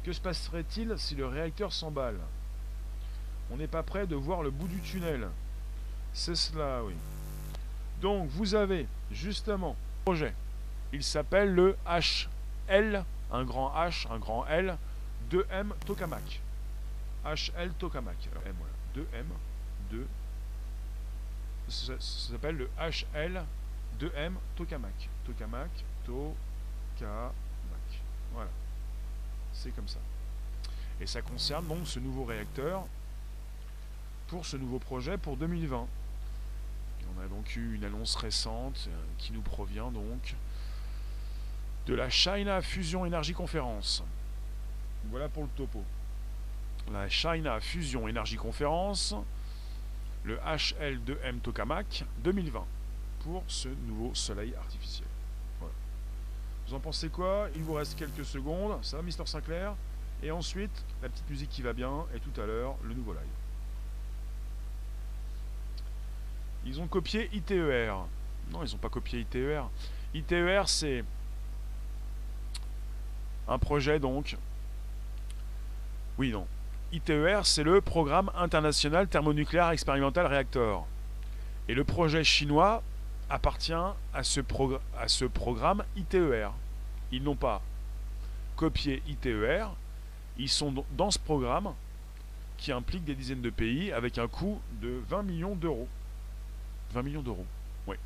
Que 0.05 0.12
se 0.12 0.20
passerait-il 0.20 0.95
si 0.99 1.14
le 1.14 1.26
réacteur 1.26 1.72
s'emballe? 1.72 2.18
On 3.51 3.57
n'est 3.57 3.66
pas 3.66 3.82
prêt 3.82 4.07
de 4.07 4.16
voir 4.16 4.43
le 4.43 4.51
bout 4.51 4.68
du 4.68 4.80
tunnel. 4.80 5.28
C'est 6.12 6.37
cela, 6.37 6.82
oui. 6.85 6.95
Donc 8.01 8.28
vous 8.30 8.55
avez 8.55 8.87
justement 9.11 9.70
un 9.70 10.05
projet. 10.05 10.35
Il 10.93 11.03
s'appelle 11.03 11.55
le 11.55 11.76
HL, 11.87 13.05
un 13.32 13.45
grand 13.45 13.74
H, 13.74 14.07
un 14.12 14.18
grand 14.18 14.47
L, 14.47 14.76
2M 15.30 15.70
Tokamak. 15.87 16.41
HL 17.24 17.70
Tokamak. 17.78 18.16
M, 18.47 18.55
voilà. 18.59 18.74
2M, 18.95 19.26
2. 19.90 20.07
Ça, 21.68 21.95
s'appelle 21.99 22.57
le 22.57 22.70
HL 22.78 23.42
2M 23.99 24.34
Tokamak. 24.57 25.09
Tokamak, 25.24 25.70
Tokamak. 26.05 27.32
Voilà. 28.32 28.51
C'est 29.53 29.70
comme 29.70 29.88
ça. 29.88 30.01
Et 31.01 31.07
ça 31.07 31.22
concerne 31.22 31.66
donc 31.66 31.86
ce 31.86 31.99
nouveau 31.99 32.24
réacteur 32.24 32.84
pour 34.28 34.47
ce 34.47 34.57
nouveau 34.57 34.78
projet 34.78 35.16
pour 35.18 35.36
2020. 35.36 35.86
On 37.16 37.20
a 37.20 37.28
donc 37.28 37.55
eu 37.57 37.74
une 37.74 37.84
annonce 37.84 38.16
récente 38.16 38.88
euh, 38.88 39.03
qui 39.18 39.32
nous 39.32 39.42
provient 39.42 39.90
donc 39.90 40.34
de 41.86 41.95
la 41.95 42.09
China 42.09 42.61
Fusion 42.62 43.03
Energy 43.03 43.32
Conference. 43.32 44.03
Voilà 45.11 45.28
pour 45.28 45.45
le 45.45 45.51
topo. 45.51 45.84
La 46.93 47.09
China 47.09 47.61
Fusion 47.61 48.07
Energy 48.07 48.37
Conference, 48.37 49.14
le 50.22 50.37
HL2M 50.37 51.41
Tokamak 51.41 52.05
2020 52.18 52.64
pour 53.20 53.43
ce 53.49 53.68
nouveau 53.68 54.14
soleil 54.14 54.55
artificiel. 54.55 55.09
Vous 56.66 56.74
en 56.74 56.80
pensez 56.80 57.09
quoi? 57.09 57.49
Il 57.57 57.62
vous 57.62 57.74
reste 57.74 57.99
quelques 57.99 58.24
secondes. 58.24 58.82
Ça 58.82 58.97
va, 58.97 59.03
Mister 59.03 59.26
Sinclair? 59.26 59.74
Et 60.22 60.30
ensuite, 60.30 60.85
la 61.03 61.09
petite 61.09 61.28
musique 61.28 61.51
qui 61.51 61.62
va 61.62 61.72
bien, 61.72 62.07
et 62.14 62.20
tout 62.20 62.41
à 62.41 62.47
l'heure, 62.47 62.76
le 62.82 62.95
nouveau 62.95 63.12
live. 63.12 63.22
Ils 66.64 66.80
ont 66.80 66.87
copié 66.87 67.28
ITER. 67.35 67.93
Non, 68.51 68.64
ils 68.64 68.72
n'ont 68.72 68.78
pas 68.78 68.89
copié 68.89 69.20
ITER. 69.20 69.62
ITER, 70.14 70.62
c'est 70.66 71.05
un 73.47 73.59
projet 73.59 73.99
donc. 73.99 74.37
Oui, 76.16 76.30
non. 76.30 76.47
ITER, 76.95 77.40
c'est 77.42 77.64
le 77.64 77.80
Programme 77.80 78.30
international 78.36 79.09
thermonucléaire 79.09 79.70
expérimental 79.70 80.26
réacteur. 80.26 80.84
Et 81.68 81.74
le 81.74 81.82
projet 81.82 82.22
chinois 82.22 82.84
appartient 83.28 83.72
à 83.72 84.22
ce, 84.22 84.40
à 84.97 85.09
ce 85.09 85.24
programme 85.24 85.82
ITER. 85.97 86.51
Ils 87.11 87.22
n'ont 87.22 87.34
pas 87.34 87.62
copié 88.55 89.03
ITER, 89.09 89.66
ils 90.38 90.49
sont 90.49 90.84
dans 90.97 91.11
ce 91.11 91.18
programme 91.18 91.74
qui 92.59 92.70
implique 92.70 93.05
des 93.05 93.16
dizaines 93.16 93.42
de 93.42 93.51
pays 93.51 93.90
avec 93.90 94.18
un 94.18 94.28
coût 94.28 94.61
de 94.80 95.01
20 95.09 95.22
millions 95.24 95.57
d'euros. 95.57 95.88
20 96.92 97.03
millions 97.03 97.22
d'euros. 97.22 97.47
Oui. 97.88 97.97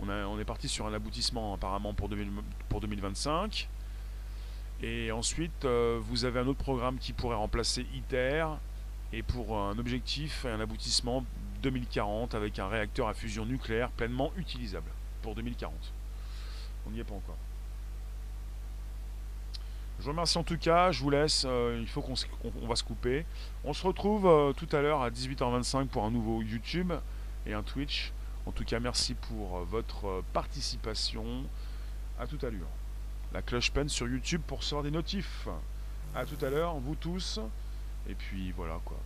On, 0.00 0.08
on, 0.08 0.40
est 0.40 0.44
parti 0.44 0.66
sur 0.68 0.86
un 0.86 0.92
aboutissement 0.92 1.54
apparemment 1.54 1.94
pour, 1.94 2.08
2000, 2.08 2.30
pour 2.68 2.80
2025. 2.80 3.68
Et 4.82 5.12
ensuite, 5.12 5.64
euh, 5.64 6.00
vous 6.02 6.24
avez 6.24 6.40
un 6.40 6.46
autre 6.48 6.58
programme 6.58 6.98
qui 6.98 7.12
pourrait 7.12 7.36
remplacer 7.36 7.86
ITER 7.94 8.46
et 9.12 9.22
pour 9.22 9.56
un 9.56 9.78
objectif 9.78 10.44
et 10.44 10.50
un 10.50 10.58
aboutissement 10.58 11.24
2040 11.62 12.34
avec 12.34 12.58
un 12.58 12.66
réacteur 12.66 13.06
à 13.06 13.14
fusion 13.14 13.46
nucléaire 13.46 13.90
pleinement 13.90 14.32
utilisable 14.36 14.90
pour 15.22 15.36
2040. 15.36 15.72
On 16.86 16.90
n'y 16.90 16.98
est 16.98 17.04
pas 17.04 17.14
encore. 17.14 17.36
Je 20.00 20.04
vous 20.04 20.10
remercie 20.10 20.36
en 20.38 20.42
tout 20.42 20.58
cas, 20.58 20.90
je 20.90 21.00
vous 21.00 21.10
laisse, 21.10 21.44
euh, 21.46 21.78
il 21.80 21.86
faut 21.86 22.02
qu'on 22.02 22.14
on, 22.60 22.66
va 22.66 22.74
se 22.74 22.82
couper. 22.82 23.24
On 23.62 23.72
se 23.72 23.86
retrouve 23.86 24.26
euh, 24.26 24.52
tout 24.52 24.68
à 24.74 24.80
l'heure 24.80 25.02
à 25.02 25.10
18h25 25.10 25.86
pour 25.86 26.02
un 26.04 26.10
nouveau 26.10 26.42
YouTube 26.42 26.92
et 27.46 27.52
un 27.52 27.62
Twitch. 27.62 28.10
En 28.46 28.50
tout 28.50 28.64
cas, 28.64 28.80
merci 28.80 29.14
pour 29.14 29.58
votre 29.58 30.24
participation. 30.32 31.44
À 32.18 32.26
tout 32.26 32.38
à 32.44 32.50
l'heure. 32.50 32.81
La 33.32 33.42
cloche 33.42 33.70
peine 33.72 33.88
sur 33.88 34.06
YouTube 34.06 34.42
pour 34.46 34.58
recevoir 34.58 34.82
des 34.82 34.90
notifs. 34.90 35.48
À 36.14 36.26
tout 36.26 36.42
à 36.44 36.50
l'heure, 36.50 36.74
vous 36.74 36.94
tous. 36.94 37.40
Et 38.08 38.14
puis 38.14 38.52
voilà 38.52 38.78
quoi. 38.84 38.98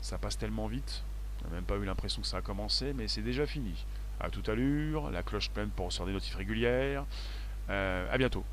Ça 0.00 0.18
passe 0.18 0.38
tellement 0.38 0.66
vite. 0.66 1.02
On 1.44 1.48
n'a 1.48 1.56
même 1.56 1.64
pas 1.64 1.76
eu 1.76 1.84
l'impression 1.84 2.22
que 2.22 2.28
ça 2.28 2.38
a 2.38 2.42
commencé, 2.42 2.92
mais 2.92 3.08
c'est 3.08 3.22
déjà 3.22 3.46
fini. 3.46 3.84
À 4.20 4.30
tout 4.30 4.42
à 4.50 4.54
l'heure, 4.54 5.10
la 5.10 5.22
cloche 5.22 5.50
pleine 5.50 5.68
pour 5.68 5.86
recevoir 5.86 6.06
des 6.06 6.12
notifs 6.12 6.34
régulières. 6.34 7.04
Euh, 7.70 8.12
à 8.12 8.18
bientôt. 8.18 8.44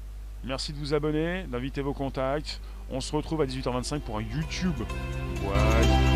Merci 0.44 0.74
de 0.74 0.78
vous 0.78 0.94
abonner, 0.94 1.44
d'inviter 1.44 1.82
vos 1.82 1.94
contacts. 1.94 2.60
On 2.90 3.00
se 3.00 3.16
retrouve 3.16 3.42
à 3.42 3.46
18h25 3.46 4.00
pour 4.00 4.18
un 4.18 4.22
YouTube. 4.22 4.76
Ouais. 5.44 6.13